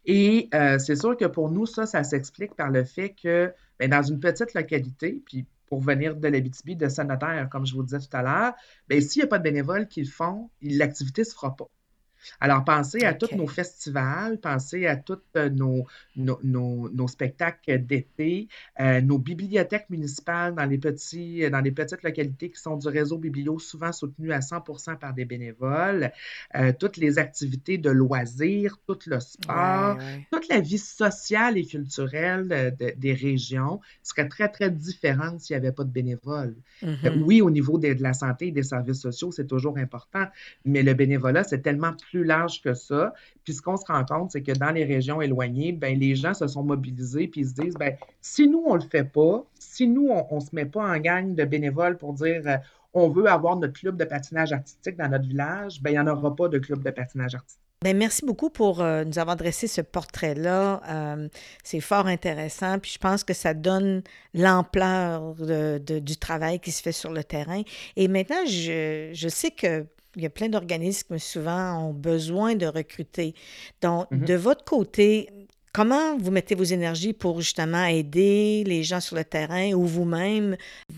Et 0.06 0.50
euh, 0.54 0.80
c'est 0.80 0.96
sûr 0.96 1.16
que 1.18 1.26
pour 1.26 1.50
nous, 1.52 1.66
ça, 1.66 1.86
ça 1.86 2.04
s'explique 2.04 2.56
par 2.56 2.70
le 2.72 2.84
fait 2.84 3.14
que 3.14 3.54
ben, 3.80 3.90
dans 3.90 4.02
une 4.04 4.20
petite 4.20 4.54
localité, 4.54 5.22
puis 5.26 5.46
pour 5.68 5.82
venir 5.82 6.16
de 6.16 6.28
l'Abitibi, 6.28 6.76
de 6.76 6.88
Sanitaire, 6.90 7.48
comme 7.50 7.66
je 7.66 7.74
vous 7.76 7.84
disais 7.84 8.00
tout 8.00 8.16
à 8.18 8.22
l'heure, 8.22 8.54
ben, 8.88 9.02
s'il 9.02 9.22
n'y 9.22 9.26
a 9.26 9.28
pas 9.28 9.38
de 9.38 9.44
bénévoles 9.44 9.88
qui 9.88 10.02
le 10.02 10.10
font, 10.10 10.50
l'activité 10.62 11.22
ne 11.22 11.26
se 11.26 11.34
fera 11.34 11.56
pas. 11.56 11.70
Alors, 12.40 12.64
pensez 12.64 13.04
à 13.04 13.14
tous 13.14 13.36
nos 13.36 13.48
festivals, 13.48 14.40
pensez 14.40 14.86
à 14.88 14.96
tous 14.96 15.20
euh, 15.38 15.50
nos, 15.50 15.86
nos, 16.16 17.08
spectacles 17.08 17.86
d'été, 17.86 18.48
euh, 18.80 19.02
nos 19.02 19.18
bibliothèques 19.18 19.90
municipales 19.90 20.56
dans 20.56 20.66
les, 20.66 20.78
petits, 20.78 21.50
dans 21.50 21.62
les 21.62 21.72
petites 21.72 22.04
localités 22.04 22.52
qui 22.52 22.60
sont 22.60 22.78
du 22.78 22.88
réseau 22.88 23.18
Biblio, 23.18 23.60
souvent 23.60 23.92
soutenues 23.92 24.34
à 24.34 24.42
100 24.42 24.62
par 25.00 25.14
des 25.14 25.26
bénévoles, 25.26 26.12
euh, 26.56 26.72
toutes 26.78 26.98
les 26.98 27.20
activités 27.20 27.78
de 27.78 27.90
loisirs, 27.90 28.78
tout 28.88 29.00
le 29.08 29.20
sport, 29.20 29.98
toute 30.32 30.48
la 30.50 30.60
vie 30.60 30.78
sociale 30.78 31.58
et 31.58 31.66
culturelle 31.66 32.76
des 32.98 33.14
régions 33.14 33.80
serait 34.04 34.28
très, 34.28 34.50
très 34.50 34.70
différente 34.70 35.40
s'il 35.40 35.56
n'y 35.56 35.66
avait 35.66 35.74
pas 35.74 35.84
de 35.84 35.92
bénévoles. 35.92 36.56
Mm-hmm. 36.84 37.24
oui, 37.24 37.42
au 37.42 37.50
niveau 37.50 37.78
de, 37.78 37.94
de, 37.94 38.04
la 38.04 38.14
santé 38.14 38.48
et 38.48 38.52
des 38.52 38.64
services 38.64 39.02
sociaux, 39.02 39.32
c'est 39.32 39.48
toujours 39.48 39.78
important, 39.78 40.26
mais 40.66 40.84
le 40.84 40.94
bénévolat, 40.94 41.44
c'est 41.44 41.62
tellement 41.62 41.94
plus 41.94 42.11
plus 42.12 42.24
large 42.26 42.62
que 42.62 42.74
ça. 42.74 43.14
Puis 43.44 43.54
ce 43.54 43.62
qu'on 43.62 43.78
se 43.78 43.86
rend 43.86 44.04
compte, 44.04 44.32
c'est 44.32 44.44
que 44.44 44.52
dans 44.52 44.72
les 44.72 44.84
régions 44.84 45.22
éloignées, 45.22 45.72
ben, 45.72 45.98
les 45.98 46.16
gens 46.16 46.34
se 46.34 46.46
sont 46.46 46.64
mobilisés 46.64 47.28
puis 47.28 47.42
ils 47.42 47.48
se 47.48 47.54
disent, 47.54 47.76
ben, 47.76 47.96
si 48.22 48.48
nous, 48.48 48.64
on 48.68 48.76
ne 48.76 48.82
le 48.84 48.88
fait 48.88 49.06
pas, 49.06 49.44
si 49.58 49.88
nous, 49.88 50.10
on 50.10 50.36
ne 50.36 50.40
se 50.42 50.50
met 50.54 50.66
pas 50.66 50.84
en 50.84 50.98
gang 50.98 51.34
de 51.34 51.44
bénévoles 51.46 51.98
pour 51.98 52.14
dire 52.14 52.42
euh, 52.46 52.58
on 52.94 53.10
veut 53.10 53.28
avoir 53.28 53.56
notre 53.56 53.80
club 53.80 53.96
de 53.98 54.04
patinage 54.04 54.52
artistique 54.52 54.98
dans 54.98 55.08
notre 55.08 55.28
village, 55.28 55.82
ben, 55.82 55.92
il 55.92 55.94
n'y 55.94 56.00
en 56.00 56.08
aura 56.08 56.36
pas 56.36 56.50
de 56.50 56.60
club 56.60 56.84
de 56.84 56.92
patinage 56.92 57.36
artistique. 57.36 57.62
Bien, 57.84 57.96
merci 57.96 58.24
beaucoup 58.24 58.52
pour 58.52 58.82
euh, 58.82 59.04
nous 59.06 59.18
avoir 59.18 59.36
dressé 59.38 59.66
ce 59.66 59.82
portrait-là. 59.82 60.82
Euh, 60.88 61.28
c'est 61.64 61.80
fort 61.80 62.06
intéressant, 62.06 62.78
puis 62.78 62.92
je 62.92 63.00
pense 63.00 63.24
que 63.24 63.34
ça 63.34 63.56
donne 63.56 64.04
l'ampleur 64.36 65.34
du 65.34 66.18
travail 66.18 66.60
qui 66.60 66.72
se 66.72 66.84
fait 66.84 66.92
sur 66.92 67.12
le 67.12 67.24
terrain. 67.24 67.64
Et 67.96 68.08
maintenant, 68.08 68.46
je, 68.46 69.10
je 69.14 69.28
sais 69.30 69.50
que 69.50 69.88
il 70.16 70.24
y 70.24 70.26
a 70.26 70.30
plein 70.30 70.50
d'organismes 70.50 71.18
souvent 71.18 71.88
ont 71.88 71.94
besoin 71.94 72.56
de 72.56 72.66
recruter. 72.66 73.34
Donc, 73.82 74.12
mm-hmm. 74.12 74.26
de 74.26 74.34
votre 74.34 74.64
côté, 74.64 75.30
comment 75.74 76.18
vous 76.18 76.32
mettez 76.32 76.56
vos 76.56 76.64
énergies 76.64 77.14
pour 77.14 77.40
justement 77.40 77.86
aider 77.86 78.64
les 78.66 78.84
gens 78.84 79.00
sur 79.00 79.16
le 79.16 79.24
terrain 79.24 79.72
ou 79.74 79.86
vous-même 79.86 80.58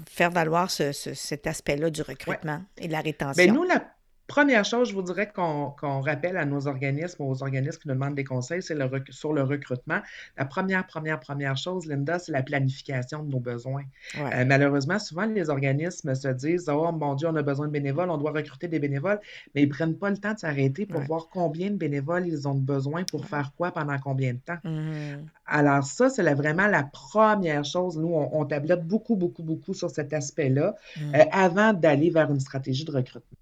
faire 0.10 0.32
valoir 0.32 0.72
cet 0.72 1.48
aspect-là 1.48 1.89
du 1.89 2.01
recrutement 2.01 2.62
et 2.77 2.88
de 2.88 2.91
la 2.91 3.00
ben, 3.00 3.05
rétention? 3.05 3.43
Bien, 3.43 3.53
nous, 3.53 3.63
la 3.63 3.93
Première 4.27 4.63
chose, 4.63 4.89
je 4.89 4.94
vous 4.94 5.01
dirais 5.01 5.30
qu'on 5.34 6.00
rappelle 6.00 6.38
à 6.38 6.46
nos 6.46 6.68
organismes, 6.68 7.24
aux 7.24 7.44
organismes 7.44 7.80
qui 7.80 7.88
nous 7.89 7.94
demandent 7.94 8.15
des 8.15 8.24
conseils, 8.24 8.63
c'est 8.63 8.74
le 8.74 8.89
sur 9.10 9.34
le 9.34 9.44
recrutement. 9.44 10.00
La 10.38 10.46
première, 10.46 10.88
première, 10.88 11.20
première 11.20 11.58
chose, 11.58 11.88
Linda, 11.88 12.20
c'est 12.20 12.32
la 12.32 12.42
planification 12.42 13.22
de 13.24 13.30
nos 13.30 13.42
besoins. 13.42 13.84
Euh, 14.18 14.46
malheureusement, 14.46 14.98
souvent, 14.98 15.25
les 15.25 15.50
organismes 15.50 16.15
se 16.15 16.30
disent 16.30 16.70
Oh 16.70 16.92
mon 16.94 17.15
Dieu, 17.15 17.27
on 17.27 17.36
a 17.36 17.42
besoin 17.42 17.68
de 17.68 17.74
bénévoles, 17.74 18.10
on 18.10 18.18
doit 18.18 18.32
recruter 18.32 18.70
des 18.70 18.80
bénévoles, 18.80 19.20
mais 19.53 19.63
ils 19.63 19.68
ne 19.68 19.74
prennent 19.74 19.98
pas 19.98 20.10
le 20.10 20.18
temps 20.18 20.34
de 20.34 20.39
s'arrêter 20.39 20.86
pour 20.86 21.01
voir 21.01 21.27
combien 21.32 21.70
de 21.70 21.75
bénévoles 21.75 22.25
ils 22.25 22.48
ont 22.48 22.56
besoin 22.56 23.03
pour 23.03 23.25
faire 23.25 23.51
quoi 23.58 23.72
pendant 23.72 24.00
combien 24.00 24.34
de 24.34 24.39
temps. 24.39 24.60
Mmh. 24.63 25.25
Alors, 25.46 25.84
ça, 25.84 26.10
c'est 26.10 26.24
vraiment 26.34 26.68
la 26.68 26.84
première 26.84 27.65
chose. 27.65 27.98
Nous, 27.98 28.08
on, 28.08 28.30
on, 28.39 28.46
tablette 28.46 28.88
beaucoup, 28.88 29.18
beaucoup, 29.18 29.44
beaucoup 29.44 29.74
sur 29.74 29.92
cet 29.92 30.13
aspect-là 30.13 30.75
mmh. 30.96 31.15
euh, 31.15 31.24
avant 31.32 31.74
d'aller 31.74 32.10
vers 32.10 32.32
une 32.32 32.39
stratégie 32.39 32.86
de 32.86 32.92
recrutement. 32.92 33.38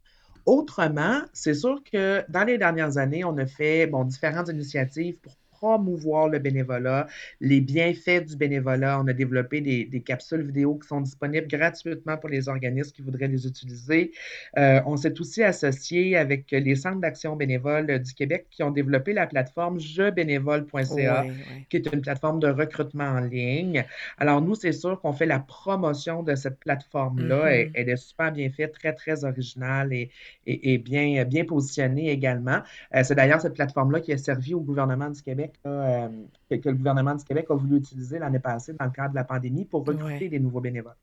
Autrement, 0.46 1.22
c'est 1.34 1.54
sûr 1.54 1.84
que 1.84 2.24
dans 2.30 2.44
les 2.44 2.58
dernières 2.58 2.98
années, 2.98 3.24
on 3.24 3.38
a 3.38 3.46
fait 3.46 3.88
différentes 4.06 4.50
initiatives 4.50 5.20
pour 5.20 5.38
promouvoir 5.62 6.28
le 6.28 6.40
bénévolat, 6.40 7.08
les 7.40 7.62
bienfaits 7.62 8.26
du 8.26 8.36
bénévolat. 8.36 9.00
On 9.00 9.08
a 9.08 9.14
développé 9.14 9.62
des, 9.62 10.02
capsules 10.02 10.42
vidéo 10.42 10.76
qui 10.76 10.88
sont 10.88 11.02
disponibles 11.02 11.48
gratuitement 11.48 12.18
pour 12.18 12.30
les 12.30 12.50
organismes 12.50 12.92
qui 12.92 13.04
voudraient 13.04 13.28
les 13.28 13.46
utiliser. 13.46 14.12
Euh, 14.58 14.82
on 14.88 14.98
s'est 14.98 15.20
aussi 15.22 15.44
associé 15.44 16.18
avec 16.18 16.50
les 16.50 16.76
centres 16.76 17.00
d'action 17.00 17.36
bénévole 17.36 18.00
du 18.00 18.14
Québec 18.14 18.48
qui 18.50 18.64
ont 18.64 18.72
développé 18.72 19.14
la 19.14 19.28
plateforme 19.28 19.80
jebénévole.ca, 19.80 21.26
qui 21.70 21.78
est 21.78 21.94
une 21.94 22.02
plateforme 22.02 22.40
de 22.40 22.48
recrutement 22.48 23.06
en 23.06 23.20
ligne. 23.20 23.86
Alors, 24.18 24.42
nous, 24.42 24.56
c'est 24.56 24.72
sûr 24.72 25.00
qu'on 25.00 25.14
fait 25.14 25.28
la 25.28 25.40
promotion 25.40 26.24
de 26.24 26.34
cette 26.34 26.60
plateforme-là. 26.60 27.52
Mm-hmm. 27.52 27.72
elle, 27.76 27.90
est 27.90 27.96
super 27.98 28.32
bien 28.32 28.50
faite, 28.50 28.74
très, 28.74 28.94
très 28.94 29.24
originale 29.24 29.94
et, 29.94 30.10
et, 30.48 30.80
bien, 30.80 31.24
bien 31.26 31.46
positionnée 31.46 32.10
également. 32.10 32.62
Euh, 32.96 33.04
c'est 33.04 33.16
d'ailleurs 33.16 33.42
cette 33.42 33.54
plateforme-là 33.54 34.00
qui 34.00 34.12
a 34.14 34.18
servi 34.18 34.56
au 34.56 34.62
gouvernement 34.62 35.10
du 35.10 35.22
Québec 35.22 35.51
euh, 35.66 36.10
que, 36.50 36.70
le 36.70 36.76
gouvernement 36.76 37.16
du 37.16 37.24
Québec 37.24 37.48
a 37.50 37.56
voulu 37.56 37.78
utiliser 37.78 38.20
l'année 38.20 38.40
passée 38.40 38.74
dans 38.74 38.86
le 38.86 38.92
cadre 38.92 39.12
de 39.12 39.16
la 39.16 39.24
pandémie 39.24 39.66
pour 39.66 39.86
recruter 39.86 40.30
des 40.30 40.40
nouveaux 40.40 40.62
bénévoles. 40.62 40.96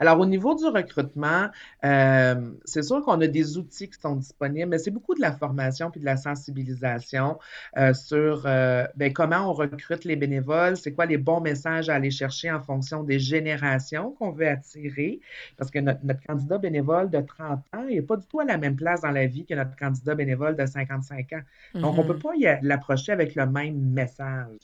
Alors, 0.00 0.18
au 0.18 0.24
niveau 0.24 0.54
du 0.54 0.64
recrutement, 0.64 1.48
euh, 1.84 2.52
c'est 2.64 2.82
sûr 2.82 3.04
qu'on 3.04 3.20
a 3.20 3.26
des 3.26 3.58
outils 3.58 3.90
qui 3.90 4.00
sont 4.00 4.16
disponibles, 4.16 4.70
mais 4.70 4.78
c'est 4.78 4.90
beaucoup 4.90 5.14
de 5.14 5.20
la 5.20 5.30
formation 5.30 5.90
puis 5.90 6.00
de 6.00 6.06
la 6.06 6.16
sensibilisation 6.16 7.38
euh, 7.76 7.92
sur 7.92 8.44
euh, 8.46 8.86
ben, 8.96 9.12
comment 9.12 9.50
on 9.50 9.52
recrute 9.52 10.04
les 10.04 10.16
bénévoles, 10.16 10.78
c'est 10.78 10.92
quoi 10.92 11.04
les 11.04 11.18
bons 11.18 11.42
messages 11.42 11.90
à 11.90 11.96
aller 11.96 12.10
chercher 12.10 12.50
en 12.50 12.60
fonction 12.62 13.02
des 13.02 13.18
générations 13.18 14.12
qu'on 14.12 14.30
veut 14.30 14.48
attirer, 14.48 15.20
parce 15.58 15.70
que 15.70 15.78
notre, 15.78 16.00
candidat 16.26 16.56
bénévole 16.56 17.10
de 17.10 17.20
30 17.20 17.60
ans 17.76 17.84
n'est 17.84 18.00
pas 18.00 18.16
du 18.16 18.26
tout 18.26 18.40
à 18.40 18.44
la 18.44 18.56
même 18.56 18.76
place 18.76 19.02
dans 19.02 19.10
la 19.10 19.26
vie 19.26 19.44
que 19.44 19.54
notre 19.54 19.76
candidat 19.76 20.14
bénévole 20.14 20.56
de 20.56 20.64
55 20.64 21.32
ans. 21.34 21.40
Donc, 21.74 21.98
on 21.98 22.04
ne 22.04 22.08
peut 22.08 22.14
mm-hmm. 22.14 22.58
pas 22.58 22.60
l'approcher 22.62 23.12
avec 23.12 23.34
le 23.34 23.46
même 23.46 23.78
message. 23.78 24.56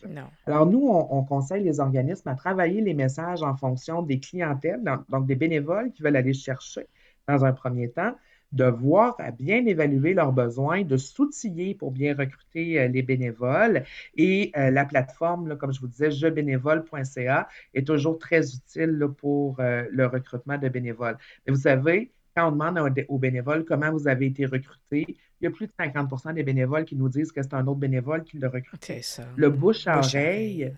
Alors, 0.47 0.65
nous, 0.65 0.89
on, 0.89 1.23
conseille 1.25 1.65
les 1.65 1.81
organismes 1.81 2.29
à 2.29 2.35
travailler 2.35 2.81
les 2.81 2.95
messages 2.95 3.43
en 3.43 3.55
fonction 3.57 4.03
des 4.03 4.19
clientèles, 4.21 4.83
donc 5.09 5.26
des 5.27 5.35
bénévoles 5.35 5.93
qui 5.93 6.03
veulent 6.03 6.17
aller 6.17 6.33
chercher 6.33 6.87
dans 7.29 7.45
un 7.45 7.53
premier 7.53 7.91
temps, 7.91 8.15
de 8.53 8.65
voir 8.65 9.17
à 9.19 9.31
bien 9.31 9.65
évaluer 9.67 10.15
leurs 10.15 10.33
besoins, 10.33 10.83
de 10.83 10.97
s'outiller 10.97 11.75
pour 11.75 11.91
bien 11.91 12.15
recruter 12.15 12.81
euh, 12.81 12.89
les 12.89 13.03
bénévoles. 13.03 13.85
Et 14.17 14.53
euh, 14.57 14.71
la 14.71 14.85
plateforme, 14.85 15.57
comme 15.59 15.73
je 15.73 15.81
vous 15.81 15.89
disais, 15.89 16.11
jebénévole.ca 16.11 17.49
est 17.75 17.87
toujours 17.87 18.19
très 18.19 18.55
utile 18.55 19.07
pour 19.19 19.59
euh, 19.61 19.85
le 19.91 20.07
recrutement 20.07 20.59
de 20.59 20.69
bénévoles. 20.69 21.19
Mais 21.47 21.53
vous 21.53 21.61
savez, 21.61 22.13
quand 22.37 22.49
on 22.49 22.53
demande 22.53 23.05
aux 23.09 23.19
bénévoles 23.19 23.65
comment 23.65 23.91
vous 23.91 24.09
avez 24.09 24.27
été 24.27 24.47
recruté, 24.47 25.17
il 25.41 25.45
y 25.45 25.47
a 25.47 25.51
plus 25.51 25.67
de 25.67 25.73
50% 25.79 26.35
des 26.35 26.43
bénévoles 26.43 26.85
qui 26.85 26.97
nous 26.97 27.09
disent 27.09 27.33
que 27.33 27.43
c'est 27.43 27.55
un 27.55 27.67
autre 27.67 27.81
bénévole 27.81 28.25
qui 28.25 28.39
l'a 28.39 28.49
recruté. 28.49 29.01
Le 29.37 29.51
bouche 29.51 29.87
à 29.87 29.99
oreille 29.99 30.73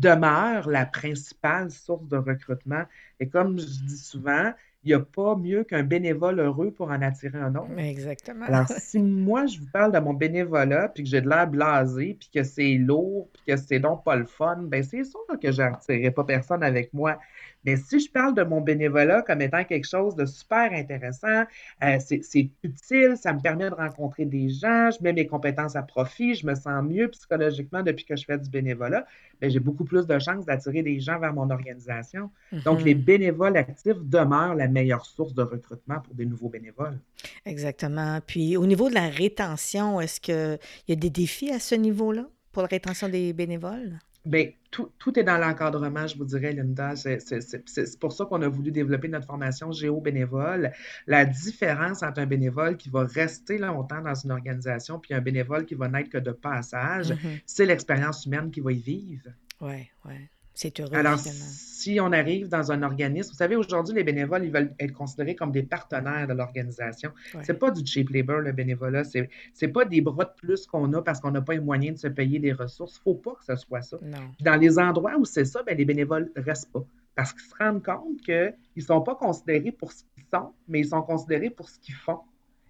demeure 0.00 0.68
la 0.68 0.86
principale 0.86 1.70
source 1.70 2.08
de 2.08 2.16
recrutement. 2.16 2.84
Et 3.20 3.28
comme 3.28 3.58
je 3.58 3.64
dis 3.84 3.98
souvent, 3.98 4.52
il 4.86 4.90
n'y 4.90 4.94
a 4.94 5.00
pas 5.00 5.34
mieux 5.34 5.64
qu'un 5.64 5.82
bénévole 5.82 6.38
heureux 6.38 6.70
pour 6.70 6.90
en 6.90 7.02
attirer 7.02 7.38
un 7.38 7.56
autre. 7.56 7.76
Exactement. 7.76 8.46
Alors, 8.46 8.68
si 8.68 9.00
moi, 9.00 9.44
je 9.46 9.58
vous 9.58 9.66
parle 9.72 9.90
de 9.90 9.98
mon 9.98 10.14
bénévolat, 10.14 10.88
puis 10.88 11.02
que 11.02 11.08
j'ai 11.10 11.20
de 11.20 11.28
l'air 11.28 11.48
blasé, 11.48 12.16
puis 12.18 12.30
que 12.32 12.44
c'est 12.44 12.74
lourd, 12.74 13.28
puis 13.32 13.42
que 13.48 13.56
c'est 13.56 13.80
donc 13.80 14.04
pas 14.04 14.14
le 14.14 14.26
fun, 14.26 14.58
ben 14.62 14.84
c'est 14.84 15.02
sûr 15.02 15.18
que 15.42 15.50
je 15.50 15.60
n'attirerai 15.60 16.12
pas 16.12 16.22
personne 16.22 16.62
avec 16.62 16.94
moi. 16.94 17.18
Mais 17.66 17.76
si 17.76 17.98
je 17.98 18.08
parle 18.08 18.34
de 18.34 18.44
mon 18.44 18.60
bénévolat 18.60 19.22
comme 19.22 19.42
étant 19.42 19.64
quelque 19.64 19.88
chose 19.88 20.14
de 20.14 20.24
super 20.24 20.72
intéressant, 20.72 21.42
euh, 21.82 21.98
c'est 21.98 22.50
utile, 22.62 23.14
ça 23.16 23.32
me 23.32 23.40
permet 23.40 23.68
de 23.68 23.74
rencontrer 23.74 24.24
des 24.24 24.48
gens, 24.50 24.90
je 24.96 25.02
mets 25.02 25.12
mes 25.12 25.26
compétences 25.26 25.74
à 25.74 25.82
profit, 25.82 26.36
je 26.36 26.46
me 26.46 26.54
sens 26.54 26.84
mieux 26.84 27.08
psychologiquement 27.08 27.82
depuis 27.82 28.04
que 28.04 28.14
je 28.14 28.24
fais 28.24 28.38
du 28.38 28.48
bénévolat, 28.48 29.04
ben, 29.40 29.50
j'ai 29.50 29.58
beaucoup 29.58 29.84
plus 29.84 30.06
de 30.06 30.18
chances 30.20 30.46
d'attirer 30.46 30.82
des 30.82 31.00
gens 31.00 31.18
vers 31.18 31.34
mon 31.34 31.50
organisation. 31.50 32.30
Donc, 32.64 32.82
les 32.84 32.94
bénévoles 32.94 33.56
actifs 33.56 33.98
demeurent 34.00 34.54
la 34.54 34.68
meilleure 34.76 35.06
source 35.06 35.34
de 35.34 35.42
recrutement 35.42 36.00
pour 36.00 36.14
des 36.14 36.26
nouveaux 36.26 36.48
bénévoles. 36.48 36.98
Exactement. 37.44 38.20
Puis, 38.26 38.56
au 38.56 38.66
niveau 38.66 38.88
de 38.88 38.94
la 38.94 39.08
rétention, 39.08 40.00
est-ce 40.00 40.20
qu'il 40.20 40.58
y 40.88 40.92
a 40.92 40.96
des 40.96 41.10
défis 41.10 41.50
à 41.50 41.58
ce 41.58 41.74
niveau-là 41.74 42.26
pour 42.52 42.62
la 42.62 42.68
rétention 42.68 43.08
des 43.08 43.32
bénévoles? 43.32 43.98
Bien, 44.26 44.50
tout, 44.72 45.18
est 45.18 45.22
dans 45.22 45.38
l'encadrement, 45.38 46.06
je 46.06 46.18
vous 46.18 46.24
dirais, 46.24 46.52
Linda. 46.52 46.96
C'est 46.96 47.98
pour 48.00 48.12
ça 48.12 48.24
qu'on 48.24 48.42
a 48.42 48.48
voulu 48.48 48.72
développer 48.72 49.08
notre 49.08 49.26
formation 49.26 49.70
géo-bénévole. 49.70 50.72
La 51.06 51.24
différence 51.24 52.02
entre 52.02 52.18
un 52.20 52.26
bénévole 52.26 52.76
qui 52.76 52.90
va 52.90 53.04
rester 53.04 53.56
longtemps 53.56 54.02
dans 54.02 54.14
une 54.14 54.32
organisation 54.32 54.98
puis 54.98 55.14
un 55.14 55.20
bénévole 55.20 55.64
qui 55.64 55.76
va 55.76 55.88
n'être 55.88 56.10
que 56.10 56.18
de 56.18 56.32
passage, 56.32 57.12
mm-hmm. 57.12 57.42
c'est 57.46 57.66
l'expérience 57.66 58.26
humaine 58.26 58.50
qu'il 58.50 58.64
va 58.64 58.72
y 58.72 58.80
vivre. 58.80 59.30
Oui, 59.60 59.88
oui. 60.04 60.28
C'est 60.56 60.80
heureux. 60.80 60.94
Alors, 60.94 61.18
si 61.18 62.00
on 62.00 62.12
arrive 62.12 62.48
dans 62.48 62.72
un 62.72 62.82
organisme, 62.82 63.30
vous 63.30 63.36
savez, 63.36 63.56
aujourd'hui, 63.56 63.94
les 63.94 64.04
bénévoles, 64.04 64.42
ils 64.46 64.50
veulent 64.50 64.74
être 64.80 64.94
considérés 64.94 65.34
comme 65.36 65.52
des 65.52 65.62
partenaires 65.62 66.26
de 66.26 66.32
l'organisation. 66.32 67.12
Ce 67.30 67.38
C'est 67.42 67.58
pas 67.58 67.70
du 67.70 67.84
cheap 67.84 68.08
labor, 68.08 68.40
le 68.40 68.52
bénévolat. 68.52 69.04
C'est, 69.04 69.28
c'est 69.52 69.68
pas 69.68 69.84
des 69.84 70.00
bras 70.00 70.24
de 70.24 70.32
plus 70.34 70.66
qu'on 70.66 70.90
a 70.94 71.02
parce 71.02 71.20
qu'on 71.20 71.30
n'a 71.30 71.42
pas 71.42 71.52
les 71.52 71.60
moyens 71.60 71.96
de 71.96 72.00
se 72.00 72.08
payer 72.08 72.38
des 72.38 72.54
ressources. 72.54 72.98
Faut 72.98 73.14
pas 73.14 73.34
que 73.34 73.44
ce 73.44 73.54
soit 73.54 73.82
ça. 73.82 73.98
Dans 74.40 74.56
les 74.56 74.78
endroits 74.78 75.16
où 75.18 75.26
c'est 75.26 75.44
ça, 75.44 75.62
ben, 75.62 75.76
les 75.76 75.84
bénévoles 75.84 76.32
restent 76.36 76.72
pas. 76.72 76.86
Parce 77.14 77.34
qu'ils 77.34 77.42
se 77.42 77.54
rendent 77.58 77.84
compte 77.84 78.22
qu'ils 78.22 78.54
ne 78.76 78.82
sont 78.82 79.02
pas 79.02 79.14
considérés 79.14 79.72
pour 79.72 79.92
ce 79.92 80.04
qu'ils 80.14 80.24
sont, 80.32 80.52
mais 80.68 80.80
ils 80.80 80.88
sont 80.88 81.02
considérés 81.02 81.50
pour 81.50 81.68
ce 81.68 81.78
qu'ils 81.78 81.94
font. 81.94 82.20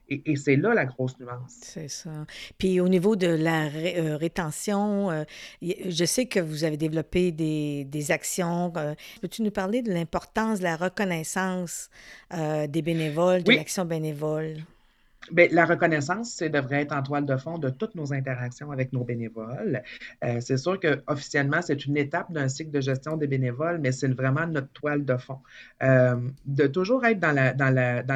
Et, 0.09 0.37
c'est 0.37 0.57
là 0.57 0.73
la 0.75 0.85
grosse 0.85 1.19
nuance. 1.19 1.57
C'est 1.63 1.89
ça. 1.89 2.27
Puis 2.59 2.81
au 2.81 2.89
niveau 2.89 3.17
de 3.17 3.27
la 3.27 3.67
euh, 3.67 4.17
rétention, 4.17 5.11
euh, 5.11 5.25
je 5.63 6.05
sais 6.05 6.27
que 6.27 6.39
vous 6.39 6.65
avez 6.65 6.77
développé 6.77 7.33
des, 7.33 7.85
des 7.85 8.11
actions. 8.13 8.73
Euh, 8.77 8.95
peux-tu 9.21 9.43
nous 9.43 9.51
parler 9.51 9.83
de 9.83 9.93
l'importance 9.93 10.59
de 10.59 10.65
la 10.65 10.77
reconnaissance 10.77 11.91
des 12.33 12.83
bénévoles, 12.83 13.43
de 13.43 13.53
l'action 13.53 13.85
bénévole? 13.85 14.63
Bien, 15.33 15.49
la 15.51 15.65
reconnaissance, 15.65 16.31
c'est 16.31 16.49
devrait 16.51 16.83
être 16.83 16.93
en 16.93 17.03
toile 17.03 17.27
de 17.27 17.37
fond 17.37 17.59
de 17.59 17.69
toutes 17.69 17.97
nos 17.97 18.13
interactions 18.13 18.71
avec 18.71 18.93
nos 18.93 19.03
bénévoles. 19.03 19.83
Euh, 20.25 20.41
c'est 20.41 20.57
sûr 20.57 20.79
qu'officiellement, 20.79 21.63
c'est 21.63 21.85
une 21.85 21.97
étape 21.97 22.31
d'un 22.33 22.49
cycle 22.49 22.71
de 22.71 22.81
gestion 22.81 23.17
des 23.17 23.27
bénévoles, 23.27 23.79
mais 23.79 23.91
c'est 23.91 24.09
vraiment 24.09 24.47
notre 24.47 24.69
toile 24.69 25.05
de 25.05 25.17
fond. 25.17 25.39
Euh, 25.83 26.17
de 26.45 26.67
toujours 26.69 27.05
être 27.05 27.19
dans 27.19 27.33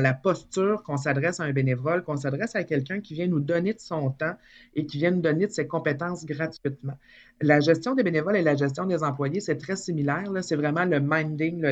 la 0.02 0.14
posture 0.14 0.82
qu'on 0.84 0.96
s'adresse 0.96 1.40
à 1.40 1.44
un 1.44 1.52
bénévole, 1.52 2.04
qu'on 2.04 2.16
s'adresse 2.16 2.54
à 2.54 2.62
quelqu'un 2.62 3.00
qui 3.00 3.14
vient 3.14 3.26
nous 3.26 3.40
donner 3.40 3.74
de 3.74 3.80
son 3.80 4.10
temps 4.10 4.36
et 4.74 4.86
qui 4.86 4.98
vient 4.98 5.10
nous 5.10 5.20
donner 5.20 5.46
de 5.46 5.52
ses 5.52 5.66
compétences 5.66 6.24
gratuitement. 6.24 6.96
La 7.42 7.60
gestion 7.60 7.94
des 7.94 8.02
bénévoles 8.02 8.36
et 8.36 8.42
la 8.42 8.54
gestion 8.54 8.84
des 8.84 9.02
employés, 9.02 9.40
c'est 9.40 9.56
très 9.56 9.74
similaire. 9.74 10.30
C'est 10.42 10.56
vraiment 10.56 10.84
le 10.84 11.00
minding, 11.00 11.66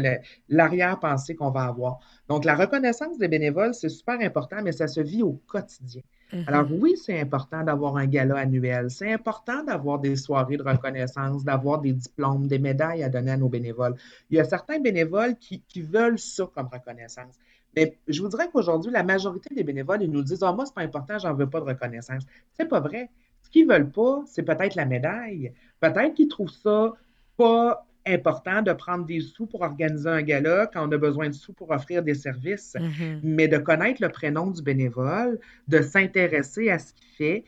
l'arrière-pensée 0.49 1.35
qu'on 1.37 1.51
va 1.51 1.65
avoir. 1.65 2.01
Donc, 2.29 2.45
la 2.45 2.55
reconnaissance 2.55 3.19
des 3.19 3.29
bénévoles, 3.29 3.75
c'est 3.75 3.89
super 3.89 4.21
important, 4.21 4.59
mais 4.63 4.73
ça 4.73 4.87
se 4.89 5.01
vit 5.01 5.23
au 5.23 5.41
quotidien. 5.47 6.03
Alors 6.47 6.67
Mhm. 6.67 6.79
oui, 6.81 6.97
c'est 6.97 7.19
important 7.21 7.63
d'avoir 7.65 7.97
un 7.97 8.07
gala 8.07 8.39
annuel. 8.39 8.91
C'est 8.91 9.13
important 9.13 9.63
d'avoir 9.65 9.99
des 9.99 10.17
soirées 10.17 10.57
de 10.57 10.63
reconnaissance, 10.63 11.45
d'avoir 11.45 11.81
des 11.81 11.93
diplômes, 11.93 12.47
des 12.49 12.59
médailles 12.59 13.03
à 13.03 13.09
donner 13.09 13.33
à 13.33 13.37
nos 13.37 13.49
bénévoles. 13.49 13.97
Il 14.31 14.37
y 14.37 14.41
a 14.41 14.45
certains 14.45 14.79
bénévoles 14.81 15.37
qui, 15.39 15.63
qui 15.69 15.83
veulent 15.83 16.19
ça 16.19 16.47
comme 16.55 16.69
reconnaissance. 16.69 17.35
Mais 17.77 17.99
je 18.09 18.23
vous 18.23 18.29
dirais 18.29 18.49
qu'aujourd'hui, 18.53 18.91
la 18.93 19.03
majorité 19.03 19.55
des 19.55 19.65
bénévoles, 19.65 20.03
ils 20.03 20.11
nous 20.11 20.23
disent, 20.23 20.43
Ah, 20.43 20.53
moi, 20.53 20.65
c'est 20.67 20.75
pas 20.75 20.83
important, 20.83 21.19
j'en 21.19 21.35
veux 21.35 21.49
pas 21.49 21.61
de 21.61 21.67
reconnaissance. 21.67 22.25
C'est 22.55 22.67
pas 22.69 22.81
vrai. 22.81 23.11
Ce 23.43 23.51
qu'ils 23.51 23.67
veulent 23.69 23.91
pas, 23.91 24.23
c'est 24.27 24.43
peut-être 24.43 24.75
la 24.75 24.85
médaille. 24.87 25.53
Peut-être 25.81 26.15
qu'ils 26.15 26.29
trouvent 26.29 26.51
ça 26.51 26.93
pas 27.37 27.87
important 28.07 28.63
de 28.63 28.73
prendre 28.73 29.05
des 29.05 29.21
sous 29.21 29.47
pour 29.47 29.63
organiser 29.63 30.09
un 30.09 30.23
gala 30.23 30.69
quand 30.73 30.89
on 30.89 30.93
a 30.93 30.97
besoin 30.99 31.29
de 31.29 31.35
sous 31.35 31.53
pour 31.53 31.71
offrir 31.71 32.03
des 32.03 32.15
services, 32.15 32.75
Mhm. 32.81 33.21
mais 33.23 33.49
de 33.49 33.59
connaître 33.59 34.01
le 34.03 34.09
prénom 34.09 34.51
du 34.51 34.63
bénévole, 34.63 35.39
de 35.69 35.83
s'intéresser 35.83 36.71
à 36.71 36.79
ce 36.79 36.93
qu'il 36.95 37.09
fait, 37.17 37.45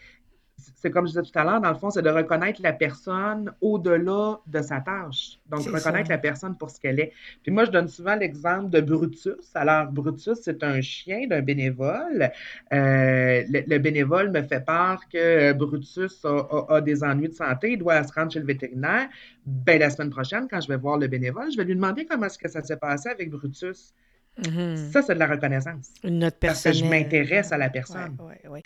c'est 0.77 0.91
comme 0.91 1.07
je 1.07 1.13
disais 1.13 1.23
tout 1.23 1.39
à 1.39 1.45
l'heure, 1.45 1.61
dans 1.61 1.71
le 1.71 1.77
fond, 1.77 1.91
c'est 1.91 2.03
de 2.03 2.11
reconnaître 2.11 2.61
la 2.63 2.73
personne 2.73 3.53
au-delà 3.61 4.41
de 4.47 4.63
sa 4.63 4.81
tâche. 4.81 5.39
Donc, 5.49 5.63
ça. 5.63 5.71
reconnaître 5.71 6.11
la 6.11 6.19
personne 6.19 6.57
pour 6.57 6.71
ce 6.71 6.81
qu'elle 6.81 7.01
est. 7.01 7.13
Puis 7.43 7.53
moi, 7.53 7.65
je 7.65 7.71
donne 7.71 7.89
souvent 7.89 8.15
l'exemple 8.17 8.71
de 8.71 8.81
Brutus. 8.81 9.51
Alors, 9.55 9.91
Brutus, 9.91 10.39
c'est 10.43 10.63
un 10.63 10.81
chien 10.81 11.27
d'un 11.27 11.43
bénévole. 11.43 12.31
Euh, 12.73 13.43
le, 13.49 13.63
le, 13.67 13.79
bénévole 13.79 14.31
me 14.31 14.43
fait 14.43 14.65
part 14.65 15.09
que 15.09 15.53
Brutus 15.53 16.25
a, 16.25 16.29
a, 16.29 16.77
a, 16.77 16.81
des 16.81 17.03
ennuis 17.03 17.29
de 17.29 17.35
santé, 17.35 17.73
il 17.73 17.79
doit 17.79 18.03
se 18.03 18.13
rendre 18.13 18.33
chez 18.33 18.41
le 18.41 18.47
vétérinaire. 18.47 19.09
Ben, 19.47 19.79
la 19.81 19.91
semaine 19.91 20.11
prochaine, 20.11 20.47
quand 20.51 20.61
je 20.61 20.69
vais 20.69 20.77
voir 20.77 20.99
le 20.99 21.09
bénévole, 21.09 21.51
je 21.51 21.57
vais 21.57 21.65
lui 21.65 21.75
demander 21.75 22.05
comment 22.07 22.27
est-ce 22.27 22.39
que 22.39 22.49
ça 22.49 22.63
s'est 22.63 22.77
passé 22.77 23.09
avec 23.09 23.31
Brutus. 23.31 23.95
Mhm. 24.39 24.77
Ça, 24.93 25.03
c'est 25.03 25.15
de 25.15 25.19
la 25.19 25.27
reconnaissance. 25.27 25.91
Une 26.05 26.21
note 26.21 26.37
Parce 26.41 26.63
que 26.63 26.73
je 26.73 26.81
personnelle. 26.81 27.03
m'intéresse 27.05 27.53
à 27.53 27.59
la 27.59 27.69
personne. 27.69 28.17
Ouais, 28.21 28.41
ouais, 28.45 28.49
ouais. 28.51 28.63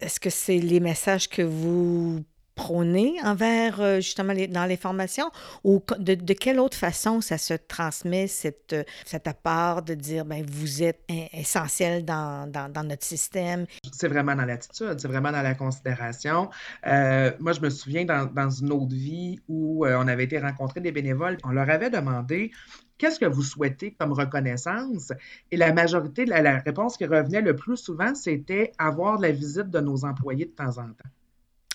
Est-ce 0.00 0.20
que 0.20 0.30
c'est 0.30 0.58
les 0.58 0.80
messages 0.80 1.28
que 1.28 1.42
vous 1.42 2.24
prônez 2.58 3.14
envers 3.22 3.80
euh, 3.80 3.96
justement 3.96 4.32
les, 4.32 4.48
dans 4.48 4.66
les 4.66 4.76
formations 4.76 5.30
ou 5.62 5.80
de, 5.98 6.32
quelle 6.34 6.58
autre 6.58 6.76
façon 6.76 7.20
ça 7.20 7.38
se 7.38 7.54
transmet 7.54 8.26
cette, 8.26 8.72
euh, 8.72 8.82
cet 9.06 9.28
apport 9.28 9.82
de 9.82 9.94
dire 9.94 10.24
ben 10.24 10.44
vous 10.44 10.82
êtes 10.82 11.00
essentiel 11.32 12.04
dans, 12.04 12.50
dans, 12.50 12.84
notre 12.84 13.04
système? 13.04 13.66
C'est 13.92 14.08
vraiment 14.08 14.34
dans 14.34 14.44
l'attitude, 14.44 14.96
c'est 14.98 15.06
vraiment 15.06 15.30
dans 15.30 15.42
la 15.42 15.54
considération. 15.54 16.50
Euh, 16.86 17.30
moi, 17.38 17.52
je 17.52 17.60
me 17.60 17.70
souviens 17.70 18.04
dans, 18.04 18.26
dans 18.26 18.50
une 18.50 18.72
autre 18.72 18.94
vie 18.94 19.38
où 19.48 19.86
on 19.86 20.08
avait 20.08 20.24
été 20.24 20.38
rencontrer 20.38 20.80
des 20.80 20.90
bénévoles, 20.90 21.38
on 21.44 21.50
leur 21.50 21.70
avait 21.70 21.90
demandé 21.90 22.50
qu'est-ce 22.98 23.20
que 23.20 23.26
vous 23.26 23.42
souhaitez 23.42 23.92
comme 23.92 24.12
reconnaissance? 24.12 25.12
Et 25.52 25.56
la 25.56 25.72
majorité, 25.72 26.26
la, 26.26 26.42
la 26.42 26.58
réponse 26.58 26.96
qui 26.96 27.06
revenait 27.06 27.40
le 27.40 27.54
plus 27.54 27.76
souvent, 27.76 28.14
c'était 28.16 28.72
avoir 28.78 29.18
la 29.20 29.30
visite 29.30 29.70
de 29.70 29.78
nos 29.78 30.04
employés 30.04 30.46
de 30.46 30.50
temps 30.50 30.78
en 30.78 30.88
temps. 30.88 31.10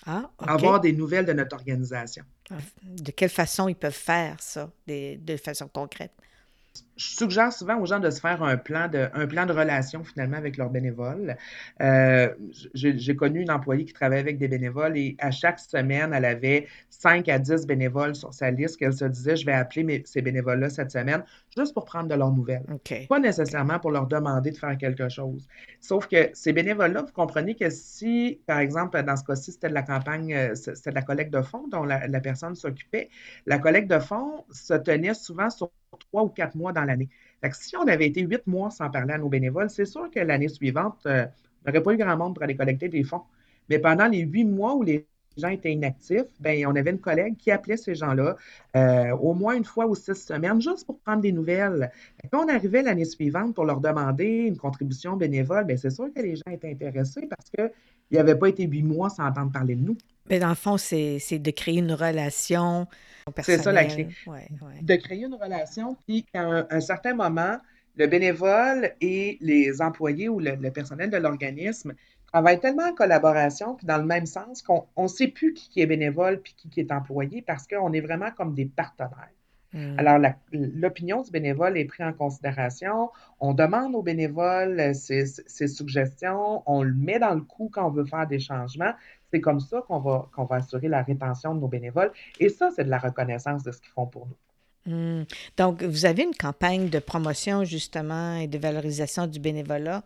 Ah. 0.06 0.30
Avoir 0.38 0.80
des 0.80 0.92
nouvelles 0.92 1.24
de 1.26 1.32
notre 1.32 1.56
organisation. 1.56 2.24
De 2.84 3.10
quelle 3.10 3.30
façon 3.30 3.68
ils 3.68 3.74
peuvent 3.76 3.92
faire 3.92 4.36
ça, 4.40 4.70
des- 4.86 5.16
de 5.16 5.36
façon 5.36 5.66
concrète? 5.68 6.12
Je 6.96 7.06
suggère 7.06 7.52
souvent 7.52 7.78
aux 7.80 7.86
gens 7.86 7.98
de 7.98 8.08
se 8.10 8.20
faire 8.20 8.42
un 8.42 8.56
plan 8.56 8.88
de, 8.88 9.08
un 9.14 9.26
plan 9.26 9.46
de 9.46 9.52
relation 9.52 10.04
finalement 10.04 10.36
avec 10.36 10.56
leurs 10.56 10.70
bénévoles. 10.70 11.36
Euh, 11.80 12.28
j'ai 12.74 13.16
connu 13.16 13.40
une 13.42 13.50
employée 13.50 13.84
qui 13.84 13.92
travaillait 13.92 14.20
avec 14.22 14.38
des 14.38 14.46
bénévoles 14.48 14.96
et 14.96 15.16
à 15.18 15.30
chaque 15.30 15.58
semaine, 15.58 16.12
elle 16.14 16.24
avait 16.24 16.68
5 16.90 17.28
à 17.28 17.38
10 17.38 17.66
bénévoles 17.66 18.14
sur 18.14 18.32
sa 18.32 18.50
liste 18.50 18.76
qu'elle 18.78 18.92
se 18.92 19.04
disait, 19.04 19.36
je 19.36 19.44
vais 19.44 19.52
appeler 19.52 19.82
mes- 19.82 20.02
ces 20.06 20.22
bénévoles-là 20.22 20.70
cette 20.70 20.92
semaine 20.92 21.24
juste 21.56 21.74
pour 21.74 21.84
prendre 21.84 22.08
de 22.08 22.14
leurs 22.14 22.32
nouvelles. 22.32 22.64
OK. 22.72 23.06
Pas 23.08 23.18
nécessairement 23.20 23.78
pour 23.80 23.90
leur 23.90 24.06
demander 24.06 24.50
de 24.52 24.56
faire 24.56 24.76
quelque 24.78 25.08
chose. 25.08 25.46
Sauf 25.80 26.06
que 26.06 26.30
ces 26.32 26.52
bénévoles-là, 26.52 27.02
vous 27.02 27.12
comprenez 27.12 27.54
que 27.56 27.70
si, 27.70 28.40
par 28.46 28.58
exemple, 28.58 29.02
dans 29.02 29.16
ce 29.16 29.24
cas-ci, 29.24 29.52
c'était 29.52 29.68
de 29.68 29.74
la 29.74 29.82
campagne, 29.82 30.32
euh, 30.32 30.54
c'était 30.54 30.90
de 30.90 30.94
la 30.94 31.02
collecte 31.02 31.32
de 31.32 31.42
fonds 31.42 31.66
dont 31.68 31.84
la, 31.84 32.06
la 32.06 32.20
personne 32.20 32.54
s'occupait, 32.54 33.10
la 33.46 33.58
collecte 33.58 33.90
de 33.90 33.98
fonds 33.98 34.44
se 34.50 34.74
tenait 34.74 35.14
souvent 35.14 35.50
sur 35.50 35.70
trois 35.98 36.22
ou 36.24 36.28
quatre 36.28 36.56
mois 36.56 36.72
dans 36.72 36.84
l'année. 36.84 37.08
Si 37.52 37.76
on 37.76 37.86
avait 37.86 38.06
été 38.06 38.22
huit 38.22 38.46
mois 38.46 38.70
sans 38.70 38.90
parler 38.90 39.12
à 39.14 39.18
nos 39.18 39.28
bénévoles, 39.28 39.70
c'est 39.70 39.84
sûr 39.84 40.10
que 40.10 40.20
l'année 40.20 40.48
suivante, 40.48 41.00
euh, 41.06 41.26
on 41.64 41.70
n'aurait 41.70 41.82
pas 41.82 41.92
eu 41.94 41.96
grand 41.98 42.16
monde 42.16 42.34
pour 42.34 42.42
aller 42.42 42.56
collecter 42.56 42.88
des 42.88 43.04
fonds. 43.04 43.22
Mais 43.68 43.78
pendant 43.78 44.06
les 44.06 44.20
huit 44.20 44.44
mois 44.44 44.74
où 44.74 44.82
les 44.82 45.06
gens 45.36 45.48
étaient 45.48 45.72
inactifs, 45.72 46.26
ben, 46.40 46.66
on 46.66 46.76
avait 46.76 46.90
une 46.90 47.00
collègue 47.00 47.36
qui 47.36 47.50
appelait 47.50 47.76
ces 47.76 47.94
gens-là 47.94 48.36
euh, 48.76 49.10
au 49.16 49.34
moins 49.34 49.54
une 49.54 49.64
fois 49.64 49.86
ou 49.86 49.94
six 49.94 50.14
semaines 50.14 50.60
juste 50.60 50.86
pour 50.86 50.98
prendre 51.00 51.22
des 51.22 51.32
nouvelles. 51.32 51.90
Quand 52.30 52.44
on 52.44 52.48
arrivait 52.48 52.82
l'année 52.82 53.04
suivante 53.04 53.54
pour 53.54 53.64
leur 53.64 53.80
demander 53.80 54.24
une 54.24 54.56
contribution 54.56 55.16
bénévole, 55.16 55.64
ben, 55.64 55.76
c'est 55.76 55.90
sûr 55.90 56.08
que 56.14 56.20
les 56.20 56.36
gens 56.36 56.50
étaient 56.50 56.70
intéressés 56.70 57.28
parce 57.28 57.50
qu'ils 57.50 57.70
n'avaient 58.18 58.38
pas 58.38 58.48
été 58.48 58.64
huit 58.64 58.82
mois 58.82 59.10
sans 59.10 59.24
entendre 59.24 59.52
parler 59.52 59.74
de 59.74 59.82
nous. 59.82 59.96
Mais 60.30 60.38
dans 60.38 60.48
le 60.48 60.54
fond, 60.54 60.78
c'est 60.78 61.18
de 61.38 61.50
créer 61.50 61.78
une 61.78 61.92
relation 61.92 62.86
C'est 63.42 63.58
ça 63.58 63.72
la 63.72 63.84
clé. 63.84 64.08
Ouais, 64.26 64.48
ouais. 64.62 64.82
de 64.82 64.94
créer 64.96 65.24
une 65.24 65.34
relation, 65.34 65.96
puis 66.06 66.24
qu'à 66.32 66.42
un, 66.42 66.66
un 66.70 66.80
certain 66.80 67.14
moment, 67.14 67.58
le 67.96 68.06
bénévole 68.06 68.90
et 69.00 69.38
les 69.40 69.80
employés 69.80 70.28
ou 70.28 70.40
le, 70.40 70.56
le 70.56 70.70
personnel 70.70 71.10
de 71.10 71.16
l'organisme 71.16 71.92
travaillent 72.34 72.58
tellement 72.58 72.88
en 72.88 72.94
collaboration, 72.94 73.76
puis 73.76 73.86
dans 73.86 73.96
le 73.96 74.04
même 74.04 74.26
sens 74.26 74.60
qu'on 74.60 74.84
ne 74.98 75.06
sait 75.06 75.28
plus 75.28 75.54
qui, 75.54 75.68
qui 75.68 75.80
est 75.80 75.86
bénévole 75.86 76.40
puis 76.40 76.52
qui, 76.56 76.68
qui 76.68 76.80
est 76.80 76.90
employé 76.90 77.42
parce 77.42 77.68
qu'on 77.68 77.92
est 77.92 78.00
vraiment 78.00 78.32
comme 78.32 78.54
des 78.54 78.64
partenaires. 78.66 79.30
Hmm. 79.72 79.94
Alors, 79.98 80.18
l'opinion 80.50 81.22
du 81.22 81.30
bénévole 81.30 81.78
est 81.78 81.84
prise 81.84 82.04
en 82.04 82.12
considération. 82.12 83.10
On 83.38 83.54
demande 83.54 83.94
au 83.94 84.02
bénévole 84.02 84.80
euh, 84.80 84.94
ses, 84.94 85.26
ses 85.26 85.68
suggestions. 85.68 86.64
On 86.66 86.82
le 86.82 86.94
met 86.94 87.20
dans 87.20 87.34
le 87.34 87.40
coup 87.40 87.70
quand 87.72 87.86
on 87.86 87.90
veut 87.90 88.04
faire 88.04 88.26
des 88.26 88.40
changements. 88.40 88.94
C'est 89.32 89.40
comme 89.40 89.60
ça 89.60 89.82
qu'on 89.86 90.00
va, 90.00 90.28
qu'on 90.34 90.44
va 90.44 90.56
assurer 90.56 90.88
la 90.88 91.02
rétention 91.02 91.54
de 91.54 91.60
nos 91.60 91.68
bénévoles. 91.68 92.10
Et 92.40 92.48
ça, 92.48 92.70
c'est 92.74 92.84
de 92.84 92.90
la 92.90 92.98
reconnaissance 92.98 93.62
de 93.62 93.70
ce 93.70 93.80
qu'ils 93.80 93.92
font 93.92 94.06
pour 94.06 94.26
nous. 94.26 94.36
Hmm. 94.86 95.22
Donc, 95.56 95.82
vous 95.82 96.04
avez 96.04 96.24
une 96.24 96.34
campagne 96.34 96.90
de 96.90 96.98
promotion 96.98 97.64
justement 97.64 98.36
et 98.36 98.46
de 98.46 98.58
valorisation 98.58 99.26
du 99.26 99.40
bénévolat. 99.40 100.04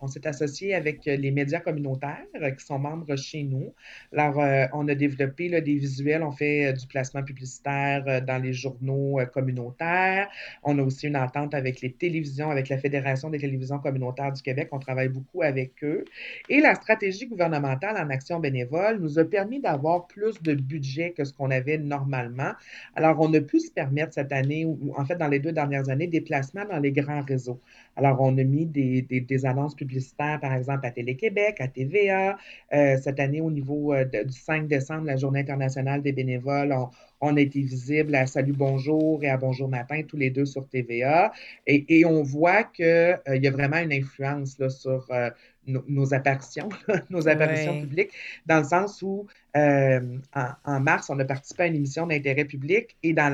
On 0.00 0.08
s'est 0.08 0.26
associé 0.26 0.74
avec 0.74 1.06
euh, 1.06 1.14
les 1.14 1.30
médias 1.30 1.60
communautaires 1.60 2.26
euh, 2.40 2.50
qui 2.50 2.66
sont 2.66 2.80
membres 2.80 3.14
chez 3.14 3.44
nous. 3.44 3.72
Alors, 4.12 4.40
euh, 4.40 4.66
on 4.72 4.88
a 4.88 4.96
développé 4.96 5.48
là, 5.48 5.60
des 5.60 5.76
visuels, 5.76 6.24
on 6.24 6.32
fait 6.32 6.72
du 6.72 6.84
placement 6.88 7.22
publicitaire 7.22 8.22
dans 8.22 8.42
les 8.42 8.52
journaux 8.52 9.20
communautaires. 9.32 10.28
On 10.64 10.76
a 10.80 10.82
aussi 10.82 11.06
une 11.06 11.16
entente 11.16 11.54
avec 11.54 11.80
les 11.80 11.92
télévisions, 11.92 12.50
avec 12.50 12.70
la 12.70 12.78
Fédération 12.78 13.30
des 13.30 13.38
télévisions 13.38 13.78
communautaires 13.78 14.32
du 14.32 14.42
Québec. 14.42 14.68
On 14.72 14.80
travaille 14.80 15.10
beaucoup 15.10 15.42
avec 15.42 15.84
eux. 15.84 16.04
Et 16.48 16.60
la 16.60 16.74
stratégie 16.74 17.28
gouvernementale 17.28 17.96
en 17.96 18.10
action 18.10 18.40
bénévole 18.40 18.98
nous 18.98 19.20
a 19.20 19.24
permis 19.24 19.60
d'avoir 19.60 20.08
plus 20.08 20.42
de 20.42 20.54
budget 20.54 21.12
que 21.12 21.22
ce 21.22 21.32
qu'on 21.32 21.52
avait 21.52 21.78
normalement. 21.78 22.52
Alors, 22.96 23.20
on 23.20 23.32
a 23.34 23.40
pu 23.40 23.60
se 23.60 23.70
permettre 23.70 23.91
cette 24.10 24.32
année, 24.32 24.64
ou 24.64 24.92
en 24.96 25.04
fait 25.04 25.16
dans 25.16 25.28
les 25.28 25.38
deux 25.38 25.52
dernières 25.52 25.88
années, 25.88 26.06
des 26.06 26.20
placements 26.20 26.64
dans 26.64 26.78
les 26.78 26.92
grands 26.92 27.22
réseaux. 27.22 27.60
Alors, 27.96 28.20
on 28.20 28.36
a 28.38 28.44
mis 28.44 28.66
des, 28.66 29.46
annonces 29.46 29.74
publicitaires, 29.74 30.38
par 30.40 30.54
exemple, 30.54 30.86
à 30.86 30.90
Télé-Québec, 30.90 31.56
à 31.60 31.68
TVA. 31.68 32.38
Euh, 32.72 32.96
cette 32.98 33.20
année, 33.20 33.40
au 33.40 33.50
niveau 33.50 33.92
euh, 33.92 34.04
du 34.04 34.38
5 34.38 34.66
décembre, 34.66 35.06
la 35.06 35.16
Journée 35.16 35.40
internationale 35.40 36.02
des 36.02 36.12
bénévoles, 36.12 36.72
on, 36.72 36.88
on 37.22 37.36
a 37.36 37.40
été 37.40 37.60
visible 37.60 38.14
à 38.16 38.26
Salut 38.26 38.52
Bonjour 38.52 39.22
et 39.22 39.28
à 39.28 39.36
Bonjour 39.36 39.68
Matin, 39.68 40.02
tous 40.06 40.16
les 40.16 40.30
deux 40.30 40.44
sur 40.44 40.68
TVA. 40.68 41.32
Et, 41.68 42.04
on 42.04 42.24
voit 42.24 42.64
qu'il 42.64 42.84
y 42.84 43.46
a 43.46 43.50
vraiment 43.50 43.78
une 43.78 43.92
influence 43.92 44.58
là, 44.58 44.68
sur 44.68 45.06
euh, 45.10 45.30
nos, 45.66 45.84
nos 45.88 46.14
apparitions, 46.14 46.68
nos 47.10 47.28
apparitions 47.28 47.74
Ouais. 47.74 47.80
publiques, 47.80 48.10
dans 48.46 48.58
le 48.58 48.64
sens 48.64 49.00
où 49.02 49.26
euh, 49.56 50.18
en, 50.34 50.48
en 50.64 50.80
mars, 50.80 51.10
on 51.10 51.18
a 51.18 51.24
participé 51.24 51.64
à 51.64 51.66
une 51.66 51.76
émission 51.76 52.06
d'intérêt 52.06 52.44
public 52.46 52.96
et 53.02 53.12
dans 53.12 53.32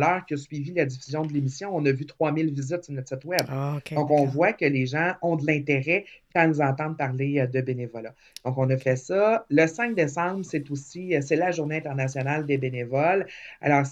l'heure 0.00 0.24
qui 0.26 0.34
a 0.34 0.36
suivi 0.36 0.72
la 0.72 0.86
diffusion 0.86 1.24
de 1.26 1.32
l'émission, 1.32 1.74
on 1.74 1.84
a 1.84 1.92
vu 1.92 2.06
3000 2.06 2.52
visites 2.54 2.84
sur 2.84 2.94
notre 2.94 3.08
site 3.08 3.24
web. 3.24 3.46
Ah, 3.48 3.78
Donc, 3.94 4.10
on 4.10 4.24
voit 4.26 4.52
que 4.54 4.64
les 4.64 4.86
gens 4.86 5.14
ont 5.22 5.36
de 5.36 5.46
l'intérêt 5.46 6.04
quand 6.34 6.50
ils 6.50 6.62
entendent 6.62 6.96
parler 6.96 7.38
euh, 7.40 7.46
de 7.46 7.60
bénévolat. 7.60 8.14
Donc, 8.44 8.56
on 8.58 8.68
a 8.70 8.76
fait 8.78 8.96
ça. 8.96 9.44
Le 9.50 9.66
5 9.66 9.94
décembre, 9.94 10.44
c'est 10.44 10.70
aussi, 10.70 11.14
euh, 11.14 11.20
c'est 11.20 11.36
la 11.36 11.50
Journée 11.50 11.76
internationale 11.76 12.46
des 12.46 12.58
bénévoles. 12.58 13.26
Alors, 13.60 13.84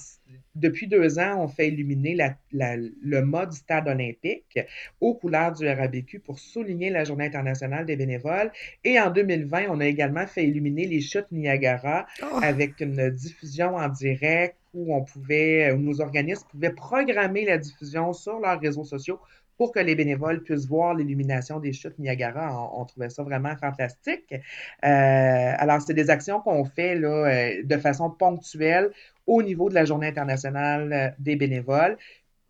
depuis 0.54 0.86
deux 0.86 1.18
ans, 1.18 1.36
on 1.42 1.48
fait 1.48 1.68
illuminer 1.68 2.14
la- 2.14 2.34
la- 2.52 2.76
le 2.76 3.46
du 3.46 3.56
stade 3.56 3.88
olympique 3.88 4.58
aux 5.00 5.14
couleurs 5.14 5.52
du 5.52 5.68
RABQ 5.68 6.20
pour 6.20 6.38
souligner 6.38 6.90
la 6.90 7.04
Journée 7.04 7.26
internationale 7.26 7.84
des 7.84 7.96
bénévoles. 7.96 8.50
Et 8.84 8.98
en 8.98 9.10
2020, 9.10 9.66
on 9.68 9.80
a 9.80 9.86
également 9.86 10.26
fait 10.26 10.44
illuminer 10.46 10.86
les 10.86 11.00
chutes 11.00 11.30
Niagara 11.30 12.06
Oh, 12.22 12.38
avec 12.42 12.80
une 12.80 13.10
diffusion 13.10 13.76
en 13.76 13.88
direct 13.88 14.56
où 14.72 14.94
on 14.94 15.04
pouvait, 15.04 15.72
où 15.72 15.78
nos 15.78 16.00
organismes 16.00 16.46
pouvaient 16.50 16.72
programmer 16.72 17.44
la 17.44 17.58
diffusion 17.58 18.12
sur 18.12 18.38
leurs 18.40 18.60
réseaux 18.60 18.84
sociaux 18.84 19.20
pour 19.58 19.72
que 19.72 19.78
les 19.80 19.94
bénévoles 19.94 20.42
puissent 20.42 20.66
voir 20.66 20.94
l'illumination 20.94 21.60
des 21.60 21.72
chutes 21.72 21.98
Niagara. 21.98 22.52
On, 22.74 22.82
on 22.82 22.84
trouvait 22.84 23.08
ça 23.08 23.22
vraiment 23.22 23.56
fantastique. 23.56 24.34
Euh, 24.34 24.38
alors, 24.82 25.80
c'est 25.80 25.94
des 25.94 26.10
actions 26.10 26.40
qu'on 26.40 26.64
fait 26.64 26.94
là, 26.94 27.08
euh, 27.26 27.62
de 27.64 27.76
façon 27.78 28.10
ponctuelle 28.10 28.90
au 29.26 29.42
niveau 29.42 29.68
de 29.68 29.74
la 29.74 29.84
Journée 29.84 30.08
internationale 30.08 30.92
euh, 30.92 31.10
des 31.18 31.36
bénévoles. 31.36 31.96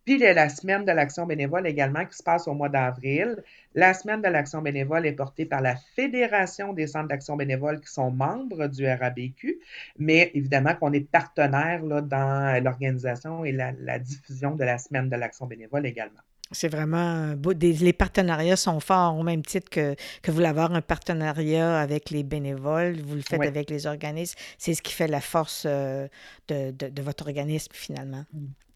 Puis 0.05 0.15
il 0.15 0.21
y 0.21 0.25
a 0.25 0.33
la 0.33 0.47
semaine 0.47 0.85
de 0.85 0.91
l'action 0.93 1.25
bénévole 1.25 1.67
également 1.67 2.05
qui 2.05 2.15
se 2.15 2.23
passe 2.23 2.47
au 2.47 2.53
mois 2.53 2.69
d'avril. 2.69 3.43
La 3.75 3.93
semaine 3.93 4.21
de 4.21 4.29
l'action 4.29 4.61
bénévole 4.61 5.05
est 5.05 5.11
portée 5.11 5.45
par 5.45 5.59
la 5.59 5.75
Fédération 5.75 6.71
des 6.71 6.87
centres 6.87 7.09
d'action 7.09 7.35
bénévole 7.35 7.81
qui 7.81 7.91
sont 7.91 8.09
membres 8.09 8.67
du 8.67 8.87
RABQ, 8.87 9.59
mais 9.97 10.31
évidemment 10.33 10.75
qu'on 10.75 10.93
est 10.93 11.01
partenaire 11.01 11.83
dans 11.83 12.63
l'organisation 12.63 13.43
et 13.43 13.51
la, 13.51 13.73
la 13.79 13.99
diffusion 13.99 14.55
de 14.55 14.63
la 14.63 14.77
semaine 14.77 15.09
de 15.09 15.15
l'action 15.17 15.45
bénévole 15.45 15.85
également. 15.85 16.21
C'est 16.51 16.69
vraiment 16.69 17.33
beau. 17.35 17.51
les 17.51 17.93
partenariats 17.93 18.55
sont 18.55 18.79
forts 18.79 19.17
au 19.17 19.23
même 19.23 19.43
titre 19.43 19.69
que, 19.69 19.95
que 20.21 20.31
vous 20.31 20.39
l'avoir 20.39 20.73
un 20.73 20.81
partenariat 20.81 21.79
avec 21.79 22.09
les 22.09 22.23
bénévoles, 22.23 22.99
vous 23.01 23.15
le 23.15 23.21
faites 23.21 23.41
avec 23.41 23.69
les 23.69 23.85
organismes. 23.85 24.37
C'est 24.57 24.73
ce 24.73 24.81
qui 24.81 24.93
fait 24.93 25.07
la 25.07 25.21
force 25.21 25.63
euh, 25.65 26.07
de, 26.47 26.71
de, 26.71 27.01
votre 27.01 27.27
organisme 27.27 27.71
finalement. 27.73 28.25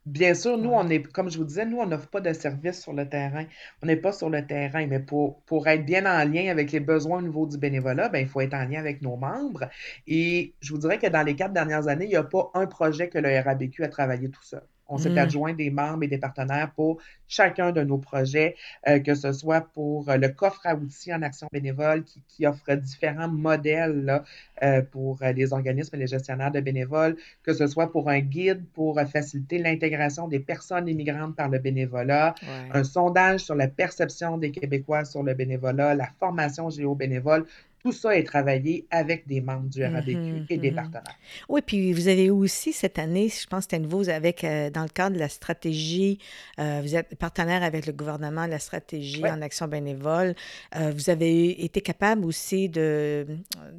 Bien 0.05 0.33
sûr, 0.33 0.57
nous, 0.57 0.71
on 0.71 0.89
est, 0.89 1.03
comme 1.03 1.29
je 1.29 1.37
vous 1.37 1.43
disais, 1.43 1.63
nous, 1.63 1.77
on 1.77 1.85
n'offre 1.85 2.07
pas 2.07 2.21
de 2.21 2.33
service 2.33 2.81
sur 2.81 2.91
le 2.91 3.07
terrain. 3.07 3.45
On 3.83 3.85
n'est 3.85 3.97
pas 3.97 4.11
sur 4.11 4.31
le 4.31 4.45
terrain, 4.45 4.87
mais 4.87 4.99
pour, 4.99 5.41
pour 5.43 5.67
être 5.67 5.85
bien 5.85 6.05
en 6.07 6.27
lien 6.27 6.49
avec 6.49 6.71
les 6.71 6.79
besoins 6.79 7.19
au 7.19 7.21
niveau 7.21 7.45
du 7.45 7.57
bénévolat, 7.59 8.09
ben, 8.09 8.19
il 8.19 8.27
faut 8.27 8.41
être 8.41 8.55
en 8.55 8.65
lien 8.65 8.79
avec 8.79 9.03
nos 9.03 9.15
membres. 9.15 9.69
Et 10.07 10.55
je 10.59 10.73
vous 10.73 10.79
dirais 10.79 10.97
que 10.97 11.07
dans 11.07 11.21
les 11.21 11.35
quatre 11.35 11.53
dernières 11.53 11.87
années, 11.87 12.05
il 12.05 12.09
n'y 12.09 12.15
a 12.15 12.23
pas 12.23 12.49
un 12.55 12.65
projet 12.65 13.09
que 13.09 13.19
le 13.19 13.39
RABQ 13.39 13.83
a 13.83 13.89
travaillé 13.89 14.29
tout 14.29 14.43
seul. 14.43 14.63
On 14.91 14.97
s'est 14.97 15.09
mm. 15.09 15.17
adjoint 15.17 15.53
des 15.53 15.69
membres 15.69 16.03
et 16.03 16.07
des 16.07 16.17
partenaires 16.17 16.71
pour 16.75 16.99
chacun 17.27 17.71
de 17.71 17.81
nos 17.81 17.97
projets, 17.97 18.55
euh, 18.87 18.99
que 18.99 19.15
ce 19.15 19.31
soit 19.31 19.61
pour 19.61 20.09
euh, 20.09 20.17
le 20.17 20.29
coffre 20.29 20.61
à 20.65 20.75
outils 20.75 21.13
en 21.13 21.21
action 21.21 21.47
bénévole 21.51 22.03
qui, 22.27 22.45
offre 22.45 22.73
différents 22.75 23.29
modèles 23.29 24.03
là, 24.03 24.23
euh, 24.63 24.81
pour 24.81 25.19
les 25.21 25.53
organismes 25.53 25.95
et 25.95 25.99
les 25.99 26.07
gestionnaires 26.07 26.51
de 26.51 26.59
bénévoles, 26.59 27.15
que 27.43 27.53
ce 27.53 27.67
soit 27.67 27.91
pour 27.91 28.09
un 28.09 28.19
guide 28.19 28.65
pour 28.73 28.99
faciliter 29.01 29.59
l'intégration 29.59 30.27
des 30.27 30.39
personnes 30.39 30.89
immigrantes 30.89 31.35
par 31.35 31.49
le 31.49 31.59
bénévolat, 31.59 32.33
un 32.73 32.83
sondage 32.83 33.41
sur 33.41 33.55
la 33.55 33.67
perception 33.67 34.37
des 34.37 34.51
Québécois 34.51 35.05
sur 35.05 35.21
le 35.23 35.35
bénévolat, 35.35 35.93
la 35.93 36.07
formation 36.19 36.69
géo-bénévole. 36.69 37.45
Tout 37.83 37.91
ça 37.91 38.15
est 38.15 38.23
travaillé 38.23 38.85
avec 38.91 39.27
des 39.27 39.41
membres 39.41 39.67
du 39.67 39.83
RABQ 39.83 40.15
mhm, 40.15 40.45
et 40.49 40.57
des 40.57 40.69
mhm. 40.69 40.75
partenaires. 40.75 41.15
Oui, 41.49 41.61
puis 41.65 41.93
vous 41.93 42.07
avez 42.07 42.29
aussi 42.29 42.73
cette 42.73 42.99
année, 42.99 43.29
je 43.29 43.47
pense 43.47 43.65
que 43.65 43.71
c'était 43.71 43.79
nouveau, 43.79 44.07
avec, 44.09 44.43
euh, 44.43 44.69
dans 44.69 44.83
le 44.83 44.89
cadre 44.89 45.15
de 45.15 45.19
la 45.19 45.29
stratégie, 45.29 46.19
euh, 46.59 46.81
vous 46.83 46.95
êtes 46.95 47.15
partenaire 47.15 47.63
avec 47.63 47.87
le 47.87 47.93
gouvernement 47.93 48.45
de 48.45 48.51
la 48.51 48.59
stratégie 48.59 49.25
en 49.25 49.41
action 49.41 49.67
bénévole. 49.67 50.35
Euh, 50.75 50.91
vous 50.95 51.09
avez 51.09 51.63
été 51.63 51.81
capable 51.81 52.25
aussi 52.25 52.69
de, 52.69 53.25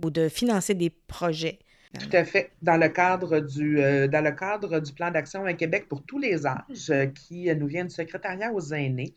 de 0.03 0.29
financer 0.29 0.75
des 0.75 0.91
projets. 0.91 1.59
Tout 1.99 2.17
à 2.17 2.25
fait. 2.25 2.53
Dans 2.63 2.79
le 2.79 2.89
cadre 2.89 3.41
du, 3.41 3.77
dans 3.77 4.25
le 4.25 4.33
cadre 4.33 4.81
du 4.81 4.93
plan 4.93 5.11
d'action 5.11 5.45
à 5.45 5.53
Québec 5.53 5.87
pour 5.89 6.03
tous 6.03 6.19
les 6.19 6.47
âges 6.47 6.93
qui 7.15 7.55
nous 7.55 7.67
vient 7.67 7.85
du 7.85 7.91
secrétariat 7.91 8.53
aux 8.53 8.73
aînés, 8.73 9.13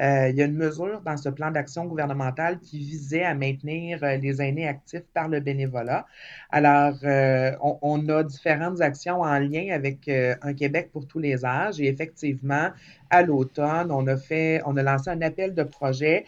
euh, 0.00 0.28
il 0.28 0.36
y 0.36 0.42
a 0.42 0.44
une 0.44 0.56
mesure 0.56 1.00
dans 1.00 1.16
ce 1.16 1.28
plan 1.30 1.50
d'action 1.50 1.86
gouvernemental 1.86 2.58
qui 2.60 2.78
visait 2.78 3.24
à 3.24 3.34
maintenir 3.34 4.02
euh, 4.02 4.16
les 4.16 4.42
aînés 4.42 4.68
actifs 4.68 5.06
par 5.14 5.28
le 5.28 5.40
bénévolat. 5.40 6.06
Alors, 6.50 6.96
euh, 7.04 7.52
on, 7.60 8.06
a 8.08 8.22
différentes 8.22 8.80
actions 8.82 9.22
en 9.22 9.38
lien 9.38 9.68
avec 9.72 10.08
un 10.08 10.54
Québec 10.54 10.90
pour 10.92 11.06
tous 11.06 11.18
les 11.18 11.44
âges 11.44 11.80
et 11.80 11.86
effectivement, 11.86 12.70
à 13.10 13.22
l'automne, 13.22 13.90
on 13.90 14.06
a 14.06 14.16
fait, 14.16 14.60
on 14.66 14.76
a 14.76 14.82
lancé 14.82 15.10
un 15.10 15.22
appel 15.22 15.54
de 15.54 15.62
projet 15.62 16.24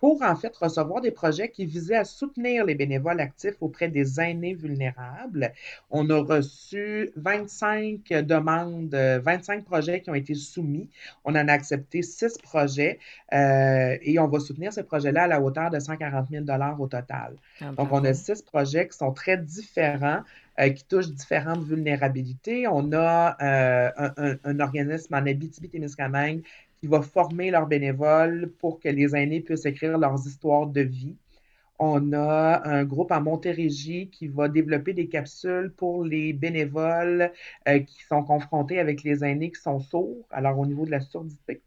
pour 0.00 0.22
en 0.22 0.36
fait 0.36 0.54
recevoir 0.56 1.00
des 1.00 1.10
projets 1.10 1.50
qui 1.50 1.64
visaient 1.64 1.96
à 1.96 2.04
soutenir 2.04 2.64
les 2.64 2.74
bénévoles 2.74 3.20
actifs 3.20 3.54
auprès 3.60 3.88
des 3.88 4.20
aînés 4.20 4.54
vulnérables. 4.54 5.52
On 5.90 6.08
a 6.10 6.18
reçu 6.18 7.12
25 7.16 8.08
demandes, 8.08 8.94
25 8.94 9.64
projets 9.64 10.00
qui 10.00 10.10
ont 10.10 10.14
été 10.14 10.34
soumis. 10.34 10.88
On 11.24 11.32
en 11.32 11.48
a 11.48 11.52
accepté 11.52 12.02
6 12.02 12.38
projets 12.42 12.98
euh, 13.32 13.96
et 14.02 14.18
on 14.18 14.28
va 14.28 14.40
soutenir 14.40 14.72
ces 14.72 14.82
projets-là 14.82 15.24
à 15.24 15.26
la 15.26 15.40
hauteur 15.40 15.70
de 15.70 15.78
140 15.78 16.28
000 16.30 16.44
au 16.78 16.86
total. 16.86 17.36
Ah, 17.60 17.72
Donc, 17.76 17.92
on 17.92 18.04
a 18.04 18.12
6 18.12 18.42
projets 18.42 18.88
qui 18.88 18.96
sont 18.96 19.12
très 19.12 19.36
différents. 19.36 20.22
Euh, 20.58 20.70
qui 20.70 20.84
touchent 20.84 21.10
différentes 21.10 21.64
vulnérabilités. 21.64 22.66
On 22.66 22.90
a 22.94 23.36
euh, 23.42 23.90
un, 24.16 24.36
un, 24.42 24.60
organisme 24.60 25.14
en 25.14 25.18
Abitibi-Témiscamingue 25.18 26.42
va 26.86 27.02
former 27.02 27.50
leurs 27.50 27.66
bénévoles 27.66 28.52
pour 28.58 28.80
que 28.80 28.88
les 28.88 29.14
aînés 29.16 29.40
puissent 29.40 29.66
écrire 29.66 29.98
leurs 29.98 30.26
histoires 30.26 30.66
de 30.66 30.80
vie. 30.82 31.16
On 31.78 32.12
a 32.14 32.62
un 32.66 32.84
groupe 32.84 33.12
en 33.12 33.20
Montérégie 33.20 34.08
qui 34.10 34.28
va 34.28 34.48
développer 34.48 34.94
des 34.94 35.08
capsules 35.08 35.72
pour 35.76 36.04
les 36.04 36.32
bénévoles 36.32 37.32
euh, 37.68 37.80
qui 37.80 38.02
sont 38.04 38.22
confrontés 38.24 38.78
avec 38.80 39.02
les 39.02 39.24
aînés 39.24 39.50
qui 39.50 39.60
sont 39.60 39.80
sourds, 39.80 40.26
alors 40.30 40.58
au 40.58 40.66
niveau 40.66 40.86
de 40.86 40.90
la 40.90 41.00
surdité. 41.00 41.62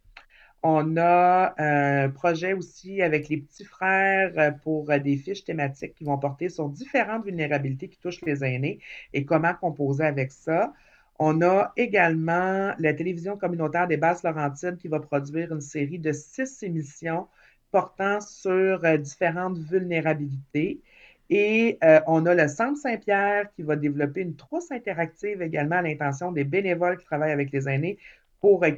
On 0.63 0.97
a 0.97 1.53
un 1.58 2.10
projet 2.10 2.53
aussi 2.53 3.01
avec 3.01 3.29
les 3.29 3.38
petits 3.38 3.63
frères 3.63 4.34
euh, 4.38 4.51
pour 4.51 4.91
euh, 4.91 4.99
des 4.99 5.15
fiches 5.15 5.45
thématiques 5.45 5.93
qui 5.95 6.03
vont 6.03 6.17
porter 6.17 6.49
sur 6.49 6.69
différentes 6.69 7.23
vulnérabilités 7.25 7.88
qui 7.88 7.97
touchent 7.99 8.21
les 8.25 8.43
aînés 8.43 8.79
et 9.13 9.23
comment 9.25 9.53
composer 9.53 10.03
avec 10.03 10.32
ça. 10.32 10.73
On 11.19 11.41
a 11.41 11.73
également 11.75 12.73
la 12.79 12.93
télévision 12.93 13.38
communautaire 13.38 13.88
des 13.88 13.97
Basses-Laurentides 13.97 14.77
qui 14.77 14.88
va 14.88 15.01
produire 15.01 15.51
une 15.53 15.60
série 15.62 15.99
de 15.99 16.13
six 16.13 16.63
émissions 16.63 17.27
portant 17.71 18.21
sur 18.21 18.84
euh, 18.86 18.97
différentes 18.97 19.58
vulnérabilités. 19.58 20.82
Et 21.29 21.77
euh, 21.84 21.99
on 22.08 22.25
a 22.25 22.34
le 22.34 22.47
Centre 22.47 22.79
Saint-Pierre 22.79 23.51
qui 23.53 23.63
va 23.63 23.75
développer 23.75 24.21
une 24.21 24.36
trousse 24.36 24.71
interactive 24.71 25.41
également 25.41 25.75
à 25.75 25.82
l'intention 25.82 26.32
des 26.32 26.45
bénévoles 26.45 26.97
qui 26.97 27.05
travaillent 27.05 27.32
avec 27.34 27.51
les 27.51 27.67
aînés 27.69 27.97
pour 28.39 28.63
euh, 28.63 28.71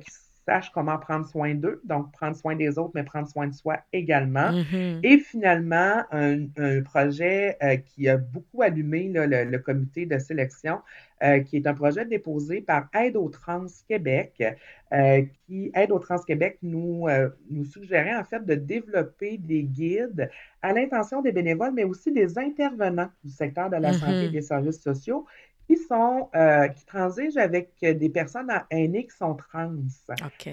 sachent 0.46 0.72
comment 0.72 0.98
prendre 0.98 1.26
soin 1.26 1.54
d'eux, 1.56 1.82
donc 1.84 2.12
prendre 2.12 2.36
soin 2.36 2.56
des 2.56 2.78
autres, 2.78 2.92
mais 2.96 3.04
prendre 3.04 3.28
soin 3.28 3.48
de 3.48 3.54
soi 3.54 3.78
également. 3.94 4.52
Mm-hmm. 4.52 5.00
Et 5.04 5.18
finalement, 5.20 6.04
un, 6.12 6.48
projet 6.84 7.58
qui 7.86 8.10
a 8.10 8.18
beaucoup 8.18 8.62
allumé 8.62 9.12
le, 9.14 9.58
comité 9.58 10.06
de 10.06 10.18
sélection, 10.18 10.80
euh, 11.24 11.40
qui 11.42 11.58
est 11.58 11.68
un 11.68 11.76
projet 11.76 12.06
déposé 12.06 12.62
par 12.62 12.88
Aide 12.96 13.16
aux 13.16 13.30
Trans 13.30 13.68
Québec, 13.88 14.44
euh, 14.92 15.22
qui 15.46 15.72
Aide 15.76 15.92
aux 15.92 16.00
Trans 16.00 16.18
Québec 16.18 16.58
nous, 16.64 17.08
euh, 17.08 17.30
nous 17.50 17.64
suggérait 17.64 18.16
en 18.16 18.24
fait 18.24 18.44
de 18.44 18.56
développer 18.56 19.38
des 19.38 19.64
guides 19.64 20.32
à 20.64 20.74
l'intention 20.74 21.22
des 21.22 21.32
bénévoles, 21.32 21.74
mais 21.74 21.84
aussi 21.84 22.12
des 22.12 22.40
intervenants 22.40 23.10
du 23.24 23.32
secteur 23.32 23.70
de 23.70 23.78
la 23.78 23.94
santé 23.94 24.12
et 24.12 24.28
mm-hmm. 24.28 24.32
des 24.32 24.42
services 24.42 24.82
sociaux 24.82 25.28
qui 25.72 25.78
sont 25.78 26.30
qui 26.76 26.86
transigent 26.86 27.38
avec 27.38 27.70
des 27.82 28.10
personnes 28.10 28.52
aînées 28.70 29.06
qui 29.06 29.16
sont 29.16 29.36
trans. 29.36 29.74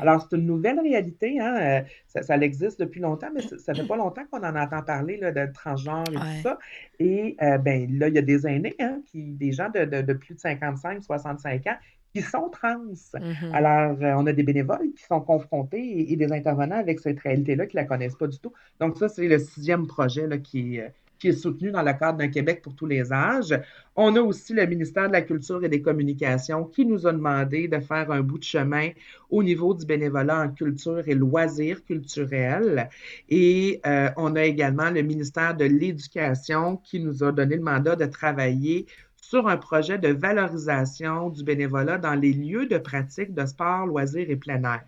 Alors, 0.01 0.27
c'est 0.29 0.37
une 0.37 0.47
nouvelle 0.47 0.81
réalité, 0.81 1.41
hein? 1.41 1.83
ça, 2.07 2.37
existe 2.37 2.81
depuis 2.81 3.01
longtemps, 3.01 3.29
mais 3.35 3.43
ça 3.43 3.73
ne 3.73 3.79
fait 3.79 3.87
pas 3.87 3.97
longtemps 3.97 4.23
qu'on 4.31 4.43
en 4.43 4.57
entend 4.57 4.83
parler 4.83 5.17
là, 5.17 5.33
de 5.33 5.53
transgenre 5.53 6.05
et 6.11 6.15
tout 6.15 6.43
ça. 6.43 6.59
Et 6.99 7.37
ben 7.39 7.99
là, 7.99 8.09
il 8.09 8.15
y 8.15 8.19
a 8.19 8.23
des 8.23 8.47
aînés, 8.47 8.77
hein, 8.81 9.01
qui, 9.07 9.33
des 9.33 9.53
gens 9.53 9.71
de, 9.71 9.85
de, 9.85 10.03
de 10.03 10.13
plus 10.13 10.35
de 10.35 10.41
55, 10.41 11.03
65 11.03 11.67
ans 11.67 11.77
qui 12.15 12.23
sont 12.23 12.49
trans. 12.49 12.79
Mm-hmm. 13.15 13.53
Alors, 13.53 13.97
euh, 14.03 14.15
on 14.17 14.27
a 14.27 14.33
des 14.33 14.43
bénévoles 14.43 14.93
qui 14.97 15.05
sont 15.05 15.21
confrontés 15.21 16.11
et, 16.11 16.17
des 16.17 16.33
intervenants 16.33 16.79
avec 16.79 17.01
cette 17.01 17.21
réalité-là 17.21 17.67
qui 17.67 17.77
ne 17.77 17.83
la 17.83 17.87
connaissent 17.87 18.17
pas 18.17 18.27
du 18.27 18.39
tout. 18.39 18.53
Donc, 18.81 18.97
ça, 18.97 19.09
c'est 19.09 19.29
le 19.29 19.39
sixième 19.39 19.87
projet 19.87 20.27
là, 20.27 20.39
qui, 20.39 20.81
euh, 20.81 20.89
qui 21.19 21.29
est 21.29 21.33
soutenu 21.33 21.71
dans 21.71 21.83
le 21.83 21.93
cadre 21.93 22.19
d'un 22.19 22.29
Québec 22.29 22.63
pour 22.63 22.75
tous 22.75 22.87
les 22.87 23.13
âges. 23.13 23.59
On 23.97 24.15
a 24.17 24.21
aussi 24.21 24.55
le 24.55 24.67
ministère 24.67 25.09
de 25.09 25.13
la 25.13 25.23
Culture 25.23 25.65
et 25.65 25.69
des 25.69 25.83
Communications 25.83 26.65
qui 26.65 26.87
nous 26.87 27.07
a 27.07 27.13
demandé 27.13 27.69
de 27.69 27.81
faire 27.81 28.11
un 28.11 28.21
bout 28.21 28.39
de 28.39 28.45
chemin 28.45 28.91
au 29.31 29.43
niveau 29.43 29.75
du 29.75 29.85
bénévolat 29.85 30.43
en 30.43 30.49
culture 30.51 31.03
et 31.07 31.15
loisirs 31.15 31.85
culturels. 31.85 32.89
Et 33.29 33.81
euh, 33.87 34.11
on 34.17 34.37
a 34.37 34.45
également 34.45 34.91
le 34.91 35.03
ministère 35.03 35.57
de 35.57 35.65
l'Éducation 35.65 36.77
qui 36.77 37.01
nous 37.01 37.25
a 37.25 37.33
donné 37.33 37.57
le 37.57 37.63
mandat 37.63 37.97
de 37.97 38.07
travailler 38.07 38.87
sur 39.21 39.47
un 39.47 39.57
projet 39.59 39.99
de 39.99 40.09
valorisation 40.09 41.29
du 41.29 41.45
bénévolat 41.45 41.99
dans 41.99 42.15
les 42.15 42.33
lieux 42.33 42.67
de 42.67 42.79
pratique 42.79 43.35
de 43.35 43.45
sport, 43.45 43.87
loisirs 43.87 44.31
et 44.31 44.37
plein 44.37 44.63
air. 44.63 44.85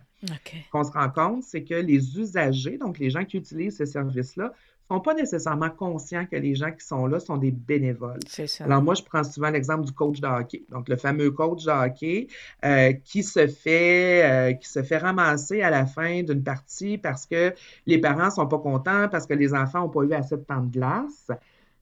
Ce 0.66 0.70
qu'on 0.70 0.84
se 0.84 0.92
rend 0.92 1.10
compte, 1.10 1.42
c'est 1.42 1.64
que 1.64 1.74
les 1.74 2.18
usagers, 2.18 2.78
donc 2.78 2.98
les 2.98 3.10
gens 3.10 3.24
qui 3.24 3.36
utilisent 3.38 3.76
ces 3.76 3.86
services-là, 3.86 4.52
ne 4.90 4.96
sont 4.96 5.00
pas 5.00 5.14
nécessairement 5.14 5.70
conscients 5.70 6.26
que 6.26 6.36
les 6.36 6.54
gens 6.54 6.72
qui 6.72 6.84
sont 6.84 7.06
là 7.06 7.20
sont 7.20 7.36
des 7.36 7.50
bénévoles. 7.50 8.20
Ça. 8.26 8.64
Alors 8.64 8.82
moi, 8.82 8.94
je 8.94 9.02
prends 9.02 9.22
souvent 9.24 9.50
l'exemple 9.50 9.84
du 9.84 9.92
coach 9.92 10.20
de 10.20 10.26
hockey. 10.26 10.64
Donc 10.70 10.88
le 10.88 10.96
fameux 10.96 11.30
coach 11.30 11.64
de 11.64 11.70
hockey 11.70 12.26
euh, 12.64 12.92
qui 13.04 13.22
se 13.22 13.46
fait 13.46 14.24
euh, 14.24 14.52
qui 14.54 14.68
se 14.68 14.82
fait 14.82 14.98
ramasser 14.98 15.62
à 15.62 15.70
la 15.70 15.86
fin 15.86 16.22
d'une 16.22 16.42
partie 16.42 16.98
parce 16.98 17.26
que 17.26 17.54
les 17.86 17.98
parents 17.98 18.30
sont 18.30 18.46
pas 18.46 18.58
contents, 18.58 19.08
parce 19.08 19.26
que 19.26 19.34
les 19.34 19.54
enfants 19.54 19.80
n'ont 19.80 19.88
pas 19.88 20.02
eu 20.02 20.12
assez 20.12 20.36
de 20.36 20.42
temps 20.42 20.62
de 20.62 20.70
glace 20.70 21.30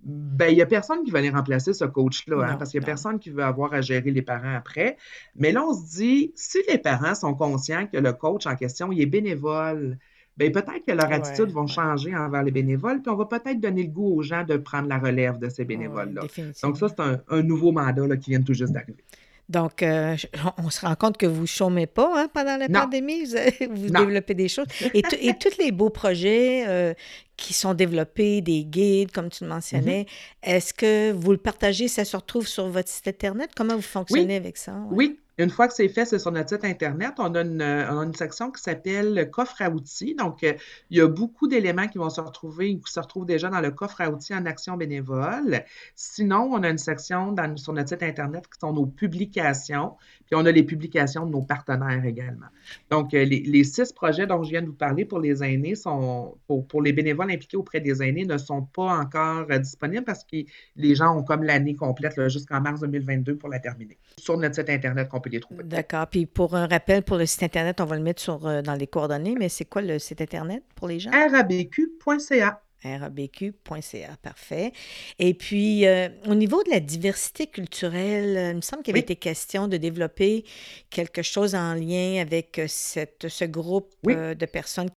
ben, 0.01 0.49
il 0.51 0.55
n'y 0.55 0.63
a 0.63 0.67
personne 0.67 1.03
qui 1.05 1.11
va 1.11 1.19
aller 1.19 1.31
remplacer 1.31 1.73
ce 1.73 1.85
coach-là, 1.85 2.51
hein, 2.51 2.57
parce 2.57 2.71
qu'il 2.71 2.81
n'y 2.81 2.85
a 2.85 2.87
personne 2.87 3.19
qui 3.19 3.31
veut 3.31 3.43
avoir 3.43 3.75
à 3.75 3.81
gérer 3.81 4.11
les 4.11 4.23
parents 4.23 4.55
après. 4.55 4.97
Mais 5.35 5.53
là, 5.53 5.65
on 5.65 5.75
se 5.75 5.97
dit, 5.97 6.33
si 6.37 6.59
les 6.69 6.79
parents 6.79 7.15
sont 7.15 7.35
conscients 7.35 7.87
que 7.87 7.99
le 7.99 8.13
coach 8.13 8.47
en 8.47 8.55
question, 8.55 8.93
il 8.93 9.01
est 9.01 9.07
bénévole, 9.07 9.99
ben, 10.39 10.53
peut-être 10.53 10.85
que 10.87 10.93
leur 10.93 11.11
attitude 11.11 11.51
va 11.51 11.67
changer 11.67 12.15
envers 12.15 12.45
les 12.45 12.53
bénévoles, 12.53 13.03
puis 13.03 13.11
on 13.11 13.17
va 13.17 13.27
peut-être 13.27 13.61
donner 13.61 13.83
le 13.83 13.89
goût 13.89 14.19
aux 14.19 14.23
gens 14.23 14.45
de 14.45 14.57
prendre 14.57 14.89
la 14.89 14.99
relève 14.99 15.39
de 15.39 15.49
ces 15.49 15.65
bénévoles-là. 15.65 16.23
Donc, 16.63 16.77
ça, 16.77 16.87
c'est 16.89 17.01
un, 17.01 17.43
nouveau 17.43 17.73
mandat 17.73 18.17
qui 18.17 18.31
vient 18.31 18.43
tout 18.43 18.55
juste 18.55 18.73
d'arriver. 18.73 19.03
Donc, 19.49 19.83
euh, 19.83 20.15
on 20.59 20.71
se 20.71 20.83
rend 20.83 20.95
compte 20.95 21.17
que 21.17 21.27
vous 21.27 21.43
ne 21.43 21.47
chômez 21.47 21.87
pas 21.87 22.13
hein, 22.15 22.29
pendant 22.33 22.57
la 22.57 22.69
pandémie, 22.69 23.25
vous, 23.71 23.91
développez 23.91 24.35
des 24.35 24.49
choses. 24.49 24.67
Et, 24.95 25.03
et 25.21 25.33
tous 25.35 25.59
les 25.59 25.73
beaux 25.73 25.91
projets 25.91 26.65
euh, 26.69 26.95
qui 27.37 27.53
sont 27.55 27.75
développés, 27.75 28.41
des 28.41 28.65
guides, 28.65 29.11
comme 29.11 29.31
tu 29.31 29.43
le 29.45 29.51
mentionnais, 29.51 30.03
mm-hmm. 30.03 30.51
est-ce 30.51 30.75
que 30.75 31.13
vous 31.13 31.33
le 31.33 31.39
partagez, 31.39 31.89
ça 31.89 32.05
se 32.05 32.17
retrouve 32.17 32.47
sur 32.47 32.69
votre 32.69 32.89
site 32.89 33.09
Internet? 33.09 33.51
Comment 33.57 33.75
vous 33.75 33.83
fonctionnez 33.83 34.37
avec 34.37 34.57
ça? 34.57 34.75
Oui, 34.91 35.19
une 35.39 35.51
fois 35.51 35.69
que 35.69 35.75
c'est 35.75 35.89
fait, 35.89 36.05
c'est 36.05 36.19
sur 36.19 36.33
notre 36.33 36.49
site 36.49 36.65
Internet. 36.65 37.15
On 37.19 37.35
a 37.37 37.43
une, 37.43 37.63
une 37.63 38.15
section 38.15 38.51
qui 38.51 38.61
s'appelle 38.61 39.31
coffre 39.31 39.63
à 39.63 39.71
outils. 39.71 40.17
Donc, 40.17 40.43
euh, 40.43 40.53
il 40.91 40.99
y 40.99 41.01
a 41.01 41.07
beaucoup 41.07 41.47
d'éléments 41.47 41.87
qui 41.87 41.99
vont 41.99 42.11
se 42.11 42.21
retrouver 42.21 42.75
ou 42.75 42.81
qui 42.81 42.93
se 42.93 42.99
retrouvent 42.99 43.25
déjà 43.25 43.49
dans 43.49 43.61
le 43.61 43.71
coffre 43.71 44.01
à 44.01 44.11
outils 44.11 44.35
en 44.35 44.45
action 44.47 44.77
bénévole. 44.77 45.63
Sinon, 45.95 46.51
on 46.53 46.63
a 46.65 46.69
une 46.69 46.79
section 46.79 47.37
sur 47.55 47.73
notre 47.73 47.89
site 47.89 48.03
Internet 48.03 48.47
qui 48.47 48.59
sont 48.59 48.73
nos 48.73 48.87
publications. 48.87 49.95
Puis, 50.27 50.35
on 50.35 50.45
a 50.45 50.51
les 50.51 50.65
publications 50.65 51.25
de 51.25 51.31
nos 51.31 51.43
partenaires 51.43 52.05
également. 52.05 52.47
Donc, 52.91 53.15
euh, 53.15 53.25
les, 53.25 53.65
six 53.65 53.93
projets 53.93 54.27
dont 54.27 54.43
je 54.43 54.51
viens 54.51 54.63
de 54.63 54.67
vous 54.67 54.73
parler 54.73 55.05
pour 55.05 55.21
les 55.21 55.45
aînés 55.45 55.77
sont, 55.77 56.37
pour, 56.49 56.83
les 56.83 56.93
bénévoles 56.93 57.31
impliqués 57.31 57.57
auprès 57.57 57.81
des 57.81 58.03
aînés, 58.03 58.25
ne 58.25 58.39
sont 58.39 58.63
pas 58.63 58.99
encore 58.99 59.47
euh, 59.51 59.59
disponibles 59.59 60.05
parce 60.05 60.25
que 60.25 60.39
les 60.75 60.95
gens 60.97 61.17
ont 61.17 61.23
comme 61.23 61.45
l'année 61.45 61.77
complète 61.77 62.29
jusqu'en 62.29 62.61
mars 62.61 62.81
2022 62.81 63.37
pour 63.37 63.49
la 63.49 63.61
terminer. 63.61 63.99
Sur 64.19 64.37
notre 64.37 64.57
site 64.57 64.71
Internet 64.71 65.09
qu'on 65.09 65.21
peut 65.21 65.28
les 65.33 65.41
trouver. 65.41 65.65
D'accord. 65.65 66.07
Puis 66.09 66.27
pour 66.27 66.55
un 66.55 66.67
rappel, 66.67 67.03
pour 67.03 67.17
le 67.17 67.27
site 67.27 67.43
Internet, 67.43 67.81
on 67.81 67.85
va 67.85 67.97
le 67.97 68.03
mettre 68.03 68.23
sur, 68.23 68.47
euh, 68.47 68.63
dans 68.63 68.75
les 68.75 68.87
coordonnées, 68.87 69.35
mais 69.39 69.49
c'est 69.49 69.65
quoi 69.65 69.83
le 69.83 69.99
site 69.99 70.21
Internet 70.21 70.63
pour 70.75 70.89
les 70.89 71.01
gens? 71.01 71.11
rabq.ca 71.11 72.63
rabq.ca, 72.85 74.17
parfait. 74.23 74.73
Et 75.19 75.35
puis, 75.35 75.85
euh, 75.85 76.09
au 76.29 76.37
niveau 76.37 76.63
de 76.63 76.71
la 76.71 76.79
diversité 76.79 77.49
culturelle, 77.49 78.51
il 78.53 78.57
me 78.57 78.61
semble 78.61 78.85
qu'il 78.85 78.93
avait 78.93 79.01
été 79.01 79.17
question 79.17 79.67
de 79.67 79.77
développer 79.77 80.45
quelque 80.89 81.23
chose 81.23 81.57
en 81.57 81.75
lien 81.75 82.21
avec 82.21 82.61
cette, 82.69 83.27
ce 83.29 83.45
groupe 83.45 83.93
de 84.05 84.47
personnes 84.47 84.91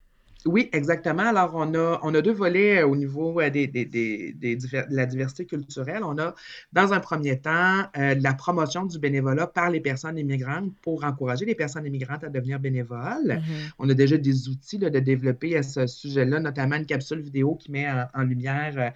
oui, 0.46 0.70
exactement. 0.72 1.24
Alors, 1.24 1.52
on 1.54 1.74
a, 1.76 2.00
on 2.02 2.16
a 2.16 2.22
deux 2.22 2.32
volets 2.32 2.82
euh, 2.82 2.88
au 2.88 2.96
niveau 2.96 3.42
euh, 3.42 3.50
des, 3.50 3.68
des, 3.68 3.84
des, 3.84 4.34
de 4.34 4.86
la 4.90 5.06
diversité 5.06 5.46
culturelle. 5.46 6.02
On 6.04 6.18
a, 6.18 6.34
dans 6.72 6.94
un 6.94 7.02
premier 7.02 7.40
temps, 7.40 7.84
euh, 7.98 8.16
la 8.18 8.34
promotion 8.34 8.86
du 8.86 9.00
bénévolat 9.00 9.48
par 9.48 9.70
les 9.70 9.82
personnes 9.82 10.18
immigrantes 10.18 10.72
pour 10.82 11.04
encourager 11.04 11.44
les 11.44 11.56
personnes 11.56 11.86
immigrantes 11.86 12.24
à 12.24 12.30
devenir 12.30 12.58
bénévoles. 12.60 13.00
Mm-hmm. 13.28 13.74
On 13.80 13.90
a 13.90 13.94
déjà 13.94 14.18
des 14.18 14.48
outils 14.48 14.78
de 14.78 14.88
développer 14.88 15.58
à 15.58 15.64
ce 15.64 15.86
sujet-là, 15.88 16.40
notamment 16.40 16.78
une 16.78 16.86
capsule 16.86 17.20
vidéo 17.20 17.56
qui 17.56 17.72
met 17.72 17.88
en, 18.14 18.24
lumière 18.24 18.94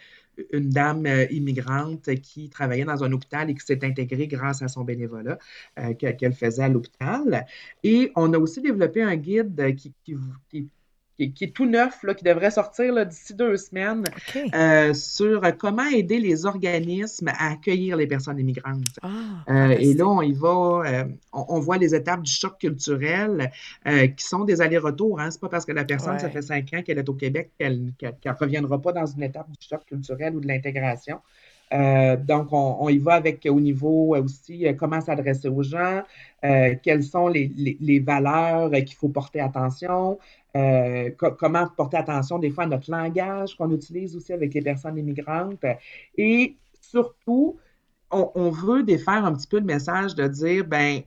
une 0.52 0.70
dame 0.70 1.08
immigrante 1.30 2.16
qui 2.22 2.50
travaillait 2.50 2.86
dans 2.86 3.04
un 3.04 3.12
hôpital 3.12 3.50
et 3.50 3.54
qui 3.54 3.66
s'est 3.66 3.84
intégrée 3.84 4.28
grâce 4.28 4.62
à 4.62 4.68
son 4.68 4.84
bénévolat 4.84 5.38
qu'elle 6.00 6.34
faisait 6.34 6.64
à 6.64 6.70
l'hôpital. 6.70 7.46
Et 7.84 8.12
on 8.16 8.34
a 8.34 8.38
aussi 8.38 8.62
développé 8.62 9.02
un 9.04 9.16
guide 9.16 9.76
qui, 9.76 9.94
qui, 10.04 10.16
qui 10.50 10.68
qui, 11.32 11.46
est 11.46 11.54
tout 11.54 11.66
neuf, 11.66 12.04
là, 12.04 12.14
qui 12.14 12.24
devrait 12.24 12.52
sortir 12.52 13.06
d'ici 13.06 13.34
deux 13.34 13.58
semaines, 13.58 14.04
euh, 14.54 14.94
sur 14.94 15.42
comment 15.58 15.88
aider 15.88 16.20
les 16.20 16.46
organismes 16.46 17.30
à 17.30 17.52
accueillir 17.52 17.98
les 17.98 18.08
personnes 18.08 18.40
immigrantes. 18.40 19.00
Ah, 19.02 19.10
euh, 19.50 19.76
et 19.80 19.94
là, 19.94 20.08
on 20.08 20.22
y 20.22 20.34
va, 20.34 20.84
euh, 20.86 21.06
on, 21.32 21.60
voit 21.60 21.78
les 21.78 21.96
étapes 21.96 22.24
du 22.24 22.32
choc 22.32 22.58
culturel 22.60 23.52
qui 23.86 24.24
sont 24.24 24.44
des 24.44 24.62
allers-retours. 24.62 25.20
Hein. 25.20 25.32
Ce 25.32 25.38
n'est 25.38 25.42
pas 25.42 25.50
parce 25.50 25.66
que 25.66 25.72
la 25.72 25.86
personne, 25.86 26.20
ça 26.20 26.30
fait 26.30 26.42
cinq 26.42 26.74
ans 26.74 26.82
qu'elle 26.82 26.98
est 26.98 27.10
au 27.10 27.14
Québec 27.14 27.52
qu'elle 27.58 27.86
ne 28.00 28.32
reviendra 28.32 28.82
pas 28.82 28.94
dans 28.94 29.06
une 29.06 29.24
étape 29.24 29.50
du 29.50 29.68
choc 29.68 29.86
culturel 29.86 30.36
ou 30.36 30.40
de 30.40 30.48
l'intégration. 30.48 31.20
donc, 31.72 32.48
on, 32.52 32.90
y 32.90 32.98
va 32.98 33.14
avec 33.14 33.48
au 33.50 33.60
niveau 33.60 34.16
aussi 34.16 34.66
comment 34.78 35.02
s'adresser 35.02 35.48
aux 35.48 35.64
gens, 35.64 36.04
quelles 36.42 37.04
sont 37.04 37.28
les, 37.28 37.52
les 37.80 38.00
valeurs 38.00 38.72
qu'il 38.72 38.96
faut 38.96 39.10
porter 39.10 39.40
attention, 39.40 40.18
euh, 40.56 41.10
comment 41.40 41.68
porter 41.68 41.98
attention 41.98 42.38
des 42.40 42.52
fois 42.52 42.66
à 42.66 42.68
notre 42.68 42.92
langage 42.92 43.56
qu'on 43.56 43.72
utilise 43.72 44.16
aussi 44.16 44.34
avec 44.34 44.54
les 44.54 44.62
personnes 44.62 44.98
immigrantes. 44.98 45.66
Et 46.18 46.56
surtout, 46.80 47.58
on, 48.12 48.32
on, 48.36 48.50
veut 48.52 48.84
défaire 48.84 49.26
un 49.26 49.34
petit 49.34 49.48
peu 49.48 49.58
le 49.60 49.66
message 49.66 50.14
de 50.16 50.28
dire, 50.28 50.66
ben, 50.66 51.02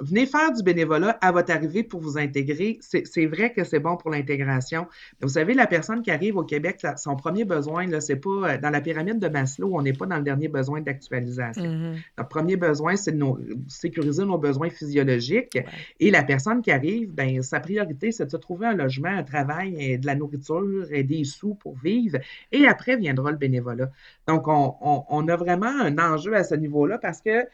venez 0.00 0.26
faire 0.26 0.52
du 0.52 0.62
bénévolat 0.62 1.18
à 1.20 1.32
votre 1.32 1.52
arrivée 1.52 1.82
pour 1.82 2.00
vous 2.00 2.18
intégrer. 2.18 2.78
C'est 2.80 3.26
vrai 3.26 3.52
que 3.52 3.64
c'est 3.64 3.78
bon 3.78 3.96
pour 3.96 4.10
l'intégration. 4.10 4.86
Vous 5.20 5.28
savez, 5.28 5.54
la 5.54 5.66
personne 5.66 6.02
qui 6.02 6.10
arrive 6.10 6.36
au 6.36 6.44
Québec, 6.44 6.84
son 6.96 7.16
premier 7.16 7.44
besoin, 7.44 7.86
ce 8.00 8.12
n'est 8.12 8.18
pas 8.18 8.30
euh, 8.30 8.58
dans 8.58 8.70
la 8.70 8.80
pyramide 8.80 9.18
de 9.18 9.28
Maslow, 9.28 9.70
on 9.74 9.82
n'est 9.82 9.92
pas 9.92 10.06
dans 10.06 10.16
le 10.16 10.22
dernier 10.22 10.48
besoin 10.48 10.80
d'actualisation. 10.80 11.62
Mm-hmm. 11.62 11.96
Notre 12.18 12.28
premier 12.28 12.56
besoin, 12.56 12.96
c'est 12.96 13.12
de 13.12 13.24
sécuriser 13.68 14.24
nos 14.24 14.38
besoins 14.38 14.70
physiologiques. 14.70 15.58
Et 16.00 16.10
la 16.10 16.22
personne 16.22 16.62
qui 16.62 16.70
arrive, 16.70 17.12
ben, 17.12 17.42
sa 17.42 17.60
priorité, 17.60 18.12
c'est 18.12 18.26
de 18.26 18.30
se 18.30 18.36
trouver 18.36 18.66
un 18.66 18.74
logement, 18.74 19.08
un 19.08 19.22
travail, 19.22 19.76
et 19.78 19.98
de 19.98 20.06
la 20.06 20.14
nourriture 20.14 20.86
et 20.90 21.02
des 21.02 21.24
sous 21.24 21.54
pour 21.54 21.76
vivre. 21.78 22.18
Et 22.50 22.66
après 22.66 22.96
viendra 22.96 23.30
le 23.30 23.36
bénévolat. 23.36 23.90
Donc, 24.26 24.48
on, 24.48 24.74
on 24.80 25.28
a 25.28 25.36
vraiment 25.36 25.66
un 25.66 25.98
enjeu 25.98 26.34
à 26.34 26.44
ce 26.44 26.54
niveau-là 26.54 26.98
parce 26.98 27.20
que 27.20 27.46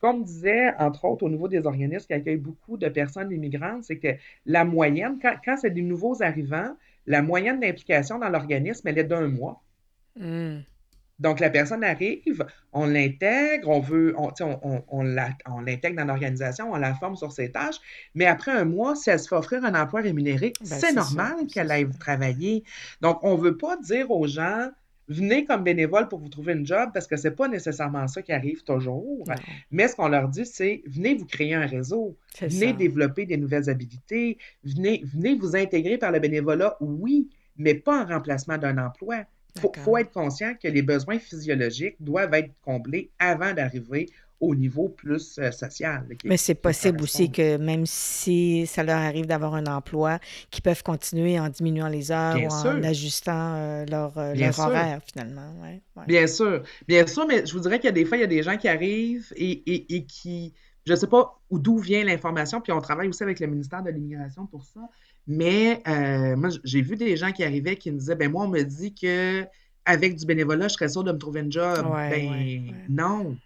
comme 0.00 0.24
disait, 0.24 0.74
entre 0.78 1.04
autres, 1.04 1.24
au 1.24 1.28
niveau 1.28 1.48
des 1.48 1.66
organismes 1.66 2.06
qui 2.06 2.12
accueillent 2.12 2.36
beaucoup 2.36 2.76
de 2.76 2.88
personnes 2.88 3.32
immigrantes, 3.32 3.84
c'est 3.84 3.98
que 3.98 4.14
la 4.44 4.64
moyenne, 4.64 5.18
quand, 5.20 5.56
c'est 5.56 5.70
des 5.70 5.82
nouveaux 5.82 6.22
arrivants, 6.22 6.76
la 7.06 7.22
moyenne 7.22 7.60
d'implication 7.60 8.18
dans 8.18 8.28
l'organisme, 8.28 8.86
elle 8.88 8.98
est 8.98 9.04
d'un 9.04 9.28
mois. 9.28 9.62
Hmm. 10.16 10.58
Donc, 11.18 11.40
la 11.40 11.48
personne 11.48 11.82
arrive, 11.82 12.44
on 12.74 12.86
l'intègre, 12.86 13.70
on 13.70 13.80
veut, 13.80 14.14
on, 14.18 14.30
on, 14.40 14.82
on 14.90 15.60
l'intègre 15.60 15.96
dans 15.96 16.04
l'organisation, 16.04 16.72
on 16.72 16.76
la 16.76 16.94
forme 16.94 17.16
sur 17.16 17.32
ses 17.32 17.50
tâches, 17.50 17.76
mais 18.14 18.26
après 18.26 18.50
un 18.50 18.66
mois, 18.66 18.94
si 18.96 19.08
elle 19.08 19.18
se 19.18 19.28
fait 19.28 19.36
offrir 19.36 19.64
un 19.64 19.74
emploi 19.74 20.02
rémunéré, 20.02 20.52
ben, 20.60 20.66
c'est 20.66 20.92
normal 20.92 21.46
qu'elle 21.46 21.70
aille 21.70 21.88
travailler. 21.98 22.64
Donc, 23.00 23.20
on 23.22 23.38
ne 23.38 23.42
veut 23.42 23.56
pas 23.56 23.78
dire 23.78 24.10
aux 24.10 24.26
gens, 24.26 24.68
venez 25.08 25.44
comme 25.44 25.62
bénévole 25.62 26.08
pour 26.08 26.18
vous 26.18 26.28
trouver 26.28 26.52
une 26.52 26.66
job 26.66 26.90
parce 26.92 27.06
que 27.06 27.16
ce 27.16 27.28
n'est 27.28 27.34
pas 27.34 27.48
nécessairement 27.48 28.06
ça 28.08 28.22
qui 28.22 28.32
arrive 28.32 28.62
toujours. 28.64 29.24
Mais 29.70 29.88
ce 29.88 29.96
qu'on 29.96 30.08
leur 30.08 30.28
dit, 30.28 30.46
c'est 30.46 30.82
venez 30.86 31.14
vous 31.14 31.26
créer 31.26 31.54
un 31.54 31.66
réseau, 31.66 32.16
venez 32.40 32.72
développer 32.72 33.26
des 33.26 33.36
nouvelles 33.36 33.70
habilités, 33.70 34.38
venez, 34.64 35.02
venez 35.04 35.36
vous 35.36 35.56
intégrer 35.56 35.98
par 35.98 36.12
le 36.12 36.18
bénévolat, 36.18 36.76
oui, 36.80 37.28
mais 37.56 37.74
pas 37.74 38.02
en 38.02 38.06
remplacement 38.06 38.58
d'un 38.58 38.78
emploi. 38.78 39.24
Il 39.56 39.80
faut, 39.82 39.96
être 39.96 40.12
conscient 40.12 40.52
que 40.62 40.68
les 40.68 40.82
besoins 40.82 41.18
physiologiques 41.18 41.96
doivent 41.98 42.34
être 42.34 42.52
comblés 42.60 43.10
avant 43.18 43.54
d'arriver 43.54 44.10
au 44.40 44.54
niveau 44.54 44.88
plus 44.88 45.38
euh, 45.38 45.50
social. 45.50 46.06
Mais 46.24 46.36
c'est 46.36 46.54
possible 46.54 47.02
aussi 47.02 47.30
que 47.30 47.56
même 47.56 47.86
si 47.86 48.66
ça 48.66 48.82
leur 48.82 48.98
arrive 48.98 49.26
d'avoir 49.26 49.54
un 49.54 49.66
emploi, 49.66 50.18
qu'ils 50.50 50.62
peuvent 50.62 50.82
continuer 50.82 51.40
en 51.40 51.48
diminuant 51.48 51.88
les 51.88 52.10
heures 52.10 52.36
ou 52.36 52.52
en 52.52 52.82
ajustant 52.82 53.54
euh, 53.56 53.86
leur, 53.86 54.16
euh, 54.18 54.34
horaire 54.58 55.00
finalement. 55.04 55.54
Bien 56.06 56.26
sûr, 56.26 56.62
bien 56.86 57.06
sûr, 57.06 57.26
mais 57.26 57.46
je 57.46 57.52
vous 57.52 57.60
dirais 57.60 57.78
qu'il 57.78 57.86
y 57.86 57.88
a 57.88 57.92
des 57.92 58.04
fois, 58.04 58.18
il 58.18 58.20
y 58.20 58.24
a 58.24 58.28
des 58.28 58.42
gens 58.42 58.56
qui 58.56 58.68
arrivent 58.68 59.32
et, 59.36 59.94
et, 59.94 60.04
qui, 60.04 60.52
je 60.86 60.92
ne 60.92 60.96
sais 60.96 61.06
pas 61.06 61.40
d'où 61.50 61.78
vient 61.78 62.04
l'information, 62.04 62.60
puis 62.60 62.72
on 62.72 62.80
travaille 62.80 63.08
aussi 63.08 63.22
avec 63.22 63.40
le 63.40 63.46
ministère 63.46 63.82
de 63.82 63.90
l'Immigration 63.90 64.46
pour 64.46 64.64
ça, 64.64 64.80
mais 65.26 65.82
moi, 66.36 66.50
j'ai 66.64 66.82
vu 66.82 66.96
des 66.96 67.16
gens 67.16 67.32
qui 67.32 67.42
arrivaient 67.42 67.76
qui 67.76 67.90
me 67.90 67.98
disaient, 67.98 68.16
ben 68.16 68.30
moi, 68.30 68.44
on 68.44 68.48
me 68.48 68.62
dit 68.62 68.94
que 68.94 69.46
avec 69.86 70.16
du 70.16 70.26
bénévolat, 70.26 70.68
je 70.68 70.74
serais 70.74 70.88
sûr 70.88 71.04
de 71.04 71.12
me 71.12 71.18
trouver 71.18 71.40
un 71.40 71.50
job. 71.50 71.86
ben 72.10 72.74
non. 72.88 73.36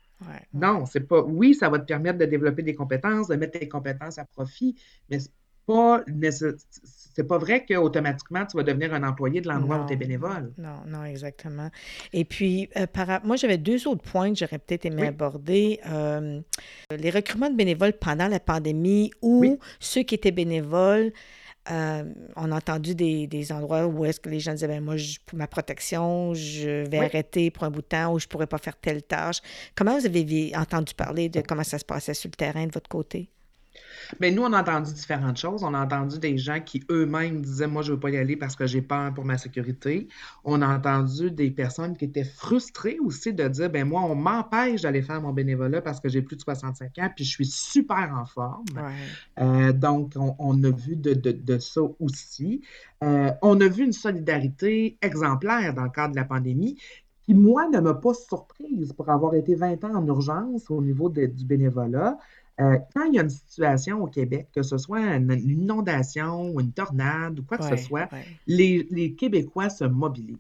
Non, 0.53 0.87
c'est 0.87 1.01
pas. 1.01 1.23
Oui, 1.23 1.55
ça 1.55 1.69
va 1.69 1.79
te 1.79 1.85
permettre 1.85 2.19
de 2.19 2.27
développer 2.27 2.63
des 2.63 2.75
compétences, 2.75 3.29
de 3.29 3.37
mettre 3.37 3.59
tes 3.59 3.69
compétences 3.69 4.19
à 4.19 4.25
profit, 4.25 4.77
mais 5.09 5.21
c'est 5.21 5.31
pas 5.67 6.03
c'est 7.13 7.25
pas 7.25 7.39
vrai 7.39 7.65
qu'automatiquement 7.67 8.47
tu 8.47 8.57
vas 8.57 8.63
devenir 8.63 8.95
un 8.95 9.03
employé 9.03 9.41
de 9.41 9.49
l'endroit 9.49 9.83
où 9.83 9.87
tu 9.87 9.93
es 9.93 9.97
bénévole. 9.97 10.53
Non, 10.59 10.83
non, 10.87 11.05
exactement. 11.05 11.71
Et 12.13 12.25
puis, 12.25 12.69
euh, 12.77 12.87
moi, 13.25 13.37
j'avais 13.37 13.59
deux 13.59 13.87
autres 13.87 14.03
points 14.03 14.33
que 14.33 14.39
j'aurais 14.39 14.59
peut-être 14.59 14.87
aimé 14.87 15.09
aborder. 15.09 15.81
Euh, 15.89 16.41
les 16.97 17.11
recrutements 17.11 17.51
de 17.51 17.57
bénévoles 17.57 17.93
pendant 17.93 18.29
la 18.29 18.41
pandémie 18.41 19.11
ou 19.23 19.59
ceux 19.81 20.03
qui 20.03 20.15
étaient 20.15 20.31
bénévoles 20.31 21.13
euh, 21.70 22.05
on 22.37 22.53
a 22.53 22.57
entendu 22.57 22.94
des, 22.94 23.53
endroits 23.53 23.87
où 23.87 24.05
est-ce 24.05 24.18
que 24.18 24.29
les 24.29 24.40
gens 24.40 24.53
disaient 24.53 24.68
ben, 24.68 24.83
moi, 24.83 24.96
pour 25.27 25.38
ma 25.38 25.46
protection, 25.46 26.33
je 26.35 26.88
vais 26.88 26.99
arrêter 26.99 27.51
pour 27.51 27.64
un 27.64 27.70
bout 27.70 27.83
de 27.83 27.87
temps 27.87 28.14
ou 28.14 28.18
je 28.18 28.27
ne 28.27 28.29
pourrais 28.29 28.46
pas 28.46 28.59
faire 28.59 28.77
telle 28.77 29.03
tâche. 29.03 29.40
Comment 29.75 29.99
vous 29.99 30.07
avez 30.07 30.53
entendu 30.57 30.94
parler 30.94 31.29
de 31.29 31.42
comment 31.42 31.64
ça 31.64 31.79
se 31.79 31.85
passait 31.85 32.14
sur 32.14 32.29
le 32.29 32.37
terrain 32.37 32.66
de 32.66 32.73
votre 32.73 32.88
côté? 32.88 33.31
Mais 34.19 34.31
nous, 34.31 34.43
on 34.43 34.53
a 34.53 34.61
entendu 34.61 34.93
différentes 34.93 35.37
choses. 35.37 35.63
On 35.63 35.75
a 35.75 35.85
entendu 35.85 36.19
des 36.19 36.37
gens 36.37 36.61
qui 36.61 36.83
eux-mêmes 36.91 37.43
disaient 37.43 37.67
Moi, 37.67 37.83
je 37.83 37.91
ne 37.91 37.95
veux 37.95 38.01
pas 38.01 38.11
y 38.11 38.17
aller 38.17 38.37
parce 38.37 38.57
que 38.57 38.67
j'ai 38.67 38.83
peur 38.83 39.13
pour 39.15 39.25
ma 39.25 39.39
sécurité. 39.39 40.09
On 40.45 40.63
a 40.63 40.69
entendu 40.69 41.31
des 41.31 41.51
personnes 41.51 41.97
qui 41.97 42.07
étaient 42.07 42.25
frustrées 42.25 42.99
aussi 43.01 43.33
de 43.33 43.47
dire 43.49 43.71
ben 43.71 43.87
moi, 43.87 44.03
on 44.03 44.15
m'empêche 44.15 44.83
d'aller 44.83 45.03
faire 45.03 45.21
mon 45.21 45.33
bénévolat 45.33 45.81
parce 45.81 46.01
que 46.01 46.09
j'ai 46.09 46.23
plus 46.23 46.37
de 46.37 46.43
65 46.43 46.99
ans 46.99 47.11
puis 47.15 47.25
je 47.25 47.31
suis 47.31 47.47
super 47.47 48.12
en 48.21 48.25
forme. 48.25 48.64
Euh, 49.39 49.73
donc, 49.73 50.14
on, 50.16 50.64
a 50.64 50.71
vu 50.71 50.97
de, 50.97 51.59
ça 51.59 51.81
aussi. 52.01 52.62
Euh, 53.03 53.31
on 53.43 53.61
a 53.61 53.68
vu 53.68 53.85
une 53.85 53.93
solidarité 53.93 54.99
exemplaire 55.03 55.75
dans 55.75 55.85
le 55.85 55.91
cadre 55.91 56.12
de 56.12 56.16
la 56.16 56.25
pandémie 56.25 56.77
qui, 57.23 57.35
moi, 57.35 57.68
ne 57.68 57.81
m'a 57.81 57.95
pas 57.95 58.14
surprise 58.14 58.93
pour 58.93 59.09
avoir 59.11 59.35
été 59.35 59.55
20 59.55 59.85
ans 59.85 59.95
en 59.95 60.07
urgence 60.07 60.71
au 60.71 60.83
niveau 60.83 61.09
du 61.09 61.45
bénévolat. 61.45 62.18
Euh, 62.61 62.79
quand 62.95 63.05
il 63.05 63.15
y 63.15 63.19
a 63.19 63.23
une 63.23 63.31
situation 63.31 64.03
au 64.03 64.07
Québec, 64.07 64.49
que 64.55 64.63
ce 64.63 64.77
soit 64.77 65.01
une, 65.01 65.33
inondation 65.33 66.51
ou 66.51 66.61
une 66.61 66.73
tornade 66.73 67.39
ou 67.39 67.43
quoi 67.43 67.59
que 67.59 67.65
ce 67.65 67.77
soit, 67.77 68.09
les, 68.47 69.15
Québécois 69.19 69.71
se 69.71 69.85
mobilisent. 69.85 70.37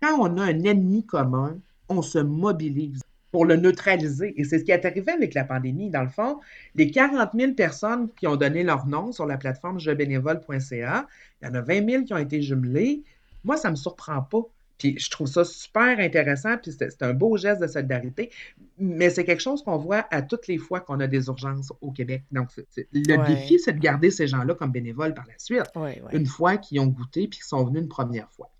Quand 0.00 0.18
on 0.20 0.38
a 0.38 0.44
un 0.44 0.62
ennemi 0.62 1.04
commun, 1.04 1.58
on 1.88 2.02
se 2.02 2.18
mobilise 2.18 3.00
pour 3.32 3.44
le 3.44 3.56
neutraliser. 3.56 4.32
Et 4.40 4.44
c'est 4.44 4.60
ce 4.60 4.64
qui 4.64 4.70
est 4.70 4.84
arrivé 4.84 5.12
avec 5.12 5.34
la 5.34 5.44
pandémie. 5.44 5.90
Dans 5.90 6.02
le 6.02 6.08
fond, 6.08 6.40
les 6.74 6.90
40 6.90 7.30
000 7.34 7.52
personnes 7.52 8.08
qui 8.16 8.26
ont 8.26 8.36
donné 8.36 8.62
leur 8.62 8.86
nom 8.86 9.12
sur 9.12 9.26
la 9.26 9.36
plateforme 9.36 9.80
jebénévole.ca, 9.80 11.06
il 11.42 11.46
y 11.46 11.50
en 11.50 11.54
a 11.54 11.60
20 11.60 11.90
000 11.90 12.04
qui 12.04 12.14
ont 12.14 12.18
été 12.18 12.40
jumelés. 12.40 13.02
Moi, 13.44 13.56
ça 13.56 13.68
ne 13.68 13.72
me 13.72 13.76
surprend 13.76 14.22
pas. 14.22 14.42
Puis 14.78 14.98
je 14.98 15.10
trouve 15.10 15.26
ça 15.26 15.44
super 15.44 15.98
intéressant, 15.98 16.56
puis 16.58 16.72
c'est 16.72 17.02
un 17.02 17.14
beau 17.14 17.36
geste 17.36 17.60
de 17.60 17.66
solidarité, 17.66 18.30
mais 18.78 19.10
c'est 19.10 19.24
quelque 19.24 19.42
chose 19.42 19.62
qu'on 19.62 19.78
voit 19.78 20.06
à 20.10 20.22
toutes 20.22 20.48
les 20.48 20.58
fois 20.58 20.80
qu'on 20.80 21.00
a 21.00 21.06
des 21.06 21.26
urgences 21.26 21.72
au 21.80 21.92
Québec. 21.92 22.24
Donc, 22.30 22.48
le 22.92 23.26
défi, 23.26 23.58
c'est 23.58 23.72
de 23.72 23.78
garder 23.78 24.10
ces 24.10 24.26
gens-là 24.26 24.54
comme 24.54 24.72
bénévoles 24.72 25.14
par 25.14 25.26
la 25.26 25.38
suite, 25.38 25.64
une 26.12 26.26
fois 26.26 26.56
qu'ils 26.58 26.80
ont 26.80 26.86
goûté 26.86 27.28
puis 27.28 27.38
qu'ils 27.38 27.44
sont 27.44 27.64
venus 27.64 27.82
une 27.82 27.88
première 27.88 28.30
fois. 28.30 28.50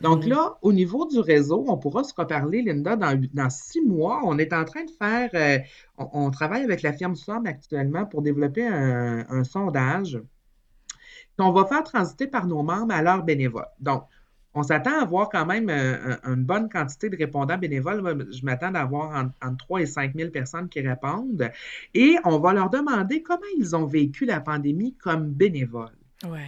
Donc 0.00 0.24
là, 0.26 0.58
au 0.62 0.72
niveau 0.72 1.06
du 1.06 1.18
réseau, 1.18 1.64
on 1.68 1.78
pourra 1.78 2.04
se 2.04 2.14
reparler, 2.16 2.62
Linda, 2.62 2.96
dans, 2.96 3.50
six 3.50 3.80
mois. 3.80 4.20
On 4.24 4.38
est 4.38 4.52
en 4.52 4.64
train 4.64 4.84
de 4.84 4.90
faire, 4.90 5.30
euh, 5.34 5.58
on, 5.96 6.30
travaille 6.30 6.62
avec 6.62 6.82
la 6.82 6.92
firme 6.92 7.16
SOM 7.16 7.46
actuellement 7.46 8.04
pour 8.04 8.22
développer 8.22 8.66
un, 8.66 9.24
un 9.28 9.44
sondage 9.44 10.20
qu'on 11.38 11.52
va 11.52 11.66
faire 11.66 11.82
transiter 11.84 12.26
par 12.26 12.46
nos 12.46 12.62
membres 12.62 12.94
à 12.94 13.02
leurs 13.02 13.22
bénévoles. 13.22 13.68
Donc, 13.80 14.04
on 14.56 14.62
s'attend 14.62 14.98
à 14.98 15.02
avoir 15.02 15.28
quand 15.28 15.44
même 15.44 15.68
euh, 15.68 16.16
une 16.24 16.44
bonne 16.44 16.68
quantité 16.68 17.10
de 17.10 17.16
répondants 17.16 17.58
bénévoles. 17.58 18.26
Je 18.32 18.44
m'attends 18.44 18.74
à 18.74 18.80
avoir 18.80 19.30
entre, 19.42 19.56
3 19.58 19.82
et 19.82 19.86
5 19.86 20.14
000 20.16 20.30
personnes 20.30 20.68
qui 20.68 20.80
répondent. 20.80 21.50
Et 21.94 22.16
on 22.24 22.38
va 22.38 22.54
leur 22.54 22.70
demander 22.70 23.22
comment 23.22 23.40
ils 23.58 23.76
ont 23.76 23.84
vécu 23.84 24.24
la 24.24 24.40
pandémie 24.40 24.94
comme 24.94 25.28
bénévoles. 25.28 25.90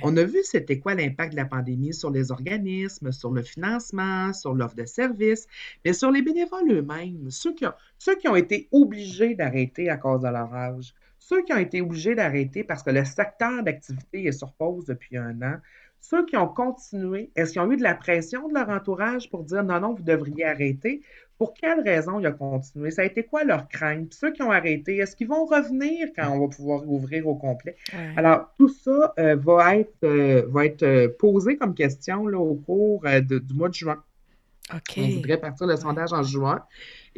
On 0.03 0.17
a 0.17 0.25
vu 0.25 0.39
c'était 0.45 0.79
quoi 0.79 0.95
l'impact 0.95 1.33
de 1.33 1.37
la 1.37 1.45
pandémie 1.45 1.93
sur 1.93 2.11
les 2.11 2.33
organismes, 2.33 3.13
sur 3.13 3.31
le 3.31 3.43
financement, 3.43 4.33
sur 4.33 4.55
l'offre 4.55 4.75
de 4.75 4.87
services, 4.87 5.47
mais 5.85 5.93
sur 5.93 6.11
les 6.11 6.23
bénévoles 6.23 6.73
eux-mêmes, 6.73 7.31
ceux 7.31 7.55
qui, 7.55 7.67
ont, 7.67 7.75
ceux 7.99 8.17
qui 8.17 8.29
ont 8.29 8.37
été 8.37 8.69
obligés 8.73 9.35
d'arrêter 9.35 9.91
à 9.91 9.99
cause 9.99 10.23
de 10.23 10.29
leur 10.29 10.55
âge, 10.55 10.95
ceux 11.19 11.43
qui 11.45 11.53
ont 11.53 11.59
été 11.59 11.83
obligés 11.83 12.15
d'arrêter 12.15 12.65
parce 12.65 12.83
que 12.83 12.91
le 12.91 13.05
secteur 13.05 13.63
d'activité 13.63 14.25
est 14.25 14.33
sur 14.33 14.55
pause 14.55 14.87
depuis 14.87 15.19
un 15.19 15.43
an, 15.43 15.59
ceux 16.01 16.25
qui 16.27 16.37
ont 16.37 16.49
continué, 16.49 17.31
est-ce 17.37 17.53
qu'ils 17.53 17.61
ont 17.61 17.71
eu 17.71 17.77
de 17.77 17.83
la 17.83 17.95
pression 17.95 18.49
de 18.49 18.55
leur 18.55 18.69
entourage 18.69 19.31
pour 19.31 19.45
dire 19.45 19.63
non, 19.63 19.81
non, 19.81 19.95
vous 19.95 20.03
devriez 20.03 20.45
arrêter? 20.45 21.03
Pour 21.39 21.55
quelles 21.55 21.81
raisons 21.81 22.19
ils 22.19 22.27
ont 22.27 22.33
continué? 22.33 22.91
Ça 22.91 23.03
a 23.03 23.05
été 23.05 23.23
quoi 23.23 23.45
leur 23.45 23.69
crainte? 23.69 24.13
ceux 24.13 24.33
qui 24.33 24.43
ont 24.43 24.51
arrêté, 24.51 24.97
est-ce 24.97 25.15
qu'ils 25.15 25.29
vont 25.29 25.45
revenir 25.45 26.09
quand 26.17 26.31
on 26.31 26.41
va 26.41 26.49
pouvoir 26.49 26.89
ouvrir 26.89 27.29
au 27.29 27.37
complet? 27.37 27.77
Alors, 28.17 28.53
tout 28.59 28.69
ça 28.69 29.15
euh, 29.19 29.37
va 29.37 29.77
être, 29.77 29.95
euh, 30.03 30.43
va 30.49 30.67
être 30.67 30.83
euh, 30.83 31.09
posé 31.19 31.57
comme 31.57 31.75
question 31.75 32.27
là, 32.27 32.39
au 32.39 32.55
cours 32.55 33.05
du 33.23 33.55
mois 33.55 33.69
de 33.69 33.75
juin. 33.75 34.03
OK. 34.75 34.99
On 34.99 35.09
voudrait 35.09 35.39
partir 35.39 35.67
le 35.67 35.77
sondage 35.77 36.13
en 36.13 36.23
juin. 36.23 36.63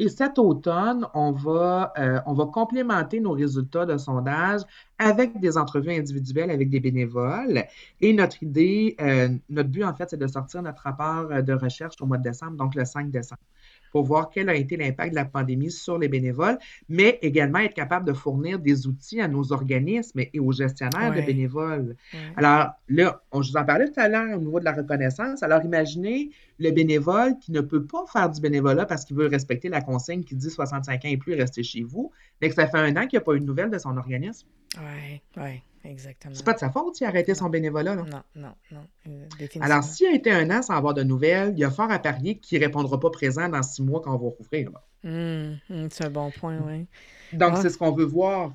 Et 0.01 0.09
cet 0.09 0.39
automne, 0.39 1.07
on 1.13 1.31
va, 1.31 1.93
euh, 1.99 2.21
on 2.25 2.33
va 2.33 2.47
complémenter 2.47 3.21
nos 3.21 3.33
résultats 3.33 3.85
de 3.85 3.99
sondage 3.99 4.63
avec 4.99 5.39
des 5.41 5.59
entrevues 5.59 5.93
individuelles 5.93 6.51
avec 6.51 6.71
des 6.71 6.81
bénévoles. 6.81 7.65
Et 8.01 8.15
notre 8.15 8.43
idée, 8.43 8.97
euh, 8.99 9.29
notre 9.51 9.69
but, 9.69 9.85
en 9.85 9.95
fait, 9.95 10.09
c'est 10.09 10.17
de 10.17 10.27
sortir 10.27 10.63
notre 10.63 10.85
rapport 10.85 11.43
de 11.43 11.53
recherche 11.53 11.97
au 12.01 12.07
mois 12.07 12.17
de 12.17 12.23
décembre, 12.23 12.57
donc 12.57 12.75
le 12.75 12.87
5 12.87 13.11
décembre 13.11 13.43
pour 13.91 14.05
voir 14.05 14.31
quel 14.31 14.49
a 14.49 14.55
été 14.55 14.77
l'impact 14.77 15.11
de 15.11 15.17
la 15.17 15.25
pandémie 15.25 15.71
sur 15.71 15.99
les 15.99 16.09
bénévoles, 16.09 16.59
mais 16.89 17.19
également 17.23 17.59
être 17.59 17.75
capable 17.75 18.07
de 18.07 18.13
fournir 18.13 18.59
des 18.59 18.87
outils 18.87 19.21
à 19.21 19.29
nos 19.29 19.53
organismes 19.53 20.21
et 20.21 20.41
aux 20.41 20.53
gestionnaires 20.53 21.15
de 21.15 21.21
bénévoles. 21.21 21.97
Alors 22.37 22.71
là, 22.89 23.23
on, 23.33 23.43
je 23.43 23.51
vous 23.51 23.57
en 23.57 23.65
parlais 23.65 23.89
tout 23.91 24.01
à 24.01 24.09
l'heure 24.09 24.37
au 24.37 24.41
niveau 24.41 24.61
de 24.61 24.65
la 24.65 24.73
reconnaissance. 24.73 25.43
Alors 25.43 25.65
imaginez 25.65 26.31
le 26.59 26.71
bénévole 26.71 27.39
qui 27.39 27.53
ne 27.53 27.61
peut 27.61 27.85
pas 27.85 28.05
faire 28.13 28.31
du 28.31 28.41
bénévolat 28.41 28.87
parce 28.87 29.05
qu'il 29.05 29.17
veut 29.17 29.27
respecter 29.27 29.69
la 29.69 29.81
consigne 29.81 30.23
qui 30.25 30.37
dit 30.37 30.51
65 30.51 31.05
ans 31.05 31.09
et 31.09 31.17
plus, 31.17 31.35
rester 31.35 31.63
chez 31.63 31.83
vous, 31.83 32.13
mais 32.41 32.49
que 32.49 32.55
ça 32.55 32.67
fait 32.67 32.79
un 32.79 32.97
an 32.97 33.07
qu'il 33.07 33.19
n'y 33.19 33.23
a 33.23 33.25
pas 33.25 33.35
eu 33.35 33.41
de 33.41 33.47
nouvelles 33.47 33.71
de 33.71 33.79
son 33.79 33.97
organisme. 33.97 34.47
Oui, 34.79 35.21
oui. 35.37 35.63
Exactement. 35.85 36.35
C'est 36.35 36.45
pas 36.45 36.53
de 36.53 36.59
sa 36.59 36.71
faute 36.71 36.97
s'il 36.97 37.07
a 37.07 37.11
arrêté 37.11 37.35
son 37.35 37.49
bénévolat. 37.49 37.97
Non, 37.97 38.05
non, 38.37 38.53
non. 38.71 38.87
Euh, 39.09 39.27
Alors, 39.61 39.83
s'il 39.83 40.07
a 40.09 40.13
été 40.13 40.31
un 40.31 40.51
an 40.51 40.63
sans 40.63 40.75
avoir 40.75 40.95
de 40.95 41.03
nouvelles, 41.03 41.53
il 41.55 41.59
y 41.59 41.65
a 41.65 41.71
fort 41.71 41.91
à 41.91 41.99
parier 41.99 42.37
qu'il 42.39 42.59
ne 42.61 42.65
répondra 42.65 43.01
pas 43.01 43.11
présent 43.11 43.49
dans 43.49 43.63
six 43.63 43.83
mois 43.83 44.01
quand 44.01 44.15
on 44.15 44.19
va 44.19 44.29
rouvrir. 44.37 44.71
Hum, 45.05 45.57
hum, 45.71 45.89
c'est 45.91 46.05
un 46.05 46.11
bon 46.11 46.31
point, 46.31 46.59
oui. 46.67 46.87
Donc, 47.33 47.53
ah. 47.55 47.63
c'est 47.63 47.71
ce 47.71 47.79
qu'on 47.79 47.93
veut 47.93 48.05
voir. 48.05 48.53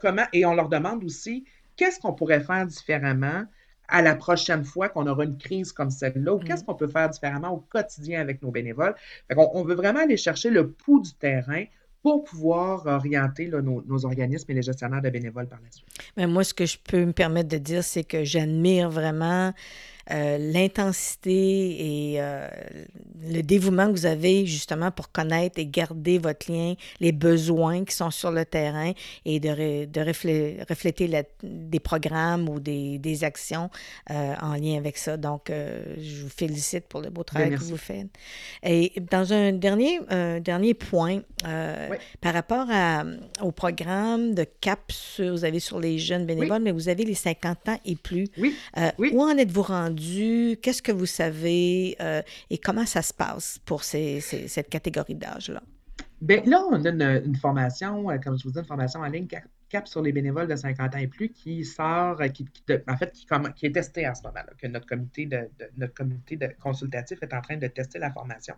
comment, 0.00 0.24
et 0.32 0.46
on 0.46 0.54
leur 0.54 0.68
demande 0.68 1.02
aussi 1.04 1.44
qu'est-ce 1.76 1.98
qu'on 1.98 2.12
pourrait 2.12 2.40
faire 2.40 2.66
différemment 2.66 3.44
à 3.88 4.00
la 4.00 4.14
prochaine 4.14 4.64
fois 4.64 4.88
qu'on 4.88 5.06
aura 5.06 5.24
une 5.24 5.36
crise 5.36 5.72
comme 5.72 5.90
celle-là, 5.90 6.34
ou 6.34 6.38
qu'est-ce 6.38 6.64
qu'on 6.64 6.74
peut 6.74 6.88
faire 6.88 7.10
différemment 7.10 7.50
au 7.50 7.58
quotidien 7.58 8.20
avec 8.20 8.40
nos 8.40 8.50
bénévoles? 8.50 8.94
on, 9.36 9.50
on 9.54 9.64
veut 9.64 9.74
vraiment 9.74 10.00
aller 10.00 10.16
chercher 10.16 10.50
le 10.50 10.70
pouls 10.70 11.00
du 11.00 11.12
terrain 11.14 11.64
pour 12.02 12.24
pouvoir 12.24 12.86
orienter 12.86 13.48
nos, 13.48 14.04
organismes 14.04 14.50
et 14.50 14.54
les 14.54 14.62
gestionnaires 14.62 15.02
de 15.02 15.10
bénévoles 15.10 15.46
par 15.46 15.60
la 15.62 15.70
suite. 15.70 15.86
Mais 16.16 16.26
moi, 16.26 16.42
ce 16.42 16.52
que 16.52 16.66
je 16.66 16.76
peux 16.82 17.04
me 17.04 17.12
permettre 17.12 17.48
de 17.48 17.58
dire, 17.58 17.84
c'est 17.84 18.04
que 18.04 18.24
j'admire 18.24 18.90
vraiment 18.90 19.52
euh, 20.10 20.36
l'intensité 20.38 22.10
et 22.10 22.20
euh, 22.20 22.48
le 23.30 23.42
dévouement 23.42 23.86
que 23.86 23.92
vous 23.92 24.06
avez 24.06 24.46
justement 24.46 24.90
pour 24.90 25.12
connaître 25.12 25.58
et 25.58 25.66
garder 25.66 26.18
votre 26.18 26.50
lien, 26.50 26.74
les 27.00 27.12
besoins 27.12 27.84
qui 27.84 27.94
sont 27.94 28.10
sur 28.10 28.30
le 28.32 28.44
terrain 28.44 28.92
et 29.24 29.38
de, 29.38 29.84
de 29.84 30.00
refléter, 30.68 31.24
des 31.42 31.80
programmes 31.80 32.48
ou 32.48 32.58
des, 32.58 32.98
des 32.98 33.24
actions 33.24 33.70
euh, 34.10 34.34
en 34.40 34.54
lien 34.54 34.76
avec 34.76 34.96
ça. 34.96 35.16
Donc, 35.16 35.50
je 35.50 36.22
vous 36.22 36.28
félicite 36.28 36.86
pour 36.88 37.00
le 37.00 37.10
beau 37.10 37.22
travail 37.22 37.50
que 37.50 37.62
vous 37.62 37.76
faites. 37.76 38.08
Et 38.62 38.92
dans 39.10 39.32
un 39.32 39.52
dernier, 39.52 40.00
dernier 40.40 40.74
point, 40.74 41.20
par 42.20 42.34
rapport 42.34 42.66
à, 42.70 43.04
au 43.40 43.52
programme 43.52 44.34
de 44.34 44.46
CAP, 44.60 44.92
vous 45.18 45.44
avez 45.44 45.60
sur 45.60 45.78
les 45.78 45.98
jeunes 45.98 46.26
bénévoles, 46.26 46.62
mais 46.62 46.72
vous 46.72 46.88
avez 46.88 47.04
les 47.04 47.14
50 47.14 47.68
ans 47.68 47.78
et 47.84 47.96
plus. 47.96 48.28
Oui. 48.38 48.56
oui. 48.98 49.10
Où 49.12 49.22
en 49.22 49.36
êtes-vous 49.36 49.62
rendu? 49.62 49.91
Qu'est-ce 49.96 50.82
que 50.82 50.92
vous 50.92 51.06
savez 51.06 51.96
euh, 52.00 52.22
et 52.50 52.58
comment 52.58 52.86
ça 52.86 53.02
se 53.02 53.12
passe 53.12 53.58
pour 53.64 53.84
cette 53.84 54.68
catégorie 54.68 55.14
d'âge-là? 55.14 55.62
Bien, 56.20 56.42
là, 56.46 56.62
on 56.70 56.84
a 56.84 56.88
une, 56.88 57.34
formation, 57.34 58.08
euh, 58.10 58.18
comme 58.18 58.38
je 58.38 58.44
vous 58.44 58.52
dis, 58.52 58.58
une 58.58 58.64
formation 58.64 59.00
en 59.00 59.06
ligne 59.06 59.26
cap 59.68 59.88
sur 59.88 60.02
les 60.02 60.12
bénévoles 60.12 60.46
de 60.46 60.54
50 60.54 60.94
ans 60.94 60.98
et 60.98 61.08
plus 61.08 61.30
qui 61.30 61.64
sort, 61.64 62.20
euh, 62.20 62.28
qui, 62.28 62.46
en 62.86 62.96
fait, 62.96 63.12
qui, 63.56 63.66
est 63.66 63.72
testé 63.72 64.06
en 64.06 64.14
ce 64.14 64.22
moment-là, 64.24 64.52
que 64.56 64.66
notre 64.68 64.86
comité 64.86 65.26
de, 65.26 65.48
notre 65.78 65.94
comité 65.94 66.38
consultatif 66.62 67.18
est 67.22 67.34
en 67.34 67.40
train 67.40 67.56
de 67.56 67.66
tester 67.66 67.98
la 67.98 68.12
formation. 68.12 68.54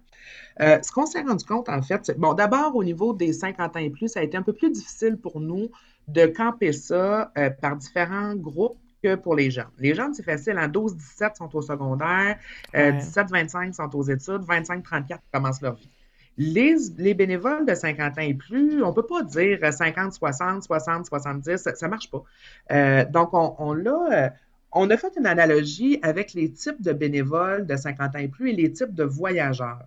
ce 0.58 0.92
qu'on 0.92 1.06
s'est 1.06 1.22
rendu 1.22 1.44
compte, 1.44 1.68
en 1.68 1.80
fait, 1.80 2.12
bon, 2.18 2.34
d'abord, 2.34 2.76
au 2.76 2.84
niveau 2.84 3.14
des 3.14 3.32
50 3.32 3.76
ans 3.76 3.80
et 3.80 3.90
plus, 3.90 4.08
ça 4.08 4.20
a 4.20 4.22
été 4.24 4.36
un 4.36 4.42
peu 4.42 4.52
plus 4.52 4.70
difficile 4.70 5.16
pour 5.16 5.40
nous 5.40 5.70
de 6.08 6.26
camper 6.26 6.72
ça 6.72 7.32
par 7.62 7.76
différents 7.76 8.34
groupes 8.34 8.78
pour 9.22 9.34
les 9.34 9.50
jeunes. 9.50 9.70
Les 9.78 9.94
jeunes, 9.94 10.14
c'est 10.14 10.22
facile. 10.22 10.58
En 10.58 10.68
12-17 10.68 11.36
sont 11.36 11.54
au 11.54 11.62
secondaire, 11.62 12.38
17-25 12.74 13.68
euh, 13.68 13.72
sont 13.72 13.96
aux 13.96 14.02
études, 14.04 14.42
25-34 14.42 15.18
commencent 15.32 15.62
leur 15.62 15.74
vie. 15.74 15.90
Les, 16.36 16.74
les, 16.98 17.14
bénévoles 17.14 17.64
de 17.64 17.74
50 17.74 18.18
ans 18.18 18.22
et 18.22 18.34
plus, 18.34 18.82
on 18.82 18.88
ne 18.88 18.94
peut 18.94 19.06
pas 19.06 19.22
dire 19.22 19.58
50-60, 19.60 20.66
60-70, 20.66 21.56
ça 21.56 21.86
ne 21.86 21.90
marche 21.90 22.10
pas. 22.10 22.24
Euh, 22.72 23.04
donc, 23.04 23.30
on, 23.32 23.54
on 23.58 23.72
l'a. 23.72 24.08
Euh, 24.12 24.28
on 24.76 24.90
a 24.90 24.96
fait 24.96 25.12
une 25.16 25.26
analogie 25.26 26.00
avec 26.02 26.34
les 26.34 26.50
types 26.50 26.82
de 26.82 26.92
bénévoles 26.92 27.64
de 27.64 27.76
50 27.76 28.16
ans 28.16 28.18
et 28.18 28.26
plus 28.26 28.50
et 28.50 28.52
les 28.54 28.72
types 28.72 28.92
de 28.92 29.04
voyageurs. 29.04 29.86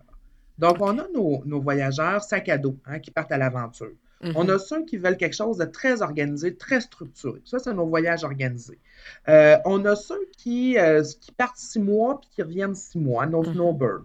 Donc, 0.58 0.78
on 0.80 0.98
a 0.98 1.06
nos, 1.14 1.42
nos, 1.44 1.60
voyageurs 1.60 2.22
sac 2.22 2.48
à 2.48 2.56
dos 2.56 2.76
hein, 2.86 2.98
qui 2.98 3.10
partent 3.10 3.30
à 3.30 3.36
l'aventure. 3.36 3.92
On 4.22 4.44
mm-hmm. 4.44 4.54
a 4.54 4.58
ceux 4.58 4.84
qui 4.84 4.96
veulent 4.96 5.16
quelque 5.16 5.36
chose 5.36 5.58
de 5.58 5.64
très 5.64 6.02
organisé, 6.02 6.54
très 6.54 6.80
structuré. 6.80 7.40
Ça, 7.44 7.58
c'est 7.58 7.72
nos 7.72 7.86
voyages 7.86 8.24
organisés. 8.24 8.78
Euh, 9.28 9.56
on 9.64 9.84
a 9.84 9.94
ceux 9.94 10.28
qui, 10.36 10.76
euh, 10.78 11.02
qui, 11.20 11.30
partent 11.32 11.58
six 11.58 11.78
mois 11.78 12.20
puis 12.20 12.28
qui 12.34 12.42
reviennent 12.42 12.74
six 12.74 12.98
mois, 12.98 13.26
nos 13.26 13.44
mm-hmm. 13.44 13.52
snowbirds. 13.52 14.04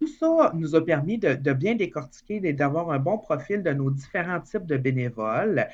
tout 0.00 0.08
ça 0.08 0.52
nous 0.54 0.74
a 0.74 0.84
permis 0.84 1.18
de, 1.18 1.52
bien 1.52 1.76
décortiquer 1.76 2.40
et 2.42 2.52
d'avoir 2.52 2.90
un 2.90 2.98
bon 2.98 3.18
profil 3.18 3.62
de 3.62 3.70
nos 3.70 3.90
différents 3.90 4.40
types 4.40 4.66
de 4.66 4.76
bénévoles. 4.76 5.66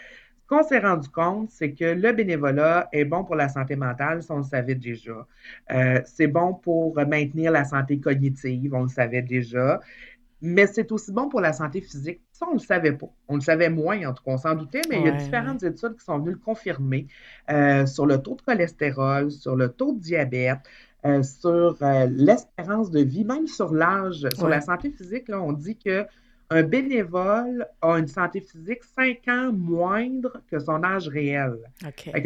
Ce 0.42 0.46
qu'on 0.48 0.62
s'est 0.64 0.80
rendu 0.80 1.08
compte, 1.08 1.50
c'est 1.50 1.72
que 1.72 1.84
le 1.84 2.12
bénévolat 2.12 2.88
est 2.92 3.06
bon 3.06 3.24
pour 3.24 3.36
la 3.36 3.48
santé 3.48 3.74
mentale, 3.74 4.22
ça 4.22 4.34
on 4.34 4.38
le 4.38 4.42
savait 4.42 4.74
déjà. 4.74 5.26
Euh, 5.70 6.02
c'est 6.04 6.26
bon 6.26 6.52
pour 6.52 6.94
maintenir 6.96 7.50
la 7.50 7.64
santé 7.64 7.98
cognitive, 7.98 8.74
on 8.74 8.82
le 8.82 8.88
savait 8.88 9.22
déjà 9.22 9.80
mais 10.43 10.66
c'est 10.66 10.90
aussi 10.93 11.12
bon 11.12 11.28
pour 11.28 11.40
la 11.40 11.53
santé 11.53 11.80
physique. 11.80 12.20
Ça, 12.32 12.47
on 12.47 12.55
ne 12.55 12.59
le 12.59 12.64
savait 12.64 12.93
pas. 12.93 13.07
On 13.28 13.36
le 13.36 13.40
savait 13.40 13.70
moins, 13.70 14.05
en 14.07 14.12
tout 14.12 14.24
cas, 14.24 14.32
on 14.32 14.38
s'en 14.38 14.55
doutait, 14.55 14.82
mais 14.90 14.99
il 15.01 15.07
y 15.07 15.09
a 15.09 15.12
différentes 15.12 15.62
études 15.62 15.95
qui 15.97 16.05
sont 16.05 16.18
venues 16.18 16.32
le 16.32 16.36
confirmer 16.38 17.07
euh, 17.51 17.86
sur 17.86 18.07
le 18.07 18.18
taux 18.18 18.34
de 18.34 18.43
cholestérol, 18.43 19.30
sur 19.30 19.55
le 19.57 19.68
taux 19.68 19.93
de 19.93 20.01
diabète. 20.01 20.59
euh, 21.05 21.22
sur 21.22 21.76
euh, 21.82 22.07
l'espérance 22.11 22.90
de 22.90 23.01
vie, 23.01 23.24
même 23.24 23.47
sur 23.49 23.72
l'âge, 23.74 24.26
sur 24.36 24.49
la 24.49 24.61
santé 24.61 24.90
physique. 24.90 25.28
Là, 25.28 25.40
on 25.40 25.53
dit 25.53 25.76
que 25.76 26.07
un 26.51 26.62
bénévole 26.62 27.66
a 27.80 27.99
une 27.99 28.07
santé 28.09 28.40
physique 28.40 28.84
5 28.84 29.18
ans 29.28 29.53
moindre 29.53 30.43
que 30.51 30.59
son 30.59 30.84
âge 30.84 31.09
réel. 31.09 31.57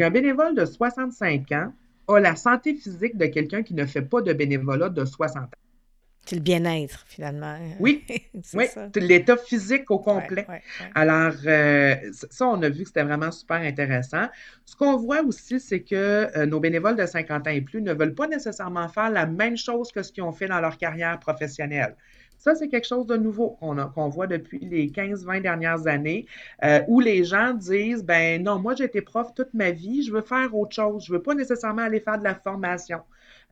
un 0.01 0.09
bénévole 0.11 0.53
de 0.53 0.65
65 0.65 1.51
ans 1.53 1.71
a 2.09 2.19
la 2.19 2.35
santé 2.35 2.73
physique 2.75 3.17
de 3.17 3.25
quelqu'un 3.27 3.63
qui 3.63 3.73
ne 3.73 3.85
fait 3.85 4.01
pas 4.01 4.21
de 4.21 4.33
bénévolat 4.33 4.89
de 4.89 5.05
60 5.05 5.43
ans. 5.43 5.47
C'est 6.27 6.35
le 6.35 6.41
bien-être, 6.41 7.05
finalement. 7.07 7.57
Oui, 7.79 8.03
oui 8.53 8.65
l'état 8.95 9.37
physique 9.37 9.89
au 9.89 9.99
complet. 9.99 10.45
Alors, 10.93 11.33
euh, 11.45 11.95
ça, 12.29 12.47
on 12.47 12.61
a 12.61 12.67
vu 12.69 12.81
que 12.81 12.89
c'était 12.89 13.03
vraiment 13.03 13.31
super 13.31 13.57
intéressant. 13.57 14.27
Ce 14.65 14.75
qu'on 14.75 14.97
voit 14.97 15.21
aussi, 15.21 15.61
c'est 15.61 15.83
que 15.83 15.95
euh, 16.37 16.45
nos 16.45 16.59
bénévoles 16.59 16.97
de 16.97 17.05
50 17.05 17.47
ans 17.47 17.51
et 17.51 17.61
plus 17.61 17.81
ne 17.81 17.93
veulent 17.93 18.13
pas 18.13 18.27
nécessairement 18.27 18.89
faire 18.89 19.09
la 19.09 19.25
même 19.25 19.55
chose 19.55 19.89
que 19.93 20.03
ce 20.03 20.11
qu'ils 20.11 20.23
ont 20.23 20.33
fait 20.33 20.47
dans 20.47 20.59
leur 20.59 20.77
carrière 20.77 21.17
professionnelle. 21.17 21.95
Ça, 22.37 22.55
c'est 22.55 22.67
quelque 22.67 22.87
chose 22.87 23.07
de 23.07 23.17
nouveau 23.17 23.57
qu'on 23.59 24.09
voit 24.09 24.27
depuis 24.27 24.59
les 24.59 24.89
15-20 24.89 25.41
dernières 25.41 25.87
années, 25.87 26.25
euh, 26.63 26.81
où 26.87 26.99
les 26.99 27.23
gens 27.23 27.53
disent, 27.53 28.03
ben 28.03 28.43
non, 28.43 28.59
moi 28.59 28.75
j'ai 28.75 28.85
été 28.85 29.01
prof 29.01 29.33
toute 29.33 29.53
ma 29.53 29.71
vie, 29.71 30.03
je 30.03 30.11
veux 30.11 30.21
faire 30.21 30.55
autre 30.55 30.75
chose, 30.75 31.05
je 31.05 31.13
veux 31.13 31.21
pas 31.21 31.35
nécessairement 31.35 31.81
aller 31.81 31.99
faire 31.99 32.19
de 32.19 32.23
la 32.23 32.35
formation. 32.35 32.99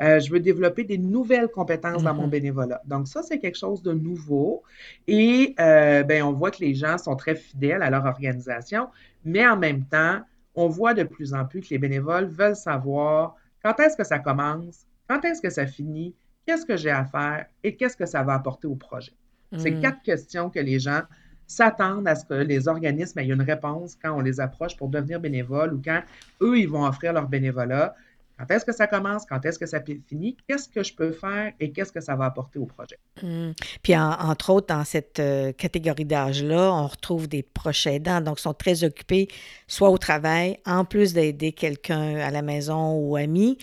Euh, 0.02 0.20
je 0.20 0.30
veux 0.30 0.42
développer 0.42 0.84
des 0.84 0.98
nouvelles 0.98 1.48
compétences 1.48 2.04
dans 2.04 2.14
mon 2.14 2.28
mm-hmm. 2.28 2.32
bénévolat. 2.32 2.82
Donc, 2.86 3.08
ça, 3.08 3.24
c'est 3.24 3.40
quelque 3.40 3.58
chose 3.58 3.82
de 3.82 3.94
nouveau. 3.94 4.64
Et 5.08 5.56
euh, 5.60 6.04
ben, 6.04 6.24
on 6.24 6.34
voit 6.34 6.52
que 6.52 6.60
les 6.60 6.76
gens 6.76 6.98
sont 6.98 7.16
très 7.16 7.36
fidèles 7.36 7.82
à 7.82 7.90
leur 7.90 8.06
organisation, 8.06 8.90
mais 9.24 9.48
en 9.48 9.56
même 9.56 9.86
temps, 9.86 10.20
on 10.54 10.68
voit 10.68 10.94
de 10.94 11.04
plus 11.04 11.34
en 11.34 11.46
plus 11.46 11.62
que 11.62 11.70
les 11.70 11.78
bénévoles 11.78 12.26
veulent 12.26 12.56
savoir 12.56 13.36
quand 13.64 13.80
est-ce 13.80 13.98
que 13.98 14.04
ça 14.04 14.20
commence, 14.20 14.86
quand 15.08 15.24
est-ce 15.26 15.42
que 15.42 15.50
ça 15.50 15.66
finit, 15.66 16.14
qu'est-ce 16.46 16.66
que 16.66 16.78
j'ai 16.78 16.92
à 16.92 17.06
faire 17.06 17.46
et 17.64 17.76
qu'est-ce 17.76 17.98
que 17.98 18.06
ça 18.06 18.24
va 18.24 18.34
apporter 18.34 18.68
au 18.68 18.76
projet. 18.76 19.14
C'est 19.58 19.72
mm. 19.72 19.82
quatre 19.82 20.02
questions 20.02 20.50
que 20.50 20.60
les 20.60 20.80
gens 20.80 21.02
s'attendent 21.48 22.08
à 22.08 22.16
ce 22.16 22.26
que 22.26 22.34
les 22.34 22.68
organismes 22.68 23.20
aient 23.20 23.28
une 23.28 23.42
réponse 23.42 23.96
quand 24.02 24.14
on 24.18 24.22
les 24.22 24.40
approche 24.40 24.76
pour 24.76 24.90
devenir 24.90 25.20
bénévoles 25.20 25.74
ou 25.74 25.82
quand 25.84 26.02
eux, 26.42 26.58
ils 26.58 26.68
vont 26.68 26.86
offrir 26.86 27.14
leur 27.14 27.28
bénévolat. 27.28 27.96
Quand 28.38 28.52
est-ce 28.52 28.66
que 28.66 28.74
ça 28.74 28.88
commence? 28.88 29.26
Quand 29.26 29.46
est-ce 29.46 29.58
que 29.58 29.66
ça 29.66 29.80
finit? 29.82 30.36
Qu'est-ce 30.46 30.68
que 30.68 30.84
je 30.84 30.94
peux 30.94 31.14
faire 31.14 31.54
et 31.60 31.72
qu'est-ce 31.72 31.94
que 31.94 32.02
ça 32.02 32.16
va 32.16 32.26
apporter 32.26 32.60
au 32.60 32.66
projet? 32.66 33.00
Mmh. 33.24 33.52
Puis, 33.82 33.96
entre 33.96 34.50
autres, 34.50 34.68
dans 34.68 34.84
cette 34.84 35.20
euh, 35.20 35.54
catégorie 35.54 36.04
d'âge-là, 36.04 36.74
on 36.74 36.88
retrouve 36.88 37.30
des 37.30 37.44
proches 37.44 37.88
aidants. 37.88 38.20
Donc, 38.20 38.40
ils 38.40 38.42
sont 38.42 38.54
très 38.54 38.84
occupés, 38.84 39.30
soit 39.68 39.90
au 39.90 39.98
travail, 39.98 40.60
en 40.66 40.84
plus 40.84 41.14
d'aider 41.14 41.54
quelqu'un 41.54 42.18
à 42.18 42.30
la 42.30 42.42
maison 42.42 42.98
ou 42.98 43.16
ami. 43.16 43.58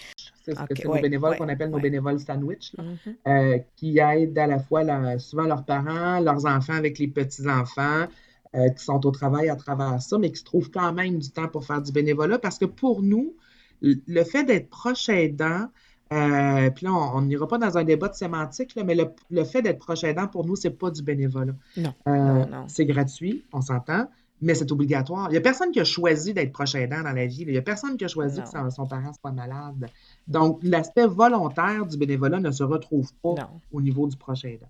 C'est 0.44 0.84
nos 0.84 1.00
bénévoles 1.00 1.36
qu'on 1.36 1.48
appelle 1.48 1.70
nos 1.70 1.80
bénévoles 1.80 2.20
sandwich, 2.20 2.72
mmh 2.76 3.10
euh, 3.28 3.58
qui 3.76 3.98
aident 3.98 4.38
à 4.38 4.46
la 4.46 4.58
fois 4.58 4.82
souvent 5.18 5.44
leurs 5.44 5.64
parents, 5.64 6.20
leurs 6.20 6.46
enfants 6.46 6.74
avec 6.74 6.98
les 6.98 7.08
petits-enfants. 7.08 8.06
Euh, 8.54 8.68
qui 8.68 8.84
sont 8.84 9.06
au 9.06 9.10
travail 9.10 9.48
à 9.48 9.56
travers 9.56 10.02
ça, 10.02 10.18
mais 10.18 10.30
qui 10.30 10.40
se 10.40 10.44
trouvent 10.44 10.70
quand 10.70 10.92
même 10.92 11.18
du 11.18 11.30
temps 11.30 11.48
pour 11.48 11.64
faire 11.64 11.80
du 11.80 11.90
bénévolat 11.90 12.38
parce 12.38 12.58
que 12.58 12.66
pour 12.66 13.02
nous, 13.02 13.34
le 13.80 14.24
fait 14.24 14.44
d'être 14.44 14.68
proche 14.68 15.08
aidant, 15.08 15.68
euh, 16.12 16.70
puis 16.70 16.84
là, 16.84 16.92
on 16.92 17.22
n'ira 17.22 17.48
pas 17.48 17.56
dans 17.56 17.78
un 17.78 17.84
débat 17.84 18.08
de 18.08 18.14
sémantique, 18.14 18.76
mais 18.84 18.94
le, 19.30 19.44
fait 19.44 19.62
d'être 19.62 19.78
proche 19.78 20.04
aidant, 20.04 20.26
pour 20.26 20.44
nous, 20.46 20.56
c'est 20.56 20.70
pas 20.70 20.90
du 20.90 21.02
bénévolat. 21.02 21.54
Non. 21.78 21.94
Non, 22.06 22.66
C'est 22.68 22.84
gratuit, 22.84 23.42
on 23.54 23.62
s'entend, 23.62 24.06
mais 24.42 24.54
c'est 24.54 24.70
obligatoire. 24.72 25.28
Il 25.28 25.32
n'y 25.32 25.38
a 25.38 25.40
personne 25.40 25.70
qui 25.70 25.80
a 25.80 25.84
choisi 25.84 26.34
d'être 26.34 26.52
proche 26.52 26.74
aidant 26.74 27.02
dans 27.02 27.12
la 27.12 27.26
vie. 27.26 27.42
Il 27.42 27.52
n'y 27.52 27.56
a 27.56 27.62
personne 27.62 27.96
qui 27.96 28.04
a 28.04 28.08
choisi 28.08 28.40
que 28.42 28.70
son, 28.70 28.86
parent 28.86 29.12
soit 29.12 29.32
malade. 29.32 29.88
Donc, 30.26 30.58
l'aspect 30.62 31.06
volontaire 31.06 31.86
du 31.86 31.96
bénévolat 31.96 32.40
ne 32.40 32.50
se 32.50 32.62
retrouve 32.62 33.10
pas 33.22 33.34
au 33.72 33.80
niveau 33.80 34.06
du 34.06 34.16
proche 34.16 34.44
aidant. 34.44 34.68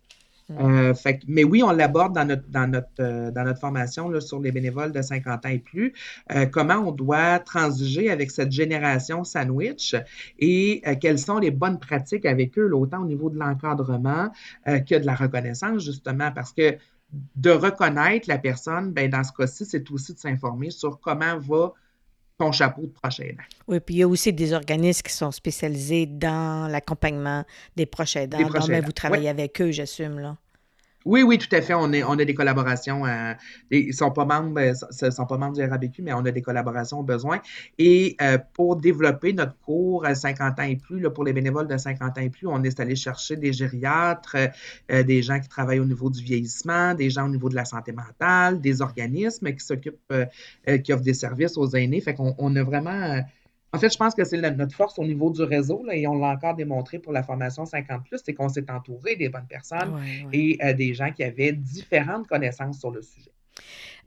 Euh, 0.60 0.92
mais 1.28 1.44
oui, 1.44 1.62
on 1.62 1.70
l'aborde 1.70 2.14
dans 2.14 2.24
notre, 2.24 2.48
dans 2.48 2.70
notre, 2.70 2.88
euh, 3.00 3.30
dans 3.30 3.44
notre 3.44 3.60
formation 3.60 4.08
là, 4.08 4.20
sur 4.20 4.40
les 4.40 4.52
bénévoles 4.52 4.92
de 4.92 5.00
50 5.00 5.46
ans 5.46 5.48
et 5.48 5.58
plus, 5.58 5.94
euh, 6.32 6.46
comment 6.46 6.76
on 6.76 6.92
doit 6.92 7.38
transiger 7.38 8.10
avec 8.10 8.30
cette 8.30 8.52
génération 8.52 9.24
sandwich 9.24 9.94
et 10.38 10.82
quelles 11.00 11.18
sont 11.18 11.38
les 11.38 11.50
bonnes 11.50 11.78
pratiques 11.78 12.26
avec 12.26 12.58
eux, 12.58 12.70
autant 12.74 13.02
au 13.02 13.06
niveau 13.06 13.30
de 13.30 13.38
l'encadrement 13.38 14.30
que 14.66 14.98
de 14.98 15.06
la 15.06 15.14
reconnaissance, 15.14 15.84
justement, 15.84 16.30
parce 16.32 16.52
que 16.52 16.76
de 17.36 17.50
reconnaître 17.50 18.28
la 18.28 18.38
personne, 18.38 18.92
ben, 18.92 19.10
dans 19.10 19.22
ce 19.24 19.32
cas-ci, 19.32 19.64
c'est 19.66 19.90
aussi 19.90 20.14
de 20.14 20.18
s'informer 20.18 20.70
sur 20.70 20.98
comment 21.00 21.38
va 21.38 21.72
ton 22.38 22.52
chapeau 22.52 22.82
de 22.82 22.92
prochain 22.92 23.24
aidant. 23.24 23.42
Oui, 23.68 23.80
puis 23.80 23.96
il 23.96 23.98
y 23.98 24.02
a 24.02 24.08
aussi 24.08 24.32
des 24.32 24.52
organismes 24.52 25.02
qui 25.02 25.12
sont 25.12 25.30
spécialisés 25.30 26.06
dans 26.06 26.70
l'accompagnement 26.70 27.44
des 27.76 27.86
prochains 27.86 28.22
aidants. 28.22 28.38
Donc, 28.38 28.84
vous 28.84 28.92
travaillez 28.92 29.28
avec 29.28 29.60
eux, 29.60 29.70
j'assume, 29.70 30.18
là. 30.18 30.36
Oui, 31.05 31.22
oui, 31.22 31.38
tout 31.38 31.55
à 31.55 31.61
fait. 31.61 31.74
On, 31.74 31.92
est, 31.92 32.05
on 32.05 32.12
a 32.12 32.24
des 32.24 32.34
collaborations. 32.34 33.05
Euh, 33.07 33.34
ils 33.70 33.94
sont 33.94 34.11
pas 34.11 34.24
membres, 34.24 34.61
euh, 34.61 35.11
sont 35.11 35.26
pas 35.26 35.36
membres 35.36 35.55
du 35.55 35.64
RABQ, 35.64 36.03
mais 36.03 36.12
on 36.12 36.24
a 36.24 36.30
des 36.30 36.42
collaborations 36.42 37.00
au 37.00 37.03
besoin. 37.03 37.40
Et 37.78 38.16
euh, 38.22 38.38
pour 38.55 38.76
développer 38.76 39.32
notre 39.32 39.59
cours 39.61 40.05
à 40.07 40.14
50 40.14 40.59
ans 40.61 40.62
et 40.62 40.76
plus, 40.76 41.00
là, 41.00 41.11
pour 41.11 41.24
les 41.24 41.32
bénévoles 41.32 41.66
de 41.68 41.76
50 41.76 42.18
ans 42.18 42.20
et 42.20 42.30
plus, 42.30 42.46
on 42.46 42.62
est 42.62 42.78
allé 42.80 42.96
chercher 42.96 43.36
des 43.36 43.53
gériatres, 43.53 44.36
des 44.88 45.22
gens 45.22 45.40
qui 45.40 45.48
travaillent 45.48 45.80
au 45.80 45.84
niveau 45.84 46.11
du 46.11 46.22
vieillissement, 46.22 46.94
des 46.94 47.11
gens 47.11 47.26
au 47.26 47.30
niveau 47.30 47.48
de 47.48 47.55
la 47.55 47.64
santé 47.64 47.92
mentale, 47.92 48.61
des 48.61 48.80
organismes 48.82 49.53
qui 49.53 49.64
s'occupent, 49.64 50.12
qui 50.84 50.92
offrent 50.92 51.03
des 51.03 51.14
services 51.14 51.57
aux 51.57 51.68
aînés. 51.70 52.00
Fait 52.00 52.14
qu'on 52.14 52.34
on 52.38 52.55
a 52.57 52.62
vraiment 52.62 53.22
en 53.74 53.78
fait, 53.78 53.90
je 53.90 53.96
pense 53.96 54.14
que 54.14 54.24
c'est 54.24 54.38
notre 54.38 54.74
force 54.74 54.98
au 54.98 55.04
niveau 55.04 55.30
du 55.30 55.42
réseau, 55.42 55.82
et 55.90 56.06
on 56.06 56.18
l'a 56.18 56.28
encore 56.28 56.54
démontré 56.54 56.98
pour 56.98 57.12
la 57.12 57.22
formation 57.22 57.64
50, 57.64 58.02
c'est 58.22 58.34
qu'on 58.34 58.50
s'est 58.50 58.70
entouré 58.70 59.16
des 59.16 59.30
bonnes 59.30 59.46
personnes 59.48 59.98
et 60.32 60.58
euh, 60.62 60.74
des 60.74 60.92
gens 60.92 61.10
qui 61.10 61.24
avaient 61.24 61.52
différentes 61.52 62.26
connaissances 62.26 62.80
sur 62.80 62.90
le 62.90 63.00
sujet. 63.00 63.30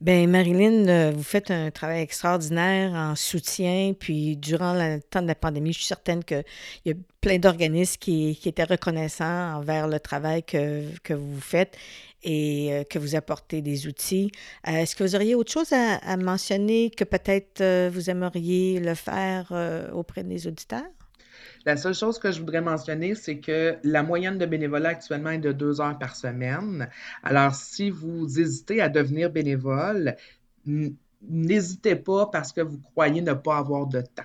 Bien, 0.01 0.27
Marilyn, 0.27 0.87
euh, 0.87 1.11
vous 1.15 1.23
faites 1.23 1.51
un 1.51 1.71
travail 1.71 2.01
extraordinaire 2.01 2.91
en 2.93 3.15
soutien. 3.15 3.93
Puis, 3.97 4.35
durant 4.35 4.73
le 4.73 4.99
temps 4.99 5.21
de 5.21 5.27
la 5.27 5.35
pandémie, 5.35 5.71
je 5.71 5.77
suis 5.77 5.87
certaine 5.87 6.23
qu'il 6.23 6.43
y 6.83 6.91
a 6.91 6.95
plein 7.21 7.39
d'organismes 7.39 7.97
qui, 7.99 8.35
qui, 8.35 8.49
étaient 8.49 8.65
reconnaissants 8.65 9.55
envers 9.55 9.87
le 9.87 9.99
travail 9.99 10.43
que, 10.43 10.83
que 11.01 11.13
vous 11.13 11.39
faites 11.39 11.77
et 12.25 12.73
euh, 12.73 12.83
que 12.83 12.99
vous 12.99 13.15
apportez 13.15 13.61
des 13.61 13.87
outils. 13.87 14.31
Euh, 14.67 14.71
est-ce 14.71 14.95
que 14.95 15.03
vous 15.03 15.15
auriez 15.15 15.35
autre 15.35 15.51
chose 15.51 15.71
à, 15.71 16.17
mentionner 16.17 16.89
que 16.89 17.03
peut-être 17.03 17.61
euh, 17.61 17.89
vous 17.93 18.09
aimeriez 18.09 18.79
le 18.79 18.95
faire 18.95 19.53
auprès 19.93 20.23
des 20.23 20.47
auditeurs? 20.47 20.83
La 21.65 21.77
seule 21.77 21.95
chose 21.95 22.19
que 22.19 22.31
je 22.31 22.39
voudrais 22.39 22.61
mentionner, 22.61 23.15
c'est 23.15 23.39
que 23.39 23.77
la 23.83 24.03
moyenne 24.03 24.37
de 24.37 24.45
bénévolat 24.45 24.89
actuellement 24.89 25.31
est 25.31 25.39
de 25.39 25.51
deux 25.51 25.81
heures 25.81 25.97
par 25.97 26.15
semaine. 26.15 26.89
Alors, 27.23 27.55
si 27.55 27.89
vous 27.89 28.39
hésitez 28.39 28.81
à 28.81 28.89
devenir 28.89 29.31
bénévole, 29.31 30.15
n'hésitez 31.21 31.95
pas 31.95 32.27
parce 32.27 32.51
que 32.51 32.61
vous 32.61 32.79
croyez 32.79 33.21
ne 33.21 33.33
pas 33.33 33.57
avoir 33.57 33.87
de 33.87 34.01
temps. 34.01 34.23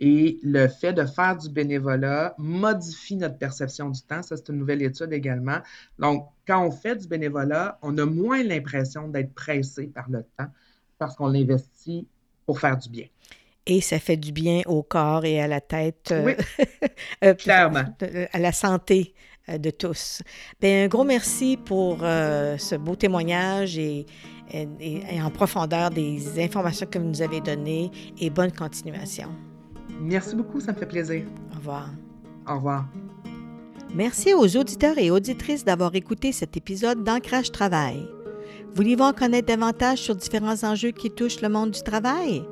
Et 0.00 0.40
le 0.42 0.66
fait 0.66 0.94
de 0.94 1.04
faire 1.04 1.36
du 1.36 1.50
bénévolat 1.50 2.34
modifie 2.38 3.16
notre 3.16 3.36
perception 3.36 3.90
du 3.90 4.00
temps. 4.00 4.22
Ça, 4.22 4.36
c'est 4.36 4.48
une 4.48 4.58
nouvelle 4.58 4.82
étude 4.82 5.12
également. 5.12 5.58
Donc, 5.98 6.26
quand 6.46 6.64
on 6.66 6.70
fait 6.70 6.96
du 6.96 7.06
bénévolat, 7.06 7.78
on 7.82 7.96
a 7.98 8.06
moins 8.06 8.42
l'impression 8.42 9.08
d'être 9.08 9.34
pressé 9.34 9.88
par 9.88 10.08
le 10.08 10.24
temps 10.38 10.48
parce 10.98 11.16
qu'on 11.16 11.28
l'investit 11.28 12.06
pour 12.46 12.58
faire 12.58 12.78
du 12.78 12.88
bien. 12.88 13.06
Et 13.66 13.82
ça 13.82 13.98
fait 13.98 14.16
du 14.16 14.32
bien 14.32 14.62
au 14.66 14.82
corps 14.82 15.24
et 15.24 15.40
à 15.40 15.46
la 15.46 15.60
tête. 15.60 16.14
Oui, 16.24 16.32
euh, 17.24 17.34
clairement. 17.34 17.84
À 18.32 18.38
la 18.38 18.52
santé 18.52 19.14
euh, 19.48 19.58
de 19.58 19.70
tous. 19.70 20.22
Bien, 20.60 20.84
un 20.84 20.88
gros 20.88 21.04
merci 21.04 21.56
pour 21.56 21.98
euh, 22.02 22.56
ce 22.56 22.74
beau 22.74 22.96
témoignage 22.96 23.78
et, 23.78 24.06
et, 24.52 25.22
en 25.22 25.30
profondeur 25.30 25.90
des 25.90 26.42
informations 26.42 26.86
que 26.86 26.98
vous 26.98 27.06
nous 27.06 27.22
avez 27.22 27.40
données 27.40 27.90
et 28.18 28.30
bonne 28.30 28.52
continuation. 28.52 29.28
Merci 30.00 30.34
beaucoup, 30.34 30.60
ça 30.60 30.72
me 30.72 30.78
fait 30.78 30.86
plaisir. 30.86 31.24
Au 31.52 31.56
revoir. 31.56 31.90
Au 32.48 32.54
revoir. 32.54 32.86
Merci 33.94 34.34
aux 34.34 34.56
auditeurs 34.56 34.98
et 34.98 35.10
auditrices 35.10 35.64
d'avoir 35.64 35.94
écouté 35.94 36.32
cet 36.32 36.56
épisode 36.56 37.04
d'Ancrage 37.04 37.52
Travail. 37.52 38.08
Voulez-vous 38.74 39.02
en 39.02 39.12
connaître 39.12 39.48
davantage 39.48 39.98
sur 39.98 40.14
différents 40.14 40.64
enjeux 40.64 40.92
qui 40.92 41.10
touchent 41.10 41.42
le 41.42 41.48
monde 41.48 41.72
du 41.72 41.82
travail? 41.82 42.44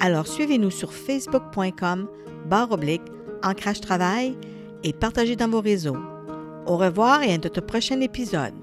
Alors 0.00 0.26
suivez-nous 0.26 0.70
sur 0.70 0.92
facebook.com 0.92 2.08
barre 2.48 2.72
oblique 2.72 3.02
Ancrage 3.42 3.80
Travail 3.80 4.36
et 4.84 4.92
partagez 4.92 5.36
dans 5.36 5.48
vos 5.48 5.60
réseaux. 5.60 5.98
Au 6.66 6.76
revoir 6.76 7.22
et 7.22 7.32
à 7.32 7.38
notre 7.38 7.60
prochain 7.60 8.00
épisode. 8.00 8.54